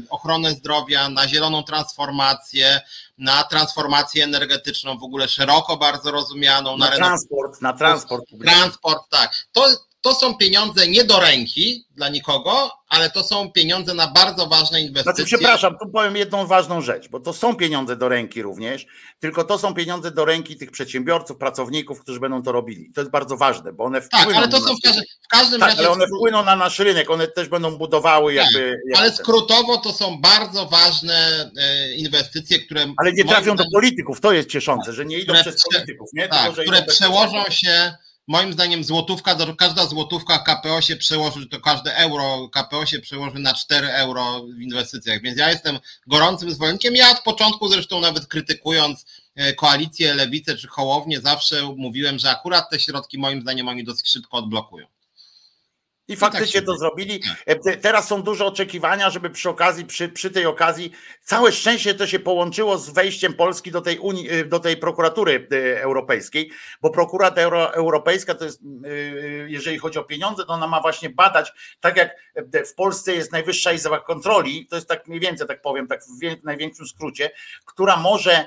[0.10, 2.82] ochronę zdrowia, na zieloną transformację,
[3.18, 6.78] na transformację energetyczną w ogóle szeroko bardzo rozumianą.
[6.78, 8.26] Na, na transport, na transport.
[8.42, 9.32] Transport, tak.
[9.52, 9.66] To,
[10.02, 14.82] to są pieniądze nie do ręki dla nikogo, ale to są pieniądze na bardzo ważne
[14.82, 15.14] inwestycje.
[15.14, 18.86] Znaczy, przepraszam, tu powiem jedną ważną rzecz, bo to są pieniądze do ręki również,
[19.20, 22.92] tylko to są pieniądze do ręki tych przedsiębiorców, pracowników, którzy będą to robili.
[22.94, 24.26] To jest bardzo ważne, bo one wpłyną.
[24.26, 25.80] Tak, ale to są w, każdym, w każdym tak, razie.
[25.80, 28.78] Ale one wpłyną na nasz rynek, one też będą budowały tak, jakby.
[28.98, 32.94] ale skrótowo to są bardzo ważne e, inwestycje, które.
[32.98, 36.28] Ale nie trafią do polityków, to jest cieszące, że nie idą przez polityków, nie?
[36.28, 37.94] Tak, Tylko, które przełożą się
[38.28, 43.54] moim zdaniem złotówka, każda złotówka KPO się przełoży, to każde euro KPO się przełoży na
[43.54, 46.96] 4 euro w inwestycjach, więc ja jestem gorącym zwolennikiem.
[46.96, 52.70] Ja od początku zresztą nawet krytykując e, koalicję, lewicę czy hołownię, zawsze mówiłem, że akurat
[52.70, 54.88] te środki moim zdaniem oni dosyć szybko odblokują.
[56.12, 57.22] I faktycznie tak to zrobili.
[57.46, 62.08] E, teraz są duże oczekiwania, żeby przy okazji, przy, przy tej okazji, całe szczęście to
[62.08, 66.52] się połączyło z wejściem Polski do tej, Unii, e, do tej prokuratury e, europejskiej,
[66.82, 67.32] bo prokuratura
[67.68, 68.62] europejska to jest,
[69.48, 72.16] jeżeli chodzi o pieniądze, to ona ma właśnie badać, tak jak
[72.68, 76.44] w Polsce jest Najwyższa Izba Kontroli, to jest tak mniej więcej, tak powiem, tak w
[76.44, 77.32] największym skrócie,
[77.66, 78.46] która może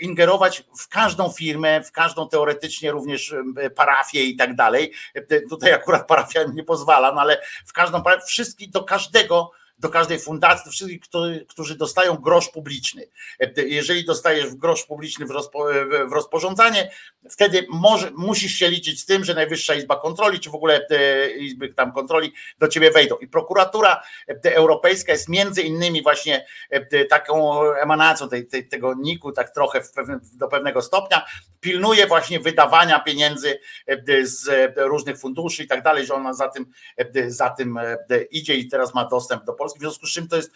[0.00, 3.34] ingerować w każdą firmę, w każdą teoretycznie również
[3.74, 4.92] parafię i tak dalej.
[5.50, 10.64] Tutaj akurat parafia nie pozwala no ale w każdą, wszystkich, do każdego do każdej fundacji,
[10.64, 11.00] do wszystkich,
[11.48, 13.08] którzy dostają grosz publiczny.
[13.56, 15.64] Jeżeli dostajesz grosz publiczny w, rozpo,
[16.08, 16.12] w
[17.30, 17.66] wtedy
[18.16, 21.92] musisz się liczyć z tym, że Najwyższa Izba Kontroli, czy w ogóle te Izby tam
[21.92, 23.16] kontroli do ciebie wejdą.
[23.16, 24.02] I prokuratura
[24.44, 26.46] europejska jest między innymi właśnie
[27.10, 29.82] taką emanacją tej, tej, tego niku, tak trochę
[30.32, 31.24] do pewnego stopnia,
[31.60, 33.60] pilnuje właśnie wydawania pieniędzy
[34.22, 36.66] z różnych funduszy i tak dalej, że ona za tym,
[37.26, 37.78] za tym
[38.30, 40.52] idzie i teraz ma dostęp do Polski Polski, w związku z czym to jest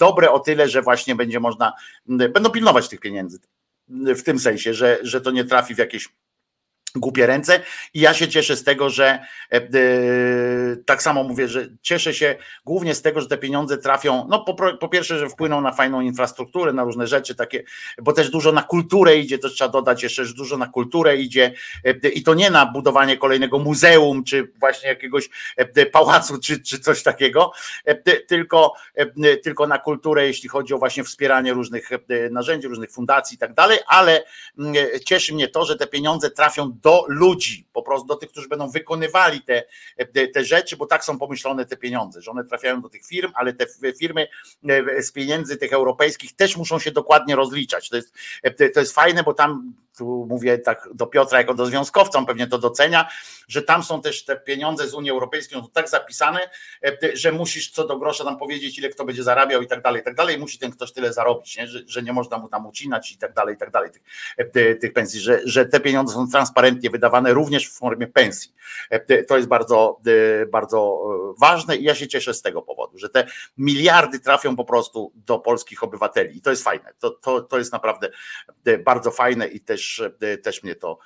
[0.00, 1.72] dobre o tyle, że właśnie będzie można,
[2.06, 3.38] będą pilnować tych pieniędzy.
[3.88, 6.08] W tym sensie, że, że to nie trafi w jakieś
[7.00, 7.60] głupie ręce.
[7.94, 9.18] I ja się cieszę z tego, że
[9.52, 9.60] e,
[10.86, 14.54] tak samo mówię, że cieszę się głównie z tego, że te pieniądze trafią, no po,
[14.80, 17.62] po, pierwsze, że wpłyną na fajną infrastrukturę, na różne rzeczy takie,
[18.02, 21.52] bo też dużo na kulturę idzie, to trzeba dodać jeszcze, że dużo na kulturę idzie
[21.84, 25.28] e, i to nie na budowanie kolejnego muzeum, czy właśnie jakiegoś
[25.92, 27.52] pałacu, czy, czy coś takiego,
[28.26, 28.72] tylko,
[29.42, 31.90] tylko na kulturę, jeśli chodzi o właśnie wspieranie różnych
[32.30, 34.24] narzędzi, różnych fundacji i tak dalej, ale
[35.04, 38.48] cieszy mnie to, że te pieniądze trafią do do ludzi, po prostu do tych, którzy
[38.48, 39.62] będą wykonywali te,
[40.34, 43.52] te, rzeczy, bo tak są pomyślone te pieniądze, że one trafiają do tych firm, ale
[43.52, 43.66] te
[43.98, 44.28] firmy
[44.98, 47.88] z pieniędzy tych europejskich też muszą się dokładnie rozliczać.
[47.88, 48.14] To jest,
[48.74, 52.46] to jest fajne, bo tam tu mówię tak do Piotra jako do związkowca, on pewnie
[52.46, 53.08] to docenia,
[53.48, 56.40] że tam są też te pieniądze z Unii Europejskiej są tak zapisane,
[56.84, 60.00] e, że musisz co do grosza tam powiedzieć, ile kto będzie zarabiał i tak dalej,
[60.00, 61.66] i tak dalej, musi ten ktoś tyle zarobić, nie?
[61.66, 64.02] Że, że nie można mu tam ucinać i tak dalej, i tak dalej tych,
[64.36, 68.52] e, tych pensji, że, że te pieniądze są transparentnie wydawane również w formie pensji.
[68.90, 70.00] E, to jest bardzo,
[70.50, 71.02] bardzo
[71.40, 73.26] ważne i ja się cieszę z tego powodu, że te
[73.58, 77.72] miliardy trafią po prostu do polskich obywateli i to jest fajne, to, to, to jest
[77.72, 78.08] naprawdę
[78.84, 80.98] bardzo fajne i też też, e, też mnie to,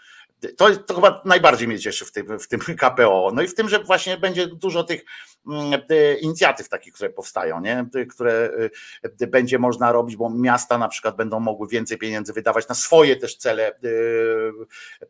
[0.57, 3.31] to, to chyba najbardziej mnie cieszy w tym, w tym KPO.
[3.35, 5.05] No i w tym, że właśnie będzie dużo tych
[5.47, 5.81] mm,
[6.21, 7.87] inicjatyw takich, które powstają, nie?
[8.11, 8.51] które
[9.21, 13.17] e, będzie można robić, bo miasta na przykład będą mogły więcej pieniędzy wydawać na swoje
[13.17, 13.73] też cele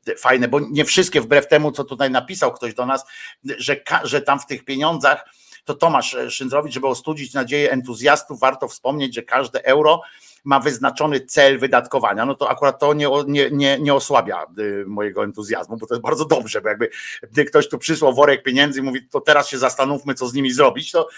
[0.08, 3.04] e, fajne, bo nie wszystkie, wbrew temu, co tutaj napisał ktoś do nas,
[3.44, 5.24] że, że tam w tych pieniądzach
[5.64, 10.02] to Tomasz Szyndrowicz, żeby ostudzić nadzieję entuzjastów, warto wspomnieć, że każde euro
[10.44, 15.24] ma wyznaczony cel wydatkowania, no to akurat to nie, nie, nie, nie osłabia y, mojego
[15.24, 16.90] entuzjazmu, bo to jest bardzo dobrze, bo jakby
[17.22, 20.52] gdy ktoś tu przysłał worek pieniędzy i mówi, to teraz się zastanówmy, co z nimi
[20.52, 21.08] zrobić, to,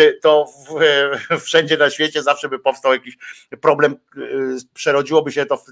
[0.00, 0.80] y, to w,
[1.46, 3.18] wszędzie na świecie zawsze by powstał jakiś
[3.60, 5.64] problem, y, przerodziłoby się to w,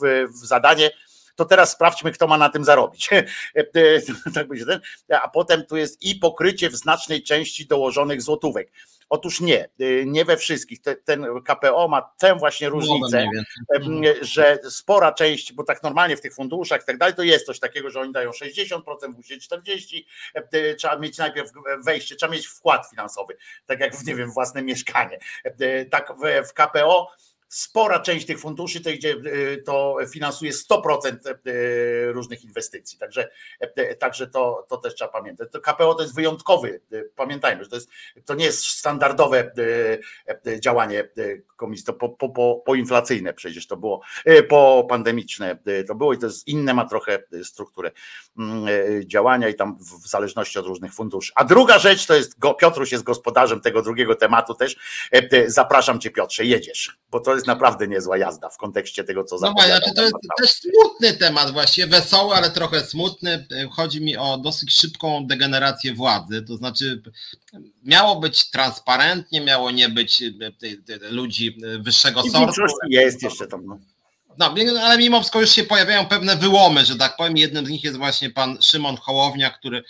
[0.00, 0.90] w, w zadanie,
[1.38, 3.08] to teraz sprawdźmy, kto ma na tym zarobić.
[4.34, 4.48] Tak
[5.22, 8.70] a potem tu jest i pokrycie w znacznej części dołożonych złotówek.
[9.08, 10.78] Otóż nie, y, nie we wszystkich.
[11.04, 13.26] Ten KPO ma tę właśnie różnicę,
[14.20, 17.60] że spora część, bo tak normalnie w tych funduszach i tak dalej, to jest coś
[17.60, 18.82] takiego, że oni dają 60%,
[19.16, 21.50] musi 40%, trzeba mieć najpierw
[21.84, 23.36] wejście, trzeba mieć wkład finansowy,
[23.66, 25.18] tak jak w, nie wiem, własne mieszkanie.
[25.90, 26.12] Tak
[26.48, 27.10] w KPO
[27.48, 31.16] spora część tych funduszy to, idzie, y, to finansuje 100%
[31.46, 32.98] y, różnych inwestycji.
[32.98, 33.28] Także,
[33.78, 35.48] y, także to, to też trzeba pamiętać.
[35.52, 36.80] To KPO to jest wyjątkowy,
[37.16, 37.88] pamiętajmy, że to, jest,
[38.24, 39.52] to nie jest standardowe
[40.60, 41.08] działanie
[41.56, 44.00] komisji, to po, po, po, poinflacyjne przecież to było,
[44.48, 45.58] po pandemiczne
[45.88, 47.90] to było i to jest inne, ma trochę strukturę
[48.38, 48.66] mm,
[49.04, 51.32] działania i tam w zależności od różnych funduszy.
[51.34, 54.76] A druga rzecz to jest, Piotruś jest gospodarzem tego drugiego tematu też,
[55.46, 59.52] zapraszam cię Piotrze, jedziesz, bo to jest naprawdę niezła jazda w kontekście tego, co No
[59.52, 63.46] właśnie, znaczy to jest też smutny temat właśnie, wesoły, ale trochę smutny.
[63.70, 67.02] Chodzi mi o dosyć szybką degenerację władzy, to znaczy
[67.84, 70.32] miało być transparentnie, miało nie być e,
[71.10, 72.62] ludzi wyższego I sortu.
[72.88, 73.66] Jest jeszcze tam.
[73.66, 73.78] No.
[74.38, 77.36] No, ale mimo wszystko już się pojawiają pewne wyłomy, że tak powiem.
[77.36, 79.84] Jednym z nich jest właśnie pan Szymon Hołownia, który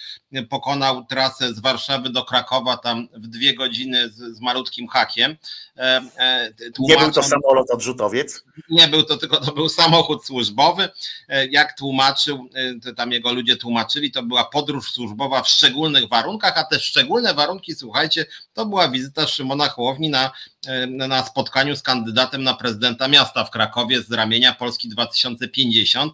[0.51, 5.37] pokonał trasę z Warszawy do Krakowa tam w dwie godziny z, z malutkim hakiem.
[5.77, 8.45] E, e, nie był to samolot odrzutowiec?
[8.71, 10.89] Nie był to, tylko to był samochód służbowy.
[11.29, 12.49] E, jak tłumaczył,
[12.97, 17.75] tam jego ludzie tłumaczyli, to była podróż służbowa w szczególnych warunkach, a te szczególne warunki,
[17.75, 20.31] słuchajcie, to była wizyta Szymona Hołowni na,
[20.87, 26.13] na spotkaniu z kandydatem na prezydenta miasta w Krakowie z ramienia Polski 2050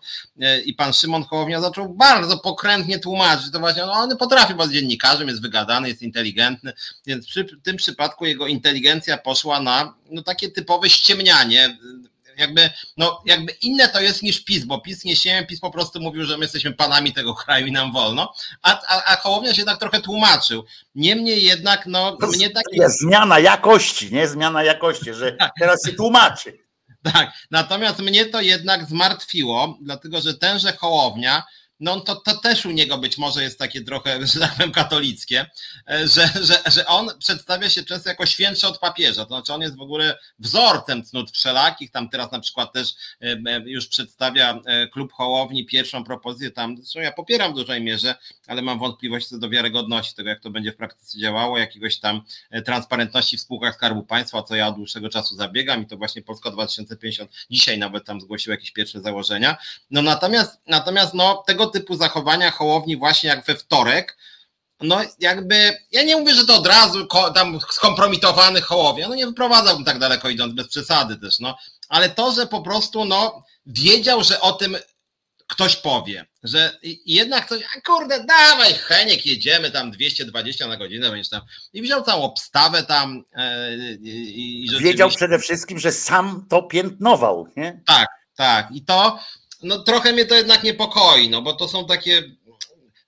[0.65, 5.29] i pan Szymon Hołownia zaczął bardzo pokrętnie tłumaczyć, to właśnie no, on potrafi, bo dziennikarzem,
[5.29, 6.73] jest wygadany, jest inteligentny,
[7.07, 11.79] więc przy tym przypadku jego inteligencja poszła na no, takie typowe ściemnianie.
[12.37, 16.01] Jakby, no, jakby inne to jest niż PiS, bo PiS nie się, PiS po prostu
[16.01, 19.61] mówił, że my jesteśmy panami tego kraju i nam wolno, a, a, a Hołownia się
[19.61, 20.65] jednak trochę tłumaczył.
[20.95, 22.65] Niemniej jednak, no, to mnie tak...
[22.73, 24.29] Jest zmiana jakości, nie?
[24.29, 25.53] Zmiana jakości, że tak.
[25.61, 26.59] teraz się tłumaczy.
[27.13, 31.43] Tak, natomiast mnie to jednak zmartwiło, dlatego że tenże Hołownia
[31.85, 35.47] no to, to też u niego być może jest takie trochę, że tak powiem, katolickie,
[35.91, 39.61] e, że, że, że on przedstawia się często jako świętszy od papieża, to znaczy on
[39.61, 44.61] jest w ogóle wzorcem cnót wszelakich, tam teraz na przykład też e, e, już przedstawia
[44.93, 48.15] klub Hołowni pierwszą propozycję tam, zresztą ja popieram w dużej mierze,
[48.47, 52.23] ale mam wątpliwości co do wiarygodności tego, jak to będzie w praktyce działało, jakiegoś tam
[52.65, 56.51] transparentności w spółkach Skarbu Państwa, co ja od dłuższego czasu zabiegam i to właśnie Polska
[56.51, 59.57] 2050 dzisiaj nawet tam zgłosił jakieś pierwsze założenia,
[59.91, 64.17] no natomiast, natomiast no tego typu zachowania Hołowni właśnie jak we wtorek,
[64.81, 69.85] no jakby, ja nie mówię, że to od razu tam skompromitowany Hołownia, no nie wyprowadzałbym
[69.85, 74.41] tak daleko idąc, bez przesady też, no, ale to, że po prostu, no, wiedział, że
[74.41, 74.77] o tym
[75.47, 81.29] ktoś powie, że jednak ktoś, a kurde, dawaj Heniek, jedziemy tam 220 na godzinę, będziesz
[81.29, 81.41] tam,
[81.73, 83.25] i wziął całą obstawę tam.
[83.37, 87.81] Yy, i Wiedział przede wszystkim, że sam to piętnował, nie?
[87.87, 89.19] Tak, tak, i to,
[89.63, 92.23] no trochę mnie to jednak niepokoi, no bo to są takie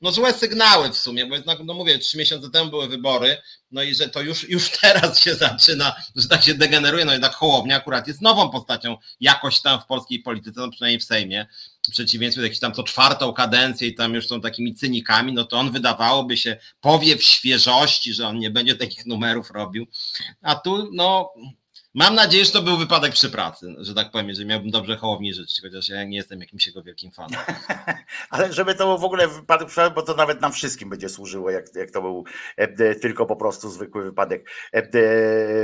[0.01, 3.37] no złe sygnały w sumie, bo jednak, no mówię, trzy miesiące temu były wybory,
[3.71, 7.35] no i że to już, już teraz się zaczyna, że tak się degeneruje, no jednak
[7.35, 11.47] Hołownia akurat jest nową postacią jakoś tam w polskiej polityce, no przynajmniej w Sejmie,
[11.89, 15.45] w przeciwieństwie do jakiejś tam co czwartą kadencję i tam już są takimi cynikami, no
[15.45, 19.87] to on wydawałoby się powie w świeżości, że on nie będzie takich numerów robił,
[20.43, 21.33] a tu no
[21.97, 25.35] Mam nadzieję, że to był wypadek przy pracy, że tak powiem, że miałbym dobrze Hołowni
[25.35, 27.41] życzyć, chociaż ja nie jestem jakimś jego wielkim fanem.
[28.31, 31.09] Ale żeby to był w ogóle wypadek przy pracy, bo to nawet nam wszystkim będzie
[31.09, 32.25] służyło, jak, jak to był
[32.57, 34.83] e, tylko po prostu zwykły wypadek e,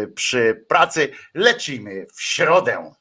[0.07, 1.13] przy pracy.
[1.35, 2.93] Lecimy w środę.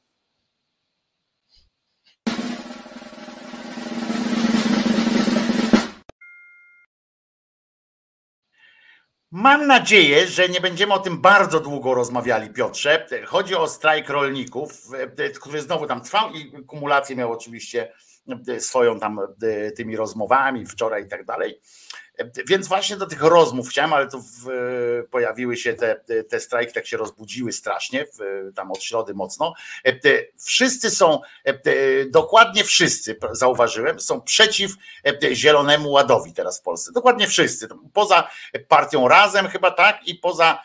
[9.31, 13.07] Mam nadzieję, że nie będziemy o tym bardzo długo rozmawiali, Piotrze.
[13.25, 14.87] Chodzi o strajk rolników,
[15.39, 17.93] który znowu tam trwał i kumulację miał oczywiście
[18.59, 19.19] swoją tam
[19.75, 21.61] tymi rozmowami wczoraj i tak dalej.
[22.47, 24.47] Więc właśnie do tych rozmów chciałem, ale tu w,
[25.11, 25.95] pojawiły się te,
[26.29, 29.53] te strajki, tak się rozbudziły strasznie, w, tam od środy mocno.
[30.45, 31.21] Wszyscy są,
[32.09, 34.71] dokładnie wszyscy, zauważyłem, są przeciw
[35.33, 36.91] Zielonemu Ładowi teraz w Polsce.
[36.91, 37.67] Dokładnie wszyscy.
[37.93, 38.29] Poza
[38.67, 40.63] partią Razem chyba tak i poza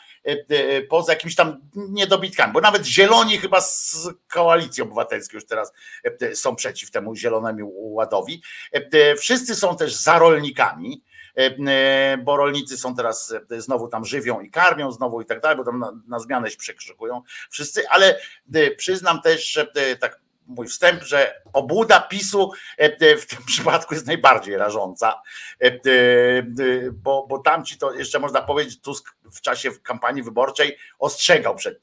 [0.88, 5.72] poza jakimiś tam niedobitkami, bo nawet zieloni chyba z koalicji obywatelskiej już teraz
[6.34, 8.42] są przeciw temu zielonemu ładowi.
[9.16, 11.02] Wszyscy są też za rolnikami,
[11.36, 15.40] E, e, bo rolnicy są teraz e, znowu tam żywią i karmią znowu i tak
[15.40, 18.20] dalej, bo tam na, na zmianę się przekrzykują wszyscy, ale
[18.76, 19.66] przyznam też, że
[20.00, 22.52] tak mój wstęp, że obłuda PiSu
[23.00, 25.22] w tym przypadku jest najbardziej rażąca,
[26.92, 31.80] bo, bo tamci to jeszcze można powiedzieć, Tusk w czasie kampanii wyborczej ostrzegał przed,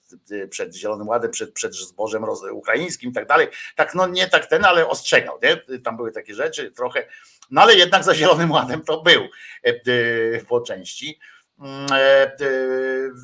[0.49, 3.47] przed Zielonym Ładem, przed, przed zbożem ukraińskim i tak dalej.
[3.75, 5.39] Tak, no nie tak ten, ale ostrzegał.
[5.43, 5.79] Nie?
[5.79, 7.05] Tam były takie rzeczy trochę
[7.51, 11.19] no ale jednak za Zielonym Ładem to był e, e, po części.
[11.59, 12.37] Mm, e,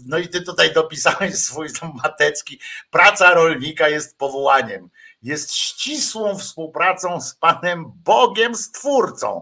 [0.05, 2.59] no i ty tutaj dopisałeś swój tam matecki.
[2.91, 4.89] Praca rolnika jest powołaniem.
[5.21, 9.41] Jest ścisłą współpracą z Panem Bogiem Stwórcą,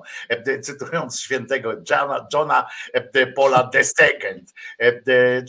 [0.62, 2.68] cytując świętego Johna, Johna
[3.36, 4.46] Paula II,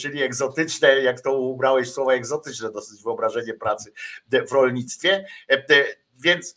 [0.00, 3.92] czyli egzotyczne, jak to ubrałeś słowa egzotyczne, dosyć wyobrażenie pracy
[4.48, 5.26] w rolnictwie.
[6.20, 6.54] Więc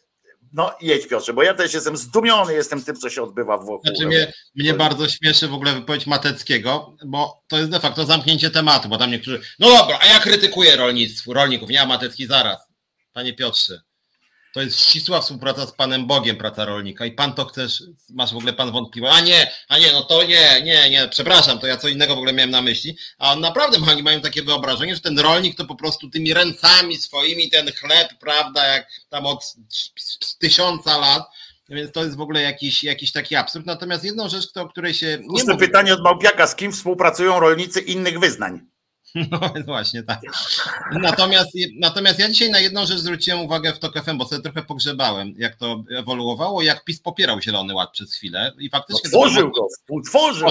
[0.54, 3.82] no jedź Piotrze, bo ja też jestem zdumiony, jestem tym, co się odbywa wokół.
[3.86, 8.50] Znaczy mnie, mnie bardzo śmieszy w ogóle wypowiedź Mateckiego, bo to jest de facto zamknięcie
[8.50, 12.71] tematu, bo tam niektórzy, no dobra, a ja krytykuję rolnictwo, rolników, nie, a Matecki zaraz.
[13.14, 13.82] Panie Piotrze,
[14.54, 17.06] to jest ścisła współpraca z Panem Bogiem, praca rolnika.
[17.06, 19.14] I pan to chcesz, masz w ogóle pan wątpliwość.
[19.18, 22.18] A nie, a nie, no to nie, nie, nie, przepraszam, to ja co innego w
[22.18, 22.98] ogóle miałem na myśli.
[23.18, 26.98] A on naprawdę oni mają takie wyobrażenie, że ten rolnik to po prostu tymi ręcami
[26.98, 29.56] swoimi ten chleb, prawda, jak tam od
[30.40, 31.24] tysiąca lat.
[31.70, 33.66] Więc to jest w ogóle jakiś, jakiś taki absurd.
[33.66, 35.18] Natomiast jedną rzecz, o której się.
[35.22, 35.58] Nie mówi...
[35.58, 38.71] pytanie od Małpiaka, z kim współpracują rolnicy innych wyznań?
[39.32, 40.20] No właśnie, tak.
[40.92, 44.62] Natomiast, natomiast ja dzisiaj na jedną rzecz zwróciłem uwagę w TOK FM, bo sobie trochę
[44.64, 49.10] pogrzebałem, jak to ewoluowało, jak PiS popierał Zielony Ład przez chwilę i faktycznie...
[49.10, 50.50] Tworzył go, utworzył.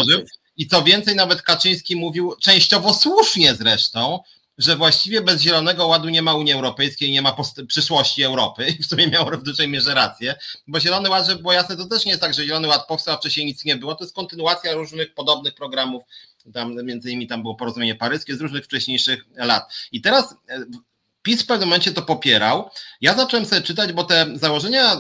[0.57, 4.21] I co więcej, nawet Kaczyński mówił, częściowo słusznie zresztą,
[4.59, 7.37] że właściwie bez Zielonego Ładu nie ma Unii Europejskiej, nie ma
[7.69, 10.35] przyszłości Europy i w sumie miał w dużej mierze rację,
[10.67, 13.15] bo Zielony Ład, żeby było jasne, to też nie jest tak, że Zielony Ład powstał,
[13.15, 16.03] a wcześniej nic nie było, to jest kontynuacja różnych podobnych programów
[16.55, 19.73] tam między innymi tam było porozumienie paryskie z różnych wcześniejszych lat.
[19.93, 20.65] I teraz e,
[21.23, 22.71] PiS w pewnym momencie to popierał.
[23.01, 24.99] Ja zacząłem sobie czytać, bo te założenia e,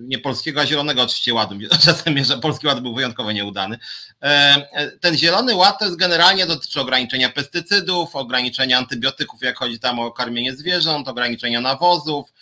[0.00, 1.54] nie polskiego, a zielonego oczywiście ładu,
[1.84, 3.78] czasem że polski ład był wyjątkowo nieudany.
[4.22, 9.98] E, ten zielony ład to jest generalnie dotyczy ograniczenia pestycydów, ograniczenia antybiotyków, jak chodzi tam
[9.98, 12.32] o karmienie zwierząt, ograniczenia nawozów,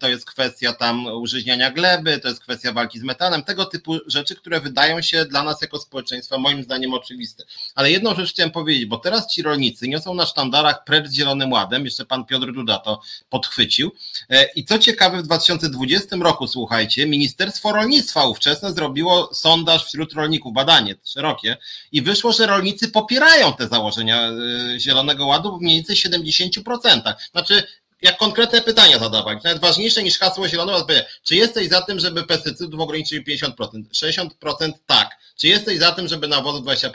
[0.00, 4.34] to jest kwestia tam użyźniania gleby, to jest kwestia walki z metanem, tego typu rzeczy,
[4.34, 7.44] które wydają się dla nas jako społeczeństwa moim zdaniem oczywiste.
[7.74, 11.84] Ale jedną rzecz chciałem powiedzieć, bo teraz ci rolnicy niosą na sztandarach precz Zielonym Ładem,
[11.84, 13.00] jeszcze pan Piotr Duda to
[13.30, 13.92] podchwycił
[14.30, 20.52] e, i co ciekawe w 2020 roku, słuchajcie, Ministerstwo Rolnictwa ówczesne zrobiło sondaż wśród rolników,
[20.52, 21.56] badanie szerokie
[21.92, 27.14] i wyszło, że rolnicy popierają te założenia e, Zielonego Ładu w mniej więcej 70%.
[27.32, 27.62] Znaczy
[28.02, 30.86] jak konkretne pytania zadawać, nawet ważniejsze niż hasło zielonego,
[31.22, 33.52] czy jesteś za tym, żeby pestycydów ograniczyć 50%?
[33.94, 35.20] 60% tak.
[35.40, 36.90] Czy jesteś za tym, żeby nawozu 20%?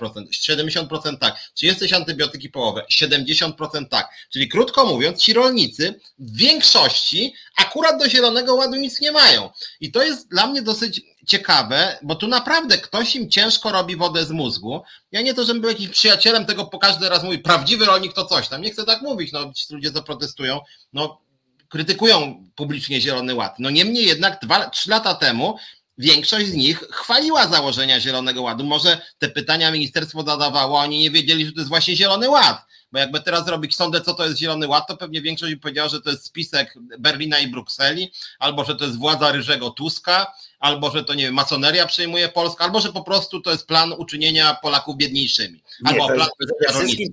[0.49, 1.35] 70% tak.
[1.53, 2.85] Czy jesteś antybiotyki połowę?
[2.91, 4.09] 70% tak.
[4.33, 9.49] Czyli krótko mówiąc, ci rolnicy w większości akurat do Zielonego Ładu nic nie mają.
[9.79, 14.25] I to jest dla mnie dosyć ciekawe, bo tu naprawdę ktoś im ciężko robi wodę
[14.25, 14.83] z mózgu.
[15.11, 18.25] Ja nie to, żebym był jakimś przyjacielem tego, po każdy raz mówi, prawdziwy rolnik to
[18.25, 18.61] coś tam.
[18.61, 20.59] Nie chcę tak mówić, no ci ludzie to protestują,
[20.93, 21.21] no
[21.69, 23.55] krytykują publicznie Zielony Ład.
[23.59, 25.57] No niemniej jednak dwa, trzy lata temu
[25.97, 28.63] większość z nich chwaliła założenia Zielonego Ładu.
[28.63, 32.65] Może te pytania ministerstwo zadawało, oni nie wiedzieli, że to jest właśnie Zielony Ład.
[32.91, 35.89] Bo jakby teraz zrobić sądę, co to jest Zielony Ład, to pewnie większość by powiedziała,
[35.89, 40.33] że to jest spisek Berlina i Brukseli, albo że to jest władza Ryżego Tuska,
[40.65, 43.93] albo że to nie wiem, masoneria przejmuje Polskę, albo że po prostu to jest plan
[43.97, 45.63] uczynienia Polaków biedniejszymi.
[45.83, 46.29] Albo nie, to, plan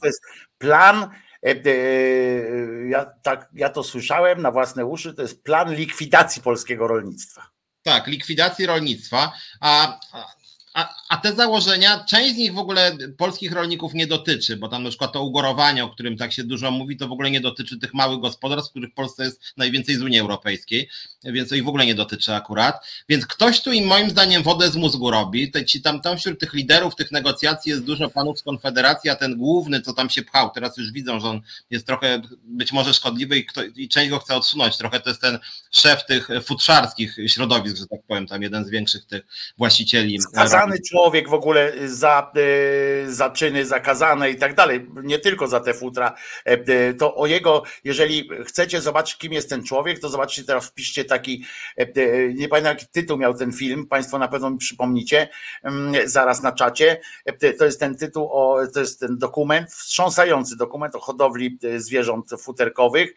[0.01, 0.23] to jest
[0.59, 6.43] plan e, e, ja, tak, ja to słyszałem na własne uszy, to jest plan likwidacji
[6.43, 7.51] polskiego rolnictwa.
[7.83, 10.01] Tak, likwidacji rolnictwa, a,
[10.75, 14.83] a, a, te założenia, część z nich w ogóle polskich rolników nie dotyczy, bo tam
[14.83, 17.79] na przykład to ugorowanie, o którym tak się dużo mówi, to w ogóle nie dotyczy
[17.79, 20.89] tych małych gospodarstw, których w Polsce jest najwięcej z Unii Europejskiej,
[21.25, 22.87] więc to ich w ogóle nie dotyczy akurat.
[23.09, 25.51] Więc ktoś tu im moim zdaniem wodę z mózgu robi.
[25.51, 29.17] Te, ci tam, tam wśród tych liderów tych negocjacji jest dużo panów z Konfederacji, a
[29.17, 31.41] ten główny, co tam się pchał, teraz już widzą, że on
[31.71, 34.77] jest trochę być może szkodliwy i, kto, i część go chce odsunąć.
[34.77, 35.39] Trochę to jest ten
[35.71, 39.23] szef tych futrzarskich środowisk, że tak powiem, tam jeden z większych tych
[39.59, 45.47] właścicieli skazany człowiek w ogóle za, e, za czyny zakazane i tak dalej, nie tylko
[45.47, 46.15] za te futra,
[46.47, 50.67] e, e, to o jego, jeżeli chcecie zobaczyć, kim jest ten człowiek, to zobaczcie teraz,
[50.67, 51.45] wpiszcie taki,
[52.35, 55.29] nie pamiętam jaki tytuł miał ten film, Państwo na pewno mi przypomnicie,
[55.63, 57.01] mm, zaraz na czacie,
[57.59, 63.15] to jest ten tytuł, o, to jest ten dokument, wstrząsający dokument o hodowli zwierząt futerkowych,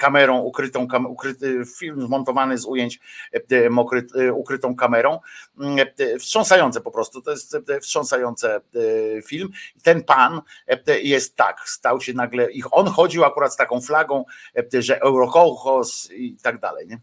[0.00, 3.00] kamerą ukrytą, ukryty, film zmontowany z ujęć
[4.34, 5.18] ukrytą kamerą,
[5.60, 5.86] mm,
[6.42, 9.50] wstrząsające po prostu, to jest e, wstrząsające e, film.
[9.82, 14.24] Ten pan e, jest tak, stał się nagle, ich on chodził akurat z taką flagą,
[14.72, 17.00] że Eurokołchos i tak dalej, nie?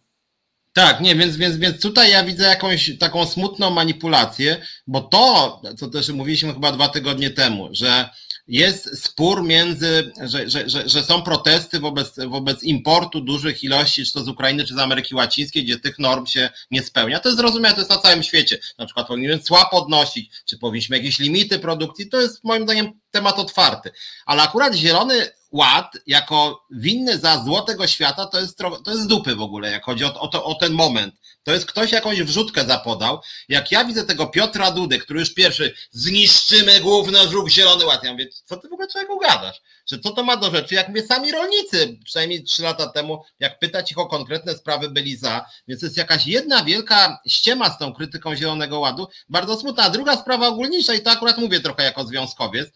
[0.74, 5.88] Tak, nie, więc, więc, więc tutaj ja widzę jakąś taką smutną manipulację, bo to, co
[5.88, 8.10] też mówiliśmy chyba dwa tygodnie temu, że
[8.50, 14.14] jest spór między, że, że, że, że, są protesty wobec, wobec importu dużych ilości, czy
[14.14, 17.20] to z Ukrainy, czy z Ameryki Łacińskiej, gdzie tych norm się nie spełnia.
[17.20, 18.60] To jest zrozumiałe, to jest na całym świecie.
[18.78, 22.10] Na przykład powinniśmy cła podnosić, czy powinniśmy jakieś limity produkcji.
[22.10, 23.92] To jest moim zdaniem temat otwarty.
[24.26, 29.42] Ale akurat Zielony Ład, jako winny za złotego świata, to jest, to jest dupy w
[29.42, 31.16] ogóle, jak chodzi o, o, to, o ten moment.
[31.50, 33.20] To jest ktoś jakąś wrzutkę zapodał.
[33.50, 38.04] Jak ja widzę tego Piotra Dudy, który już pierwszy zniszczymy główny żuk Zielony Ład.
[38.04, 39.62] Ja mówię, co ty w ogóle człowieku gadasz?
[39.92, 40.76] Że co to ma do rzeczy?
[40.76, 45.18] Jak mówię, sami rolnicy, przynajmniej trzy lata temu, jak pytać ich o konkretne sprawy, byli
[45.18, 45.46] za.
[45.68, 49.08] Więc jest jakaś jedna wielka ściema z tą krytyką Zielonego Ładu.
[49.30, 49.84] Bardzo smutna.
[49.84, 52.70] A druga sprawa ogólniejsza, i to akurat mówię trochę jako związkowiec,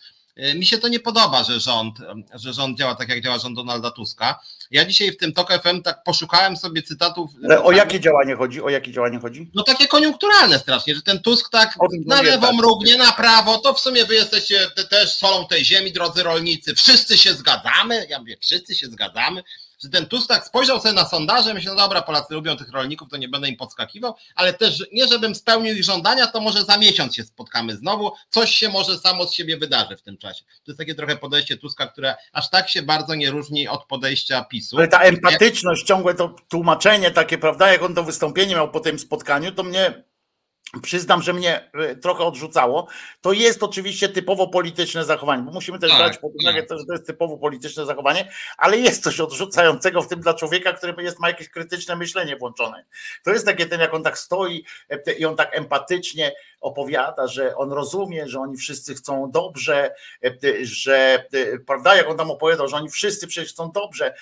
[0.55, 1.97] mi się to nie podoba, że rząd,
[2.33, 4.39] że rząd działa tak, jak działa rząd Donalda Tuska.
[4.71, 7.31] Ja dzisiaj w tym TOK FM tak poszukałem sobie cytatów.
[7.45, 8.61] Ale o jakie działanie chodzi?
[8.61, 9.51] O jakie działanie chodzi?
[9.55, 12.55] No takie koniunkturalne strasznie, że ten Tusk tak na lewo tak.
[12.55, 16.75] mrugnie, na prawo, to w sumie wy jesteście też solą tej ziemi, drodzy rolnicy.
[16.75, 18.05] Wszyscy się zgadzamy.
[18.09, 19.43] Ja mówię, wszyscy się zgadzamy
[19.83, 23.09] że ten Tusk tak spojrzał sobie na sondaże, myślał, no dobra, Polacy lubią tych rolników,
[23.09, 26.77] to nie będę im podskakiwał, ale też nie żebym spełnił ich żądania, to może za
[26.77, 30.43] miesiąc się spotkamy znowu, coś się może samo z siebie wydarzy w tym czasie.
[30.43, 34.43] To jest takie trochę podejście Tuska, które aż tak się bardzo nie różni od podejścia
[34.43, 34.77] PiSu.
[34.77, 38.99] Ale ta empatyczność, ciągłe to tłumaczenie takie, prawda, jak on to wystąpienie miał po tym
[38.99, 40.03] spotkaniu, to mnie
[40.81, 42.87] Przyznam, że mnie e, trochę odrzucało.
[43.21, 46.69] To jest oczywiście typowo polityczne zachowanie, bo musimy też tak, brać pod uwagę tak.
[46.69, 50.73] to, że to jest typowo polityczne zachowanie, ale jest coś odrzucającego w tym dla człowieka,
[50.73, 52.85] który jest, ma jakieś krytyczne myślenie włączone.
[53.23, 56.31] To jest takie ten, jak on tak stoi e, i on tak empatycznie
[56.61, 60.31] opowiada, że on rozumie, że oni wszyscy chcą dobrze, e,
[60.61, 61.25] że
[61.67, 64.13] prawda, jak on tam opowiadał, że oni wszyscy przecież chcą dobrze.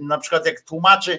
[0.00, 1.18] Na przykład jak tłumaczy,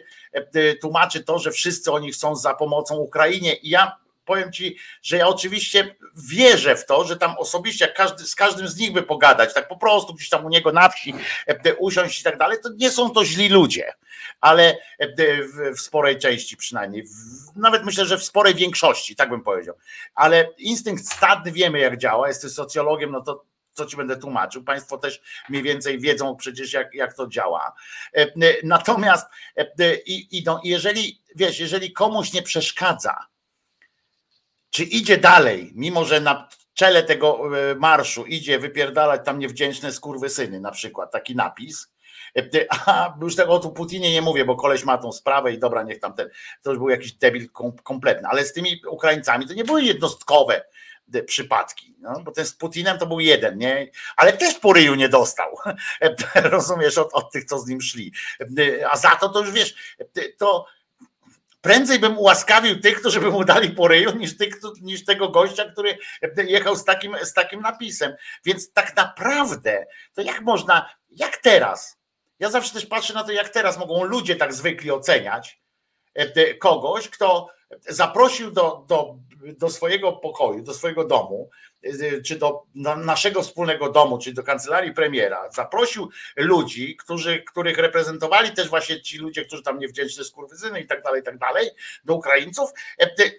[0.82, 5.28] tłumaczy to, że wszyscy oni chcą za pomocą Ukrainie i ja powiem ci, że ja
[5.28, 9.54] oczywiście wierzę w to, że tam osobiście jak każdy, z każdym z nich by pogadać,
[9.54, 11.14] tak po prostu gdzieś tam u niego na wsi
[11.48, 13.94] e, usiąść i tak dalej, to nie są to źli ludzie,
[14.42, 15.08] ale e,
[15.74, 17.04] w, sporej części przynajmniej,
[17.56, 19.76] nawet myślę, że w sporej większości, tak bym powiedział,
[20.16, 24.64] ale instynkt stadny wiemy jak działa, jesteś socjologiem, no to co ci będę tłumaczył.
[24.64, 27.74] Państwo też mniej więcej wiedzą przecież, jak, jak to działa.
[28.14, 28.28] E,
[28.64, 29.28] natomiast
[30.06, 33.18] i, idą, jeżeli wiesz, jeżeli komuś nie przeszkadza,
[34.76, 40.60] czy idzie dalej, mimo że na czele tego e, marszu idzie wypierdalać tam niewdzięczne skurwysyny,
[40.60, 41.92] na przykład taki napis,
[42.38, 42.44] e,
[42.86, 45.84] a już tego o tu Putinie nie mówię, bo koleś ma tą sprawę i dobra,
[45.84, 46.30] niech tam ten,
[46.62, 47.50] to już był jakiś debil
[47.84, 50.66] kompletny, ale z tymi Ukraińcami to nie były jednostkowe
[51.14, 53.92] e, przypadki, no, bo ten z Putinem to był jeden, nie?
[54.16, 55.58] ale też po ryju nie dostał,
[56.36, 58.12] rozumiesz, od, od tych, co z nim szli,
[58.92, 59.98] a za to to już wiesz,
[60.38, 60.66] to
[61.66, 65.72] prędzej bym ułaskawił tych, którzy by mu dali po ryju, niż, tych, niż tego gościa,
[65.72, 65.98] który
[66.48, 68.16] jechał z takim, z takim napisem.
[68.46, 71.98] Więc tak naprawdę, to jak można, jak teraz,
[72.40, 75.62] ja zawsze też patrzę na to, jak teraz mogą ludzie tak zwykli oceniać
[76.14, 77.50] e, kogoś, kto
[77.90, 81.50] zaprosił do, do, do swojego pokoju, do swojego domu,
[82.26, 82.64] czy do
[82.98, 89.18] naszego wspólnego domu, czyli do kancelarii premiera, zaprosił ludzi, którzy, których reprezentowali też właśnie ci
[89.18, 91.70] ludzie, którzy tam niewdzięczne skurwyzyny i tak dalej, i tak dalej,
[92.06, 92.70] do Ukraińców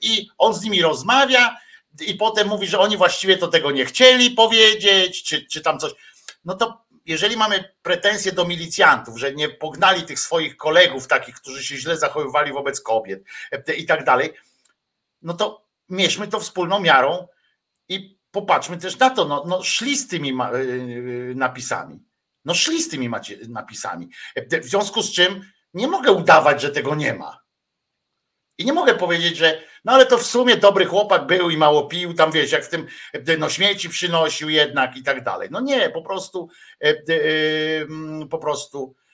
[0.02, 1.56] i on z nimi rozmawia
[2.01, 5.93] i potem mówi, że oni właściwie to tego nie chcieli powiedzieć, czy, czy tam coś.
[6.44, 11.64] No to jeżeli mamy pretensje do milicjantów, że nie pognali tych swoich kolegów, takich, którzy
[11.64, 13.24] się źle zachowywali wobec kobiet
[13.77, 14.32] i tak dalej,
[15.23, 17.29] no to mierzmy to wspólną miarą
[17.89, 19.25] i popatrzmy też na to.
[19.25, 22.01] No, no szli z tymi y, napisami.
[22.45, 23.11] No szli z tymi
[23.49, 24.09] napisami.
[24.63, 25.45] W związku z czym
[25.75, 27.47] nie mogę udawać, że tego nie ma.
[28.59, 31.87] I nie mogę powiedzieć, że no ale to w sumie dobry chłopak był i mało
[31.87, 32.87] pił, tam wiesz, jak w tym
[33.39, 35.49] no śmieci przynosił jednak i tak dalej.
[35.51, 36.49] No nie, po prostu
[36.85, 36.95] e, e,
[37.83, 39.06] mm, po prostu e,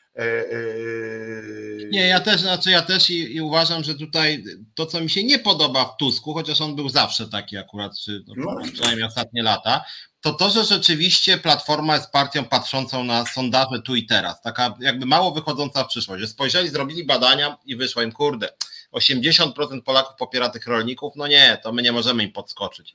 [1.90, 4.44] nie, ja też, znaczy ja też i, i, uważam, że tutaj
[4.74, 8.24] to, co mi się nie podoba w Tusku, chociaż on był zawsze taki akurat, czy,
[8.36, 9.84] no, przynajmniej ostatnie lata,
[10.20, 15.06] to to, że rzeczywiście Platforma jest partią patrzącą na sondaże tu i teraz, taka jakby
[15.06, 18.48] mało wychodząca w przyszłość, że spojrzeli, zrobili badania i wyszło im, kurde,
[18.92, 22.94] 80% Polaków popiera tych rolników, no nie, to my nie możemy im podskoczyć.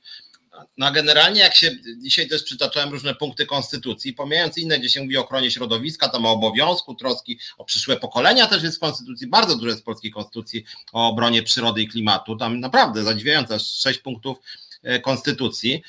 [0.76, 5.02] No a generalnie jak się, dzisiaj też przytaczałem różne punkty konstytucji, pomijając inne, gdzie się
[5.02, 9.26] mówi o ochronie środowiska, tam o obowiązku, troski o przyszłe pokolenia też jest w konstytucji,
[9.26, 13.98] bardzo dużo jest w polskiej konstytucji o obronie przyrody i klimatu, tam naprawdę zadziwiające, sześć
[13.98, 14.38] punktów
[14.82, 15.82] E, konstytucji,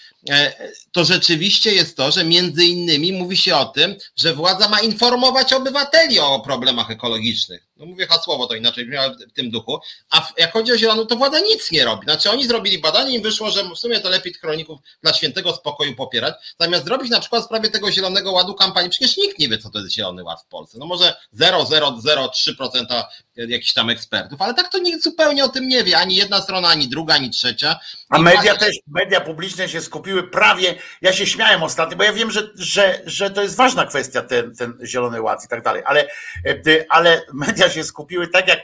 [0.92, 5.54] to rzeczywiście jest to, że między innymi mówi się o tym, że władza ma informować
[5.54, 7.70] obywateli o problemach ekologicznych.
[7.78, 9.80] No mówię hasłowo to inaczej brzmiało w tym duchu,
[10.12, 12.04] a jak chodzi o zieloną, to władza nic nie robi.
[12.04, 15.54] Znaczy oni zrobili badanie i im wyszło, że w sumie to lepiej chroników dla świętego
[15.54, 18.90] spokoju popierać, zamiast zrobić na przykład w sprawie tego zielonego ładu kampanii.
[18.90, 20.78] Przecież nikt nie wie, co to jest zielony ład w Polsce.
[20.80, 23.04] No może 0,003%
[23.36, 26.68] jakichś tam ekspertów, ale tak to nikt zupełnie o tym nie wie, ani jedna strona,
[26.68, 27.80] ani druga, ani trzecia.
[28.10, 32.32] A media też, media publiczne się skupiły prawie, ja się śmiałem ostatnio, bo ja wiem,
[32.32, 36.08] że, że, że to jest ważna kwestia, ten, ten zielony ład i tak dalej, ale,
[36.46, 38.60] e, ale media się skupiły tak jak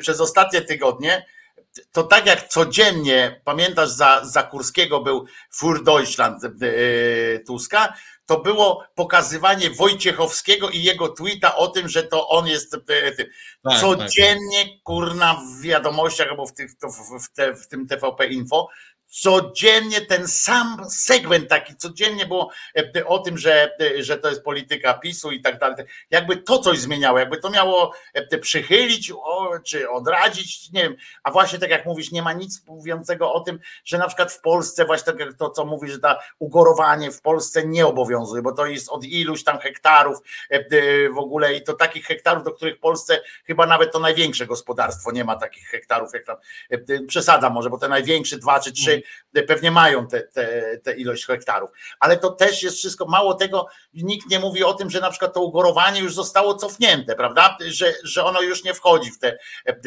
[0.00, 1.26] przez ostatnie tygodnie,
[1.92, 6.48] to tak jak codziennie, pamiętasz, za, za Kurskiego był Fur Deutschland e,
[7.38, 7.94] Tuska,
[8.26, 13.26] to było pokazywanie Wojciechowskiego i jego tweeta o tym, że to on jest e, tak,
[13.62, 14.82] tak, codziennie, tak.
[14.82, 16.70] kurna, w wiadomościach albo w, tych,
[17.22, 18.68] w, te, w tym TVP Info
[19.12, 22.50] codziennie ten sam segment taki, codziennie było
[22.96, 25.76] e, o tym, że, e, że to jest polityka PiSu i tak dalej.
[26.10, 29.12] Jakby to coś zmieniało, jakby to miało e, przychylić
[29.64, 30.96] czy odradzić, nie wiem.
[31.22, 34.40] A właśnie tak jak mówisz, nie ma nic mówiącego o tym, że na przykład w
[34.40, 38.52] Polsce, właśnie tak jak to, co mówisz, że ta ugorowanie w Polsce nie obowiązuje, bo
[38.52, 40.18] to jest od iluś tam hektarów
[41.14, 45.12] w ogóle i to takich hektarów, do których w Polsce chyba nawet to największe gospodarstwo
[45.12, 46.36] nie ma takich hektarów, jak tam
[47.06, 49.01] przesada może, bo te największe dwa czy trzy
[49.46, 51.70] pewnie mają tę te, te, ilość hektarów.
[52.00, 55.34] Ale to też jest wszystko, mało tego, nikt nie mówi o tym, że na przykład
[55.34, 57.56] to ugorowanie już zostało cofnięte, prawda?
[57.66, 59.38] Że, że ono już nie wchodzi w tę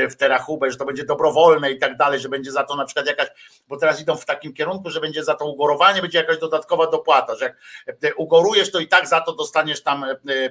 [0.09, 2.85] w te rachubę, że to będzie dobrowolne i tak dalej, że będzie za to na
[2.85, 3.27] przykład jakaś,
[3.67, 7.35] bo teraz idą w takim kierunku, że będzie za to ugorowanie, będzie jakaś dodatkowa dopłata,
[7.35, 10.05] że jak ugorujesz, to i tak za to dostaniesz tam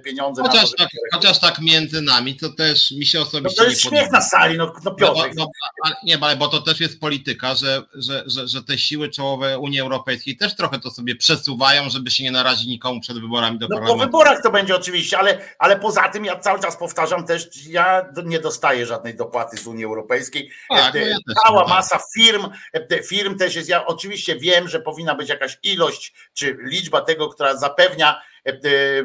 [0.05, 0.43] pieniądze.
[0.43, 3.83] Chociaż, to, tak, chociaż tak między nami, to też mi się osobiście no to jest
[3.83, 5.21] śmiech na sali, no, no Piotr.
[5.37, 5.47] No,
[5.85, 9.59] no, nie, ale bo to też jest polityka, że, że, że, że te siły czołowe
[9.59, 13.67] Unii Europejskiej też trochę to sobie przesuwają, żeby się nie narazić nikomu przed wyborami do
[13.71, 13.99] no, parlamentu.
[13.99, 18.07] Po wyborach to będzie oczywiście, ale, ale poza tym ja cały czas powtarzam też, ja
[18.25, 20.51] nie dostaję żadnej dopłaty z Unii Europejskiej.
[20.69, 21.17] Tak, no ja
[21.47, 21.69] Cała tak.
[21.69, 22.49] masa firm,
[23.05, 27.57] firm też jest, ja oczywiście wiem, że powinna być jakaś ilość czy liczba tego, która
[27.57, 28.34] zapewnia E,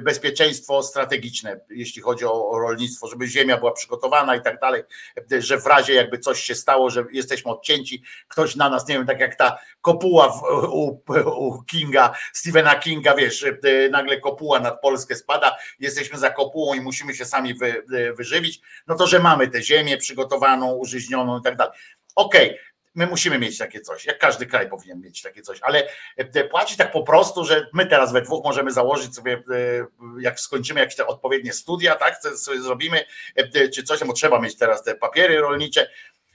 [0.01, 4.83] bezpieczeństwo strategiczne, jeśli chodzi o rolnictwo, żeby ziemia była przygotowana i tak dalej,
[5.31, 8.95] e, że w razie jakby coś się stało, że jesteśmy odcięci, ktoś na nas, nie
[8.95, 10.41] wiem, tak jak ta kopuła
[10.71, 16.73] u, u Kinga, Stephena Kinga, wiesz, e, nagle kopuła nad Polskę spada, jesteśmy za kopułą
[16.73, 17.83] i musimy się sami wy,
[18.17, 21.73] wyżywić, no to, że mamy tę ziemię przygotowaną, użyźnioną i tak dalej.
[22.15, 22.68] Okej, okay
[22.99, 26.77] My musimy mieć takie coś, jak każdy kraj powinien mieć takie coś, ale e, płacić
[26.77, 29.41] tak po prostu, że my teraz we dwóch możemy założyć sobie, e,
[30.21, 33.05] jak skończymy jakieś te odpowiednie studia, tak, sobie zrobimy,
[33.35, 35.89] e, czy coś, bo trzeba mieć teraz te papiery rolnicze,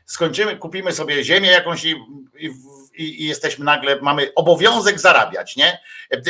[0.06, 1.96] skończymy, kupimy sobie ziemię jakąś i,
[2.38, 2.52] i,
[3.22, 5.80] i, jesteśmy nagle, mamy obowiązek zarabiać, nie?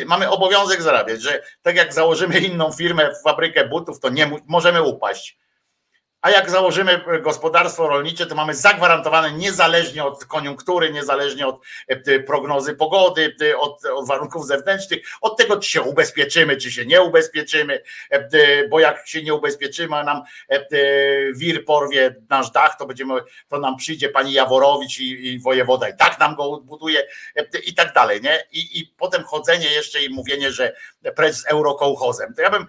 [0.06, 5.43] Mamy obowiązek zarabiać, że tak jak założymy inną firmę, fabrykę butów, to nie możemy upaść
[6.24, 12.74] a jak założymy gospodarstwo rolnicze, to mamy zagwarantowane niezależnie od koniunktury, niezależnie od e, prognozy
[12.74, 18.80] pogody, od, warunków zewnętrznych, od tego, czy się ubezpieczymy, czy się nie ubezpieczymy, e, bo
[18.80, 20.66] jak się nie ubezpieczymy, a nam e,
[21.34, 23.14] wir porwie nasz dach, to będziemy,
[23.48, 27.06] to nam przyjdzie pani Jaworowicz i, i wojewoda i tak nam go odbuduje
[27.66, 28.44] i tak dalej, nie?
[28.52, 30.72] I, I potem chodzenie jeszcze i mówienie, że
[31.16, 32.34] precz z eurokołchozem.
[32.34, 32.66] To ja bym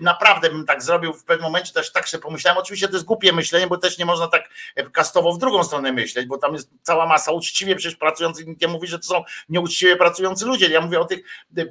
[0.00, 3.32] naprawdę bym tak zrobił w pewnym momencie, też tak sobie pomyślałem, oczywiście to jest głupie
[3.32, 4.48] myślenie, bo też nie można tak
[4.92, 8.68] kastowo w drugą stronę myśleć, bo tam jest cała masa uczciwie przecież pracujących, nikt nie
[8.68, 10.68] mówi, że to są nieuczciwie pracujący ludzie.
[10.68, 11.18] Ja mówię o tych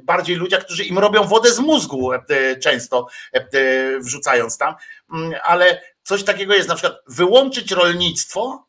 [0.03, 2.19] bardziej ludziach, którzy im robią wodę z mózgu e,
[2.56, 4.76] często e, wrzucając tam,
[5.14, 8.68] mm, ale coś takiego jest, na przykład wyłączyć rolnictwo,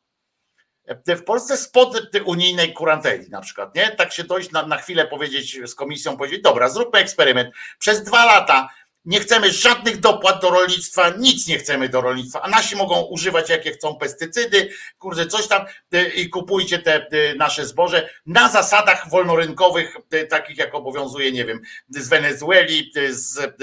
[0.87, 3.91] e, w Polsce spod unijnej kuranteli na przykład, nie?
[3.91, 7.55] Tak się dojść na, na chwilę powiedzieć z komisją, powiedzieć, dobra, zróbmy eksperyment.
[7.79, 8.69] Przez dwa lata
[9.05, 13.51] nie chcemy żadnych dopłat do rolnictwa, nic nie chcemy do rolnictwa, a nasi mogą używać
[13.51, 19.11] jakie chcą pestycydy, kurde, coś tam y, i kupujcie te y, nasze zboże na zasadach
[19.11, 23.55] wolnorynkowych, y, takich jak obowiązuje, nie wiem, z Wenezueli, z,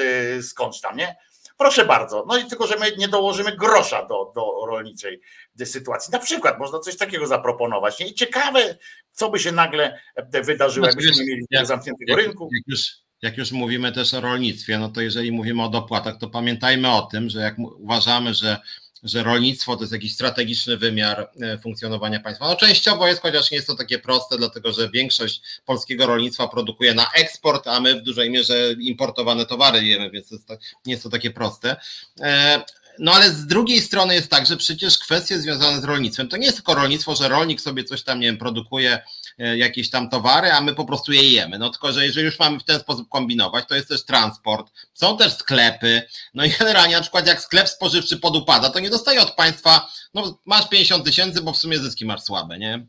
[0.49, 1.15] skądś tam, nie?
[1.57, 2.25] Proszę bardzo.
[2.27, 5.21] No i tylko, że my nie dołożymy grosza do, do rolniczej
[5.65, 6.11] sytuacji.
[6.11, 7.99] Na przykład można coś takiego zaproponować.
[7.99, 8.07] Nie?
[8.07, 8.77] I ciekawe,
[9.11, 9.99] co by się nagle
[10.43, 12.49] wydarzyło, znaczy, jakbyśmy mieli zamkniętego jak, rynku.
[12.53, 16.29] Jak już jak już mówimy też o rolnictwie, no to jeżeli mówimy o dopłatach, to
[16.29, 18.57] pamiętajmy o tym, że jak uważamy, że,
[19.03, 22.47] że rolnictwo to jest jakiś strategiczny wymiar e, funkcjonowania państwa.
[22.47, 26.93] No częściowo jest, chociaż nie jest to takie proste, dlatego że większość polskiego rolnictwa produkuje
[26.93, 31.03] na eksport, a my w dużej mierze importowane towary jemy, więc jest to, nie jest
[31.03, 31.75] to takie proste.
[32.21, 32.63] E,
[32.99, 36.45] no ale z drugiej strony jest tak, że przecież kwestie związane z rolnictwem to nie
[36.45, 39.01] jest tylko rolnictwo, że rolnik sobie coś tam, nie wiem, produkuje
[39.39, 41.59] jakieś tam towary, a my po prostu je jemy.
[41.59, 45.17] No tylko, że jeżeli już mamy w ten sposób kombinować, to jest też transport, są
[45.17, 46.01] też sklepy,
[46.33, 50.39] no i generalnie na przykład jak sklep spożywczy podupada, to nie dostaje od państwa, no
[50.45, 52.87] masz 50 tysięcy, bo w sumie zyski masz słabe, nie?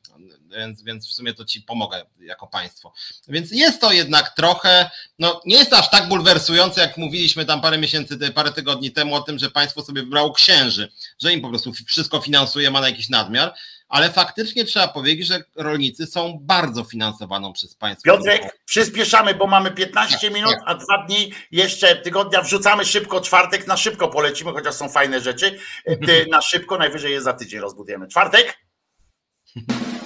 [0.57, 2.93] więc, więc w sumie to ci pomogę jako państwo.
[3.29, 7.79] Więc jest to jednak trochę, no nie jest aż tak bulwersujące, jak mówiliśmy tam parę
[7.79, 11.73] miesięcy, parę tygodni temu o tym, że państwo sobie wybrało księży, że im po prostu
[11.87, 13.55] wszystko finansuje, ma na jakiś nadmiar,
[13.91, 18.05] ale faktycznie trzeba powiedzieć, że rolnicy są bardzo finansowaną przez państwo.
[18.05, 20.63] Piotrek, przyspieszamy, bo mamy 15 tak, minut, tak.
[20.67, 25.59] a dwa dni jeszcze tygodnia wrzucamy szybko, czwartek na szybko polecimy, chociaż są fajne rzeczy.
[26.31, 28.09] Na szybko, najwyżej je za tydzień rozbudujemy.
[28.09, 28.59] Czwartek?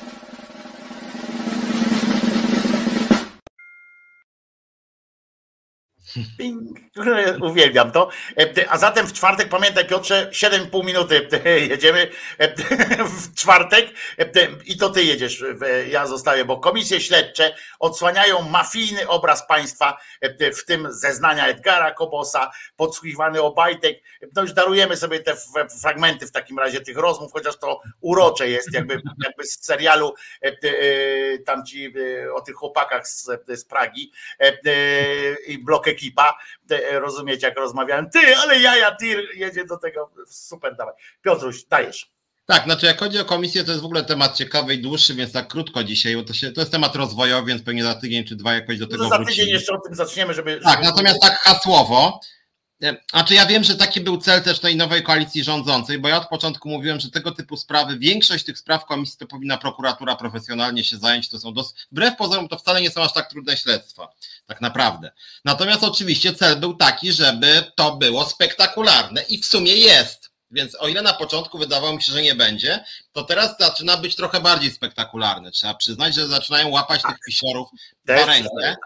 [7.48, 8.08] Uwielbiam to.
[8.38, 11.28] E, a zatem w czwartek, pamiętaj Piotrze, 7,5 minuty
[11.70, 12.54] jedziemy e,
[13.20, 13.88] w czwartek
[14.18, 14.30] e,
[14.64, 15.44] i to ty jedziesz,
[15.88, 19.98] ja zostaję, bo komisje śledcze odsłaniają mafijny obraz państwa,
[20.58, 23.98] w tym zeznania Edgara Kobosa, podsłuchiwany Obajtek.
[24.36, 25.36] No już darujemy sobie te
[25.80, 30.14] fragmenty w takim razie tych rozmów, chociaż to urocze jest, jakby, jakby z serialu
[31.46, 31.94] tam ci
[32.34, 34.12] o tych chłopakach z, z Pragi
[35.46, 36.34] i blok ekipa,
[36.92, 40.94] rozumiecie, jak rozmawiałem, ty, ale jaja, tir, jedzie do tego, super, dawaj.
[41.22, 42.14] Piotruś, dajesz.
[42.46, 45.32] Tak, znaczy jak chodzi o komisję, to jest w ogóle temat ciekawy i dłuższy, więc
[45.32, 48.36] tak krótko dzisiaj, bo to, się, to jest temat rozwojowy, więc pewnie za tydzień czy
[48.36, 50.60] dwa jakoś do tego no Za tydzień jeszcze o tym zaczniemy, żeby...
[50.60, 50.84] Tak, żeby...
[50.84, 52.20] natomiast tak hasłowo,
[53.10, 56.28] znaczy ja wiem, że taki był cel też tej nowej koalicji rządzącej, bo ja od
[56.28, 60.96] początku mówiłem, że tego typu sprawy, większość tych spraw komisji to powinna prokuratura profesjonalnie się
[60.96, 64.12] zająć, to są dos- wbrew pozorom to wcale nie są aż tak trudne śledztwa,
[64.46, 65.10] tak naprawdę.
[65.44, 70.34] Natomiast oczywiście cel był taki, żeby to było spektakularne i w sumie jest.
[70.50, 74.16] Więc o ile na początku wydawało mi się, że nie będzie, to teraz zaczyna być
[74.16, 75.50] trochę bardziej spektakularne.
[75.50, 77.68] Trzeba przyznać, że zaczynają łapać tych pisiorów
[78.08, 78.76] za rękę.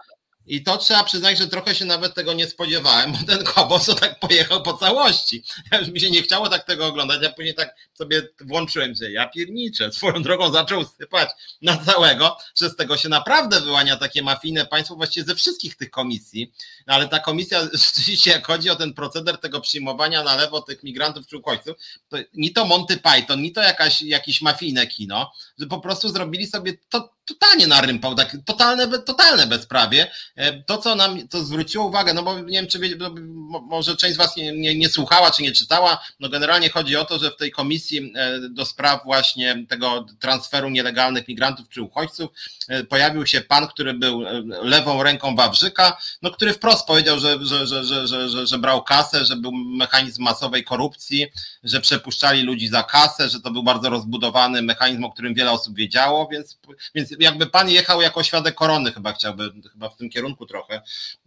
[0.49, 3.95] I to trzeba przyznać, że trochę się nawet tego nie spodziewałem, bo ten Kobos to
[3.95, 5.43] tak pojechał po całości.
[5.71, 9.11] Ja już mi się nie chciało tak tego oglądać, ja później tak sobie włączyłem, że
[9.11, 11.29] ja pierniczę, swoją drogą zaczął sypać
[11.61, 15.91] na całego, że z tego się naprawdę wyłania takie mafijne państwo właściwie ze wszystkich tych
[15.91, 16.53] komisji,
[16.85, 21.27] ale ta komisja rzeczywiście jak chodzi o ten proceder tego przyjmowania na lewo tych migrantów
[21.27, 21.77] czy uchodźców,
[22.09, 26.47] to ni to Monty Python, ni to jakaś, jakieś mafijne kino, że po prostu zrobili
[26.47, 30.11] sobie to totalnie na rympał, tak, totalne, totalne bezprawie.
[30.35, 33.13] E, to, co nam to zwróciło uwagę, no bo nie wiem, czy no,
[33.61, 37.05] może część z Was nie, nie, nie, słuchała, czy nie czytała, no generalnie chodzi o
[37.05, 42.31] to, że w tej komisji e, do spraw właśnie tego transferu nielegalnych migrantów czy uchodźców
[42.67, 44.23] e, pojawił się pan, który był
[44.61, 48.83] lewą ręką Wawrzyka, no który wprost powiedział, że, że, że, że, że, że, że brał
[48.83, 51.27] kasę, że był mechanizm masowej korupcji,
[51.63, 55.75] że przepuszczali ludzi za kasę, że to był bardzo rozbudowany mechanizm, o którym wiele osób
[55.75, 56.57] wiedziało, więc,
[56.95, 60.81] więc jakby pan jechał jako świadek korony chyba chciałby, chyba w tym kierunku trochę.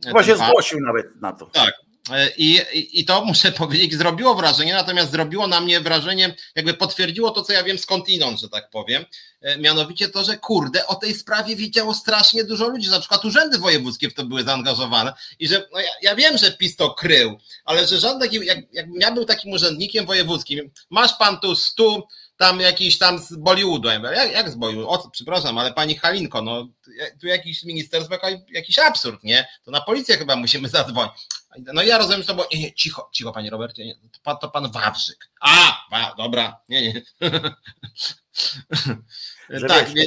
[0.04, 0.48] Chyba się pan.
[0.48, 1.46] zgłosił nawet na to.
[1.46, 1.74] Tak,
[2.36, 2.60] I,
[2.92, 7.52] I to muszę powiedzieć, zrobiło wrażenie, natomiast zrobiło na mnie wrażenie, jakby potwierdziło to, co
[7.52, 9.04] ja wiem skądinąd, że tak powiem.
[9.58, 14.10] Mianowicie to, że kurde, o tej sprawie wiedziało strasznie dużo ludzi, na przykład urzędy wojewódzkie
[14.10, 17.86] w to były zaangażowane i że no ja, ja wiem, że PiS to krył, ale
[17.86, 22.02] że żaden taki, jak, jakbym ja był takim urzędnikiem wojewódzkim, masz pan tu stu
[22.42, 23.88] tam jakiś tam z Bollywoodu.
[23.88, 24.88] Jak, jak z Bollywoodu?
[24.88, 26.68] O, przepraszam, ale pani Halinko, no
[27.20, 28.16] tu jakiś ministerstwo,
[28.48, 29.48] jakiś absurd, nie?
[29.64, 31.28] To na policję chyba musimy zadzwonić.
[31.74, 34.38] No ja rozumiem, że to było, nie, nie, cicho, cicho panie Robercie, nie, to, pan,
[34.38, 35.30] to pan Wawrzyk.
[35.40, 37.02] A, wa, dobra, nie, nie.
[39.68, 40.04] tak, nie,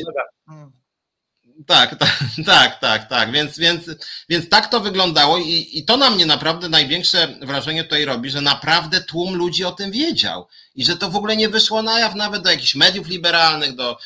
[1.68, 3.32] tak, tak, tak, tak, tak.
[3.32, 3.84] Więc, więc,
[4.30, 8.41] więc tak to wyglądało i, i to na mnie naprawdę największe wrażenie tutaj robi, że
[8.41, 12.15] naprawdę tłum ludzi o tym wiedział i że to w ogóle nie wyszło na jaw
[12.15, 13.98] nawet do jakichś mediów liberalnych, do,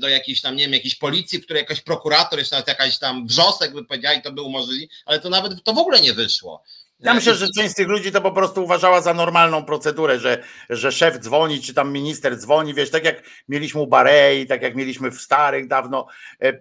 [0.00, 3.26] do jakiejś tam, nie wiem, jakiejś policji, w której jakiś prokurator, jeszcze nawet jakaś tam
[3.26, 6.62] wrzosek by powiedział i to by umożliwi, ale to nawet to w ogóle nie wyszło.
[7.04, 10.42] Ja myślę, że część z tych ludzi to po prostu uważała za normalną procedurę, że,
[10.70, 14.74] że szef dzwoni, czy tam minister dzwoni, wiesz, tak jak mieliśmy u Barei, tak jak
[14.74, 16.06] mieliśmy w starych dawno
[16.42, 16.54] e, e,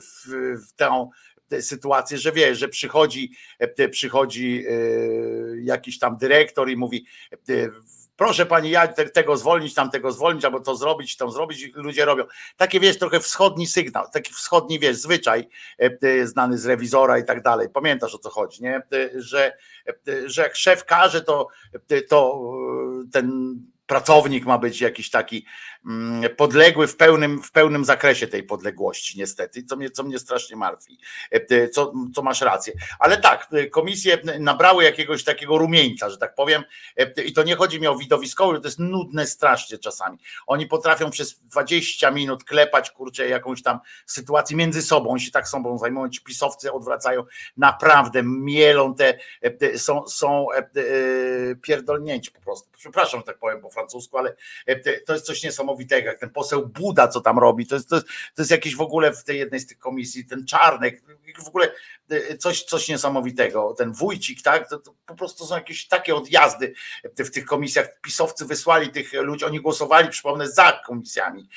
[0.00, 0.26] w,
[0.68, 1.10] w tę
[1.60, 4.64] sytuację, że wiesz, że przychodzi, e, przychodzi
[5.62, 7.06] jakiś tam dyrektor i mówi
[8.16, 12.24] proszę pani, ja tego zwolnić, tam tego zwolnić, albo to zrobić, tam zrobić, ludzie robią.
[12.56, 15.48] Takie wiesz, trochę wschodni sygnał, taki wschodni wiesz, zwyczaj
[15.80, 17.68] e, e, znany z rewizora i tak dalej.
[17.68, 18.76] Pamiętasz o co chodzi, nie?
[18.76, 18.82] E,
[19.14, 19.56] że,
[20.26, 21.48] że jak szef każe, to,
[22.08, 22.50] to
[23.12, 23.56] ten
[23.86, 25.46] pracownik ma być jakiś taki
[25.86, 30.56] mm, podległy w pełnym, w pełnym zakresie tej podległości, niestety, co mnie, co mnie strasznie
[30.56, 30.98] martwi.
[31.30, 32.72] E, co, co masz rację.
[32.98, 36.64] Ale tak, e, komisje nabrały jakiegoś takiego rumieńca, że tak powiem,
[36.96, 40.18] e, i to nie chodzi mi o widowiskowe, to jest nudne strasznie czasami.
[40.46, 45.48] Oni potrafią przez 20 minut klepać, kurczę, jakąś tam sytuację między sobą, oni się tak
[45.48, 47.24] sobą zajmują, ci pisowcy odwracają,
[47.56, 49.18] naprawdę mielą te,
[49.76, 50.46] są, są
[51.62, 52.68] pierdolnięci po prostu.
[52.76, 54.36] Przepraszam, tak powiem, bo francusku, ale
[54.66, 57.94] e, to jest coś niesamowitego, jak ten poseł Buda, co tam robi, to jest, to
[57.94, 61.02] jest, to jest jakiś w ogóle w tej jednej z tych komisji, ten Czarnek,
[61.44, 61.72] w ogóle
[62.10, 66.74] e, coś, coś niesamowitego, ten Wójcik, tak, to, to po prostu są jakieś takie odjazdy
[67.18, 71.48] w tych komisjach, pisowcy wysłali tych ludzi, oni głosowali, przypomnę, za komisjami,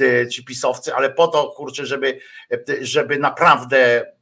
[0.00, 2.20] e, ci pisowcy, ale po to, kurczę, żeby,
[2.80, 4.12] żeby naprawdę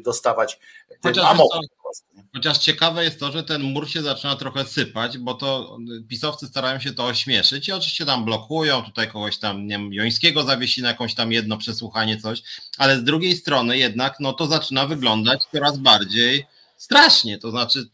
[0.00, 0.60] dostawać
[1.02, 1.48] Chociaż amok.
[2.34, 6.80] Chociaż ciekawe jest to, że ten mur się zaczyna trochę sypać, bo to pisowcy starają
[6.80, 10.88] się to ośmieszyć i oczywiście tam blokują, tutaj kogoś tam, nie wiem, Jońskiego zawiesi na
[10.88, 12.42] jakąś tam jedno przesłuchanie, coś,
[12.78, 16.46] ale z drugiej strony jednak, no to zaczyna wyglądać coraz bardziej
[16.76, 17.88] strasznie, to znaczy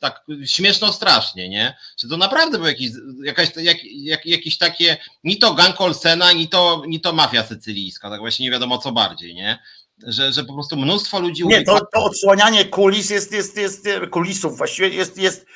[0.00, 1.76] tak śmieszno strasznie, nie?
[1.96, 2.90] Czy to naprawdę był jakiś,
[3.24, 8.10] jakaś, jak, jak, jakiś takie, ni to gang Olsena, ni to, ni to mafia sycylijska,
[8.10, 9.58] tak właśnie nie wiadomo co bardziej, nie?
[10.06, 11.46] Że, że po prostu mnóstwo ludzi.
[11.46, 15.46] Nie, to, to odsłanianie kulis jest, jest, jest, kulisów właściwie jest, jest,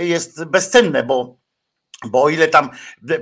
[0.00, 1.42] jest bezcenne, bo
[2.06, 2.70] bo o ile tam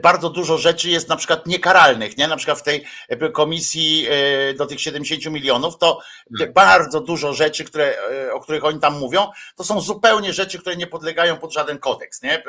[0.03, 2.29] bardzo dużo rzeczy jest na przykład niekaralnych, nie?
[2.29, 2.85] na przykład w tej
[3.33, 5.99] komisji e, do tych 70 milionów, to
[6.39, 6.53] tak.
[6.53, 9.27] bardzo dużo rzeczy, które, e, o których oni tam mówią,
[9.57, 12.23] to są zupełnie rzeczy, które nie podlegają pod żaden kodeks.
[12.23, 12.39] Nie?
[12.39, 12.45] E,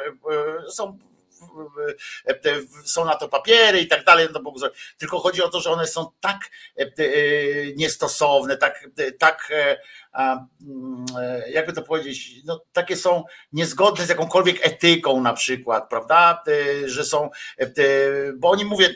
[0.69, 0.97] są
[2.85, 4.39] są na to papiery i tak dalej, no
[4.97, 6.39] tylko chodzi o to, że one są tak
[6.77, 6.87] e, e,
[7.75, 9.77] niestosowne, tak, tak e,
[11.53, 13.23] jakby to powiedzieć, no, takie są
[13.53, 16.43] niezgodne z jakąkolwiek etyką na przykład, prawda,
[16.85, 17.29] że są,
[18.35, 18.89] bo oni mówię,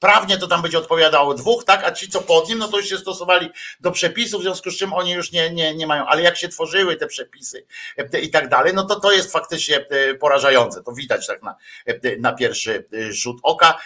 [0.00, 2.88] prawnie to tam będzie odpowiadało dwóch, tak, a ci co pod nim, no to już
[2.88, 6.22] się stosowali do przepisów, w związku z czym oni już nie, nie, nie mają, ale
[6.22, 7.66] jak się tworzyły te przepisy
[7.96, 11.56] e, i tak dalej, no to to jest faktycznie e, porażające, to widać tak na,
[11.86, 13.78] e, na pierwszy rzut oka.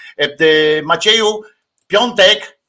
[0.82, 1.40] Macieju,
[1.86, 2.59] piątek,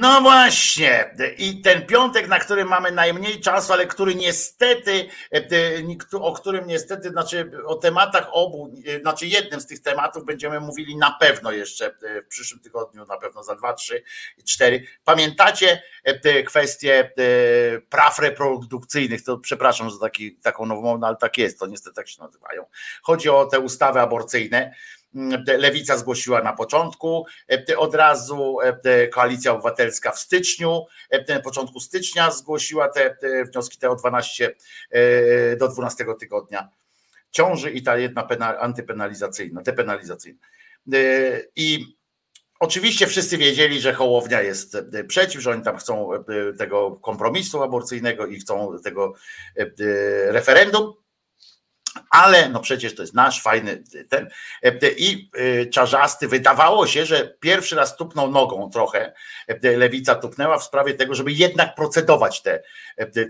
[0.00, 1.14] No właśnie.
[1.38, 7.08] I ten piątek, na który mamy najmniej czasu, ale który niestety, e, o którym niestety,
[7.08, 11.86] znaczy o tematach obu, e, znaczy jednym z tych tematów będziemy mówili na pewno jeszcze
[11.86, 14.02] e, w przyszłym tygodniu, na pewno za dwa, trzy,
[14.44, 14.84] cztery.
[15.04, 15.82] Pamiętacie
[16.46, 17.12] kwestie
[17.90, 19.24] praw reprodukcyjnych?
[19.24, 22.64] To przepraszam za taki, taką nową, ale tak jest, to niestety tak się nazywają.
[23.02, 24.74] Chodzi o te ustawy aborcyjne
[25.58, 27.26] Lewica zgłosiła na początku,
[27.76, 28.56] od razu
[29.12, 30.84] Koalicja Obywatelska w styczniu,
[31.28, 33.16] na początku stycznia zgłosiła te,
[33.52, 34.54] wnioski te o 12
[34.90, 36.68] e, do 12 tygodnia
[37.30, 38.28] ciąży i ta jedna
[38.58, 40.38] antypenalizacyjna, depenalizacyjna.
[40.92, 40.98] E,
[41.56, 41.98] I
[42.60, 44.76] Oczywiście wszyscy wiedzieli, że Hołownia jest
[45.08, 46.10] przeciw, że oni tam chcą
[46.58, 49.14] tego kompromisu aborcyjnego i chcą tego
[50.28, 50.94] referendum
[52.10, 54.28] ale no przecież to jest nasz fajny ten
[54.96, 55.30] i
[55.72, 59.12] czarzasty wydawało się, że pierwszy raz tupnął nogą trochę,
[59.62, 62.62] lewica tupnęła w sprawie tego, żeby jednak procedować te,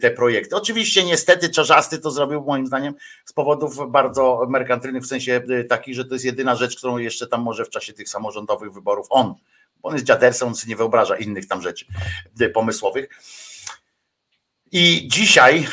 [0.01, 0.57] te projekty.
[0.57, 6.05] Oczywiście niestety czarzasty to zrobił moim zdaniem z powodów bardzo merkantylnych, w sensie takich, że
[6.05, 9.35] to jest jedyna rzecz, którą jeszcze tam może w czasie tych samorządowych wyborów on,
[9.82, 11.86] on jest dziadersem, on sobie nie wyobraża innych tam rzeczy
[12.55, 13.09] pomysłowych
[14.73, 15.66] i dzisiaj,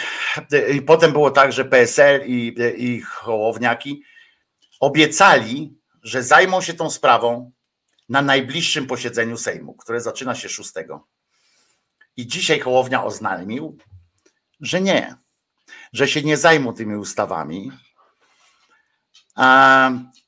[0.73, 4.03] i potem było tak, że PSL i, i Hołowniaki
[4.79, 7.51] obiecali, że zajmą się tą sprawą
[8.09, 10.71] na najbliższym posiedzeniu Sejmu, które zaczyna się 6.
[12.17, 13.77] I dzisiaj Hołownia oznajmił,
[14.61, 15.15] że nie,
[15.93, 17.71] że się nie zajmą tymi ustawami.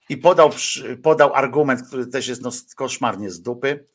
[0.10, 0.52] I podał,
[1.04, 3.88] podał argument, który też jest no, koszmarnie z dupy,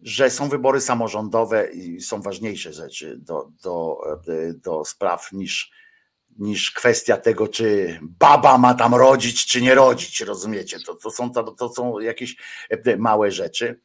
[0.00, 4.00] że są wybory samorządowe i są ważniejsze rzeczy do, do,
[4.54, 5.70] do spraw niż,
[6.38, 10.78] niż kwestia tego, czy baba ma tam rodzić, czy nie rodzić, rozumiecie?
[10.86, 12.36] To, to, są, to, to są jakieś
[12.98, 13.80] małe rzeczy.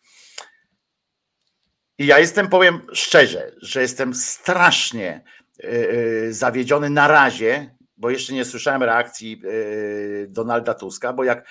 [1.98, 5.24] I ja jestem, powiem szczerze, że jestem strasznie
[5.64, 11.48] e, e, zawiedziony na razie, bo jeszcze nie słyszałem reakcji e, Donalda Tuska, bo jak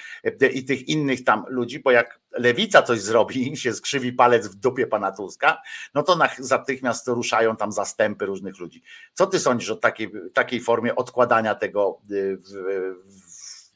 [0.52, 4.86] i tych innych tam ludzi, bo jak lewica coś zrobi, się skrzywi palec w dupie
[4.86, 5.62] pana Tuska,
[5.94, 6.18] no to
[6.50, 8.82] natychmiast ruszają tam zastępy różnych ludzi.
[9.14, 12.50] Co ty sądzisz o takiej, takiej formie odkładania tego y, w,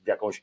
[0.05, 0.42] w jakąś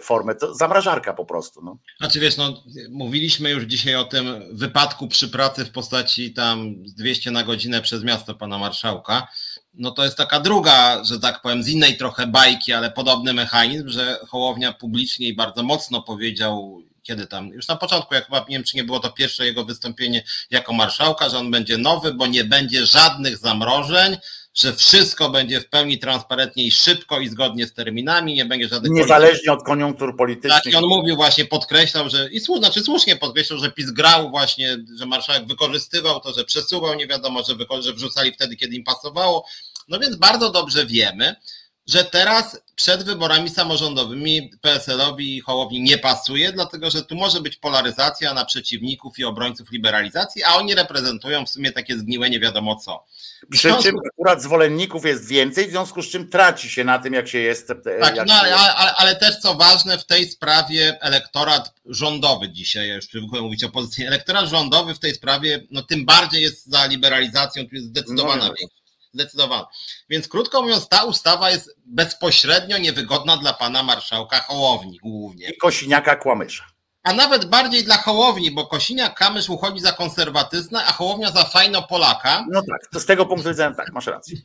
[0.00, 1.62] formę, to zamrażarka po prostu.
[1.62, 1.78] No.
[1.98, 7.30] Znaczy wiesz, no, mówiliśmy już dzisiaj o tym wypadku przy pracy w postaci tam 200
[7.30, 9.28] na godzinę przez miasto pana marszałka.
[9.74, 13.88] No to jest taka druga, że tak powiem, z innej trochę bajki, ale podobny mechanizm,
[13.88, 18.56] że Hołownia publicznie i bardzo mocno powiedział kiedy tam, już na początku, jak chyba nie
[18.56, 22.26] wiem, czy nie było to pierwsze jego wystąpienie jako marszałka, że on będzie nowy, bo
[22.26, 24.16] nie będzie żadnych zamrożeń,
[24.54, 28.92] że wszystko będzie w pełni transparentnie i szybko i zgodnie z terminami, nie będzie żadnych.
[28.92, 30.62] Niezależnie od koniunktur politycznych.
[30.64, 34.30] Tak, i on mówił właśnie, podkreślał, że i słusznie, znaczy słusznie podkreślał, że PiS grał
[34.30, 38.84] właśnie, że marszałek wykorzystywał to, że przesuwał, nie wiadomo, że, że wrzucali wtedy, kiedy im
[38.84, 39.46] pasowało.
[39.88, 41.36] No więc bardzo dobrze wiemy,
[41.86, 47.56] że teraz przed wyborami samorządowymi PSL-owi i Hołowni nie pasuje, dlatego że tu może być
[47.56, 52.76] polaryzacja na przeciwników i obrońców liberalizacji, a oni reprezentują w sumie takie zgniłe nie wiadomo
[52.76, 53.04] co.
[53.50, 57.28] Przy czym akurat zwolenników jest więcej, w związku z czym traci się na tym, jak
[57.28, 57.70] się jest.
[57.70, 62.88] E, tak, no, ale, ale, ale, też co ważne, w tej sprawie elektorat rządowy dzisiaj,
[62.88, 66.86] ja już zwykle mówić opozycji, elektorat rządowy w tej sprawie, no tym bardziej jest za
[66.86, 68.83] liberalizacją, tu jest zdecydowana no, większość
[69.14, 69.64] zdecydowanie.
[70.08, 75.48] Więc krótko mówiąc, ta ustawa jest bezpośrednio niewygodna dla pana marszałka Hołowni głównie.
[75.48, 76.64] I Kosiniaka Kłamysza.
[77.02, 81.82] A nawet bardziej dla Hołowni, bo Kosiniak Kamysz uchodzi za konserwatystę, a Hołownia za fajno
[81.82, 82.46] Polaka.
[82.50, 84.36] No tak, to z tego punktu widzenia tak, masz rację.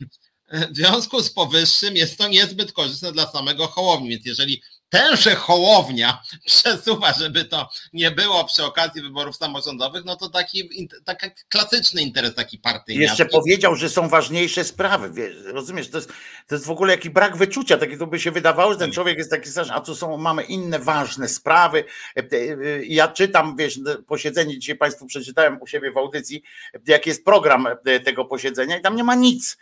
[0.52, 6.22] W związku z powyższym jest to niezbyt korzystne dla samego Hołowni, więc jeżeli tenże Hołownia
[6.46, 12.34] przesuwa, żeby to nie było przy okazji wyborów samorządowych, no to taki, taki klasyczny interes
[12.34, 13.02] taki partyjny.
[13.02, 16.12] Jeszcze powiedział, że są ważniejsze sprawy, wiesz, rozumiesz, to jest,
[16.46, 19.18] to jest w ogóle jakiś brak wyczucia, takie to by się wydawało, że ten człowiek
[19.18, 21.84] jest taki straszny, a tu są, mamy inne ważne sprawy.
[22.16, 26.42] E, e, ja czytam, wiesz, posiedzenie, dzisiaj Państwu przeczytałem u siebie w audycji,
[26.86, 29.58] jaki jest program e, tego posiedzenia i tam nie ma nic,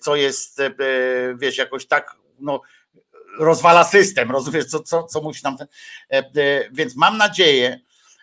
[0.00, 0.62] co jest,
[1.38, 2.60] wiesz, jakoś tak, no
[3.38, 5.56] rozwala system, rozumiesz, co, co, co musi tam.
[5.60, 5.66] E,
[6.12, 7.80] e, więc mam nadzieję,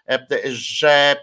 [0.10, 1.16] e, że,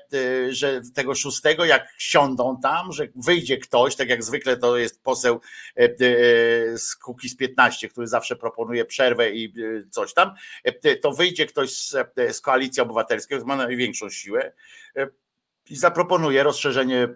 [0.48, 5.40] że tego szóstego, jak siądą tam, że wyjdzie ktoś, tak jak zwykle to jest poseł
[6.76, 9.54] z Kukiz 15, który zawsze proponuje przerwę i
[9.90, 10.34] coś tam,
[11.02, 11.96] to wyjdzie ktoś z,
[12.32, 14.52] z Koalicji Obywatelskiej, który ma największą siłę
[15.70, 17.08] i zaproponuje rozszerzenie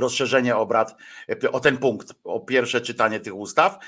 [0.00, 0.96] rozszerzenie obrad
[1.44, 3.78] e, o ten punkt, o pierwsze czytanie tych ustaw,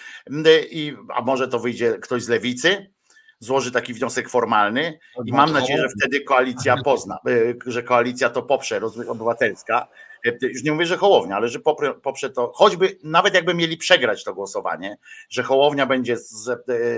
[0.71, 2.93] i, a może to wyjdzie ktoś z lewicy,
[3.41, 8.43] złoży taki wniosek formalny i mam nadzieję, że wtedy koalicja pozna, e, że koalicja to
[8.43, 10.08] poprze, obywatelska, E,
[10.43, 14.25] już nie mówię, że Hołownia, ale że poprze, poprze to, choćby nawet jakby mieli przegrać
[14.25, 14.99] to głosowanie,
[15.31, 16.45] że Hołownia będzie z,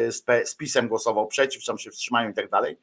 [0.09, 2.79] z, z PiSem głosował przeciw, tam się wstrzymają i tak dalej,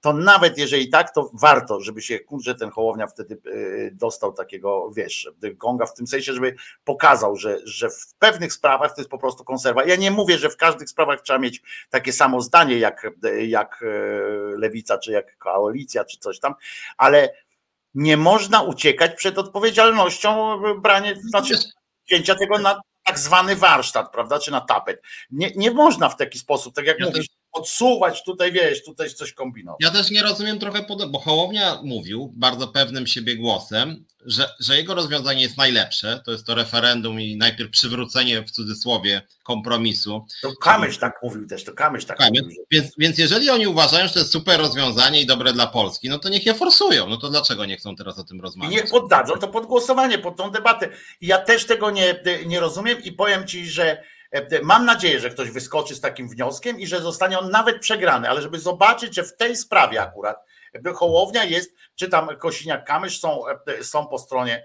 [0.00, 4.90] to nawet jeżeli tak, to warto, żeby się, kurczę, ten Hołownia wtedy e, dostał takiego,
[4.96, 6.54] wiesz, gonga w tym sensie, żeby
[6.84, 9.84] pokazał, że, że w pewnych sprawach to jest po prostu konserwa.
[9.84, 13.10] Ja nie mówię, że w każdych sprawach trzeba mieć takie samo zdanie jak,
[13.46, 13.86] jak e,
[14.58, 16.54] lewica, czy jak koalicja, czy coś tam,
[16.96, 17.45] ale
[17.96, 21.54] nie można uciekać przed odpowiedzialnością brania, znaczy
[22.06, 25.02] wzięcia tego na tak zwany warsztat, prawda, czy na tapet.
[25.30, 29.32] Nie, nie można w taki sposób, tak jak ja mówisz, odsuwać, tutaj wiesz, tutaj coś
[29.32, 29.78] kombinować.
[29.80, 34.94] Ja też nie rozumiem trochę, bo Hołownia mówił bardzo pewnym siebie głosem, że, że jego
[34.94, 40.26] rozwiązanie jest najlepsze, to jest to referendum i najpierw przywrócenie w cudzysłowie kompromisu.
[40.42, 42.42] To Kamysz tak mówił też, to Kamysz tak Kamysz.
[42.42, 42.64] mówił.
[42.70, 46.18] Więc, więc jeżeli oni uważają, że to jest super rozwiązanie i dobre dla Polski, no
[46.18, 48.72] to niech je forsują, no to dlaczego nie chcą teraz o tym rozmawiać?
[48.72, 50.88] I niech poddadzą to pod głosowanie, pod tą debatę.
[51.20, 54.02] I ja też tego nie, nie rozumiem i powiem Ci, że
[54.62, 58.42] mam nadzieję, że ktoś wyskoczy z takim wnioskiem i że zostanie on nawet przegrany, ale
[58.42, 60.44] żeby zobaczyć, że w tej sprawie akurat
[60.86, 64.64] e, Hołownia jest, czy tam Kosiniak-Kamysz są, e, są po stronie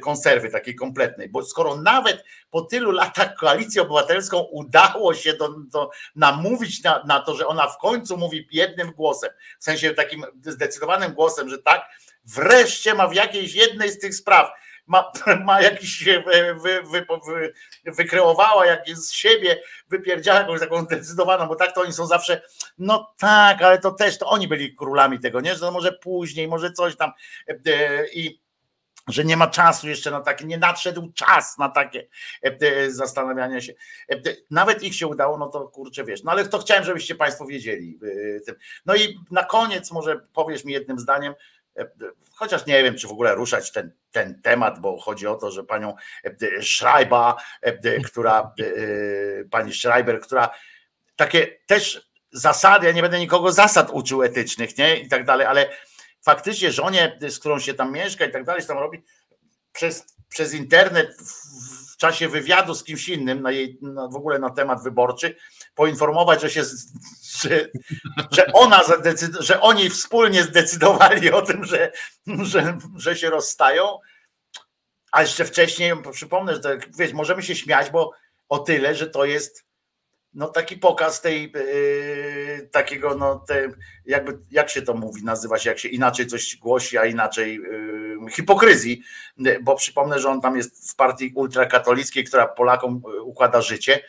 [0.00, 5.90] konserwy takiej kompletnej, bo skoro nawet po tylu latach koalicję obywatelską udało się do, do
[6.16, 11.12] namówić na, na to, że ona w końcu mówi jednym głosem, w sensie takim zdecydowanym
[11.12, 11.88] głosem, że tak,
[12.24, 14.50] wreszcie ma w jakiejś jednej z tych spraw
[14.86, 15.12] ma,
[15.44, 16.82] ma jakiś, wy, wy,
[17.26, 17.52] wy,
[17.84, 22.42] wykreowała jakieś z siebie, wypierdziała jakąś taką zdecydowaną, bo tak to oni są zawsze,
[22.78, 26.72] no tak, ale to też, to oni byli królami tego, nie, że może później, może
[26.72, 27.12] coś tam
[27.48, 27.54] e,
[28.08, 28.46] i
[29.08, 32.06] że nie ma czasu jeszcze na takie, nie nadszedł czas na takie
[32.42, 33.74] e, zastanawiania się.
[34.10, 34.16] E,
[34.50, 36.22] nawet ich się udało, no to kurczę wiesz.
[36.22, 37.98] No ale to chciałem, żebyście Państwo wiedzieli.
[38.86, 41.34] No i na koniec może powiesz mi jednym zdaniem,
[42.34, 45.64] chociaż nie wiem, czy w ogóle ruszać ten, ten temat, bo chodzi o to, że
[45.64, 45.94] panią
[46.62, 47.34] Schreiber,
[48.04, 48.54] która,
[49.50, 50.50] pani Schreiber, która
[51.16, 55.68] takie też zasady, ja nie będę nikogo zasad uczył etycznych, nie, i tak dalej, ale
[56.22, 59.04] faktycznie żonie, z którą się tam mieszka i tak dalej, tam robi
[59.72, 64.50] przez, przez internet w czasie wywiadu z kimś innym, na jej, na, w ogóle na
[64.50, 65.36] temat wyborczy,
[65.74, 66.62] poinformować, że się,
[67.42, 67.68] że,
[68.30, 68.82] że ona
[69.40, 71.92] że oni wspólnie zdecydowali o tym, że,
[72.26, 73.98] że, że się rozstają.
[75.12, 78.12] A jeszcze wcześniej przypomnę, że tak, wiesz, możemy się śmiać, bo
[78.48, 79.65] o tyle, że to jest
[80.36, 83.68] no taki pokaz tej yy, takiego, no te,
[84.06, 88.30] jakby, jak się to mówi, nazywa się, jak się inaczej coś głosi, a inaczej yy,
[88.30, 89.02] hipokryzji,
[89.62, 94.00] bo przypomnę, że on tam jest w partii ultrakatolickiej, która Polakom układa życie,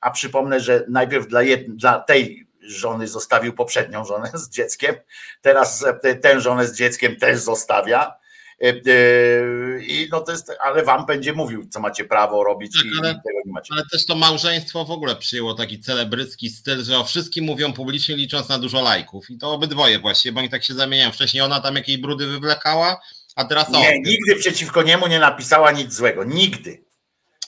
[0.00, 4.94] a przypomnę, że najpierw dla, dla tej żony zostawił poprzednią żonę z dzieckiem,
[5.40, 5.84] teraz
[6.22, 8.14] tę żonę z dzieckiem też zostawia.
[8.62, 12.86] E, e, I no to jest, ale wam będzie mówił, co macie prawo robić tak,
[12.86, 13.74] i ale, tego nie macie.
[13.74, 18.16] Ale też to małżeństwo w ogóle przyjęło taki celebrycki styl, że o wszystkim mówią publicznie,
[18.16, 19.30] licząc na dużo lajków.
[19.30, 21.12] I to obydwoje właściwie, bo oni tak się zamieniają.
[21.12, 23.00] Wcześniej ona tam jakieś brudy wywlekała,
[23.36, 24.02] a teraz Nie, on.
[24.04, 26.24] nigdy przeciwko niemu nie napisała nic złego.
[26.24, 26.86] Nigdy.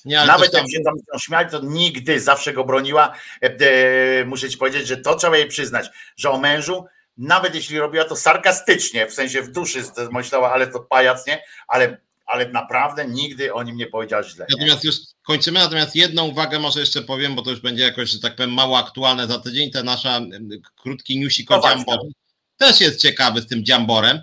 [0.05, 0.70] Nie, Nawet jak tam...
[0.70, 3.14] się tam śmiali, to nigdy zawsze go broniła.
[3.40, 6.85] E, muszę ci powiedzieć, że to trzeba jej przyznać, że o mężu,
[7.19, 11.43] nawet jeśli robiła to sarkastycznie, w sensie w duszy myślała, ale to pajac, nie?
[11.69, 14.47] Ale, ale naprawdę nigdy o nim nie powiedziała źle.
[14.51, 14.57] Nie?
[14.57, 18.20] Natomiast już kończymy, natomiast jedną uwagę może jeszcze powiem, bo to już będzie jakoś, że
[18.20, 19.70] tak powiem, mało aktualne za tydzień.
[19.70, 20.20] Ten nasza
[20.77, 21.99] krótki newsik o Dziambor
[22.57, 24.23] też jest ciekawy z tym Dziamborem,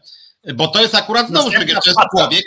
[0.54, 2.46] bo to jest akurat znowu, to jest człowiek,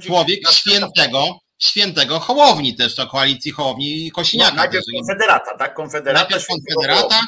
[0.00, 4.50] człowiek świętego, świętego Hołowni też, to koalicji Hołowni i Kosiniaka.
[4.50, 5.74] No, najpierw Konfederata, tak?
[5.74, 6.20] Konfederata.
[6.20, 7.20] Najpierw Konfederata,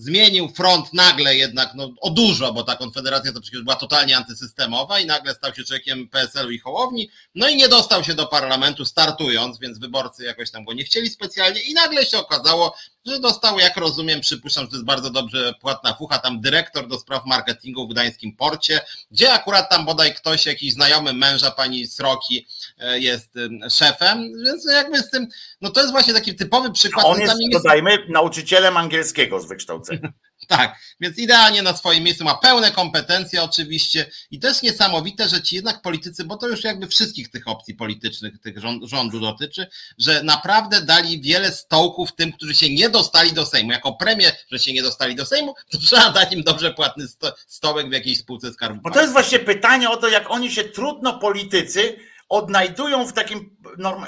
[0.00, 5.00] zmienił front nagle jednak no, o dużo, bo ta konfederacja to przecież była totalnie antysystemowa
[5.00, 8.84] i nagle stał się człowiekiem PSL-u i Hołowni, no i nie dostał się do parlamentu
[8.84, 13.58] startując, więc wyborcy jakoś tam go nie chcieli specjalnie i nagle się okazało, że dostał,
[13.58, 17.86] jak rozumiem, przypuszczam, że to jest bardzo dobrze płatna fucha, tam dyrektor do spraw marketingu
[17.86, 22.46] w Gdańskim Porcie, gdzie akurat tam bodaj ktoś, jakiś znajomy męża pani Sroki
[22.94, 23.34] jest
[23.70, 25.26] szefem, więc jakby z tym,
[25.60, 27.06] no to jest właśnie taki typowy przykład.
[27.06, 30.12] On jest, dodajmy, nauczycielem angielskiego z wykształcenia.
[30.48, 35.42] Tak, więc idealnie na swoim miejscu ma pełne kompetencje oczywiście i to jest niesamowite, że
[35.42, 39.66] ci jednak politycy, bo to już jakby wszystkich tych opcji politycznych, tych rząd, rządu dotyczy,
[39.98, 43.72] że naprawdę dali wiele stołków tym, którzy się nie dostali do Sejmu.
[43.72, 47.34] Jako premię, że się nie dostali do Sejmu, to trzeba dać im dobrze płatny sto,
[47.46, 48.80] stołek w jakiejś spółce skarbu.
[48.82, 51.96] Bo to jest właśnie pytanie o to, jak oni się trudno politycy
[52.30, 53.56] odnajdują w takim,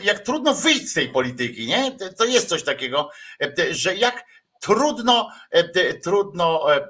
[0.03, 1.97] jak trudno wyjść z tej polityki, nie?
[2.19, 3.11] To jest coś takiego,
[3.71, 4.25] że jak
[4.63, 6.89] trudno, e, trudno e,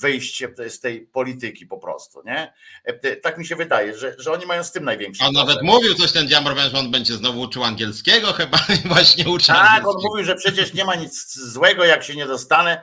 [0.00, 2.52] wyjść z tej polityki po prostu, nie?
[2.84, 5.94] E, tak mi się wydaje, że, że oni mają z tym największy On nawet mówił
[5.94, 8.58] coś ten Dziambor, że on będzie znowu uczył angielskiego, chyba
[8.94, 12.82] właśnie uczy Tak, on mówił, że przecież nie ma nic złego, jak się nie dostanę,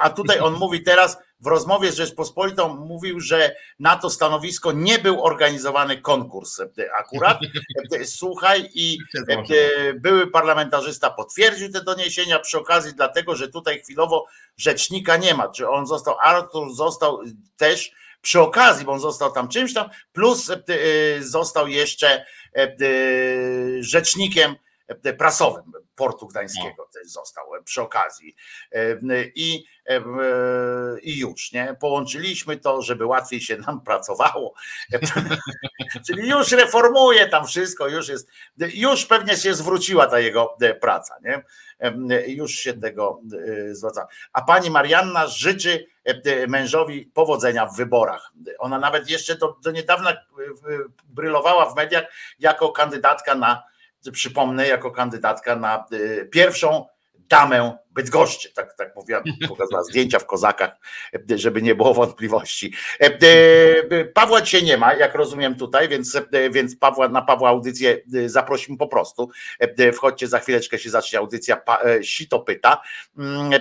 [0.00, 4.98] a tutaj on mówi teraz, w rozmowie z Rzeczpospolitą mówił, że na to stanowisko nie
[4.98, 6.60] był organizowany konkurs
[6.98, 7.38] akurat.
[8.04, 8.98] Słuchaj, i
[9.94, 15.48] były parlamentarzysta potwierdził te doniesienia przy okazji, dlatego że tutaj chwilowo rzecznika nie ma.
[15.48, 17.20] Czy on został, Artur został
[17.56, 17.92] też
[18.22, 20.50] przy okazji, bo on został tam czymś tam, plus
[21.20, 22.24] został jeszcze
[23.80, 24.56] rzecznikiem
[25.18, 26.84] prasowym portu gdańskiego no.
[26.92, 28.36] też został przy okazji.
[29.34, 29.64] I,
[31.02, 31.76] I już, nie?
[31.80, 34.54] Połączyliśmy to, żeby łatwiej się nam pracowało.
[36.06, 41.42] Czyli już reformuje tam wszystko, już jest, już pewnie się zwróciła ta jego praca, nie?
[42.26, 43.20] Już się tego
[43.70, 44.06] zwraca.
[44.32, 45.86] A pani Marianna życzy
[46.48, 48.32] mężowi powodzenia w wyborach.
[48.58, 50.16] Ona nawet jeszcze do, do niedawna
[51.04, 52.04] brylowała w mediach
[52.38, 53.71] jako kandydatka na
[54.12, 56.86] przypomnę, jako kandydatka na y, pierwszą
[57.18, 60.70] damę Bydgoszczy, tak, tak mówiła, pokazała zdjęcia w kozakach,
[61.36, 62.74] żeby nie było wątpliwości.
[63.00, 63.18] E,
[63.90, 67.98] e, Pawła dzisiaj nie ma, jak rozumiem tutaj, więc, e, więc Pawła, na Pawła audycję
[68.26, 69.30] zaprosimy po prostu.
[69.94, 71.62] Wchodźcie, za chwileczkę się zacznie audycja
[72.02, 72.82] Sito pyta.
[73.18, 73.52] Mm,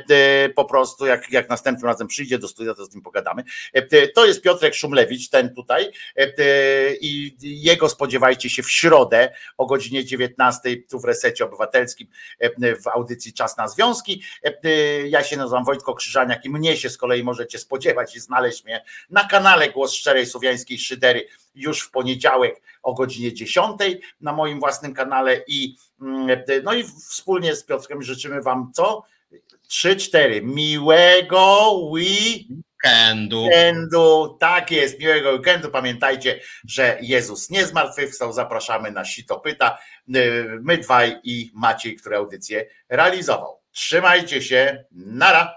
[0.55, 3.43] po prostu, jak, jak następnym razem przyjdzie do studia, to z nim pogadamy.
[4.15, 5.91] To jest Piotrek Szumlewicz, ten tutaj
[7.01, 12.07] i jego spodziewajcie się w środę o godzinie 19 tu w Resecie Obywatelskim
[12.83, 14.20] w audycji Czas na Związki.
[14.45, 14.69] E, e,
[15.07, 18.83] ja się nazywam Wojtko Krzyżaniak i mnie się z kolei możecie spodziewać i znaleźć mnie
[19.09, 23.81] na kanale Głos Szczerej Słowiańskiej Szydery już w poniedziałek o godzinie 10
[24.21, 29.03] na moim własnym kanale i mm, e, no i wspólnie z Piotrem życzymy wam co?
[29.69, 33.43] 3-4 miłego weekendu.
[33.43, 34.37] weekendu.
[34.39, 35.69] Tak jest, miłego weekendu.
[35.69, 38.33] Pamiętajcie, że Jezus nie zmartwychwstał.
[38.33, 39.77] Zapraszamy na Sito Pyta.
[40.61, 43.60] My dwaj i Maciej, który audycję realizował.
[43.71, 44.85] Trzymajcie się.
[44.91, 45.55] Nara.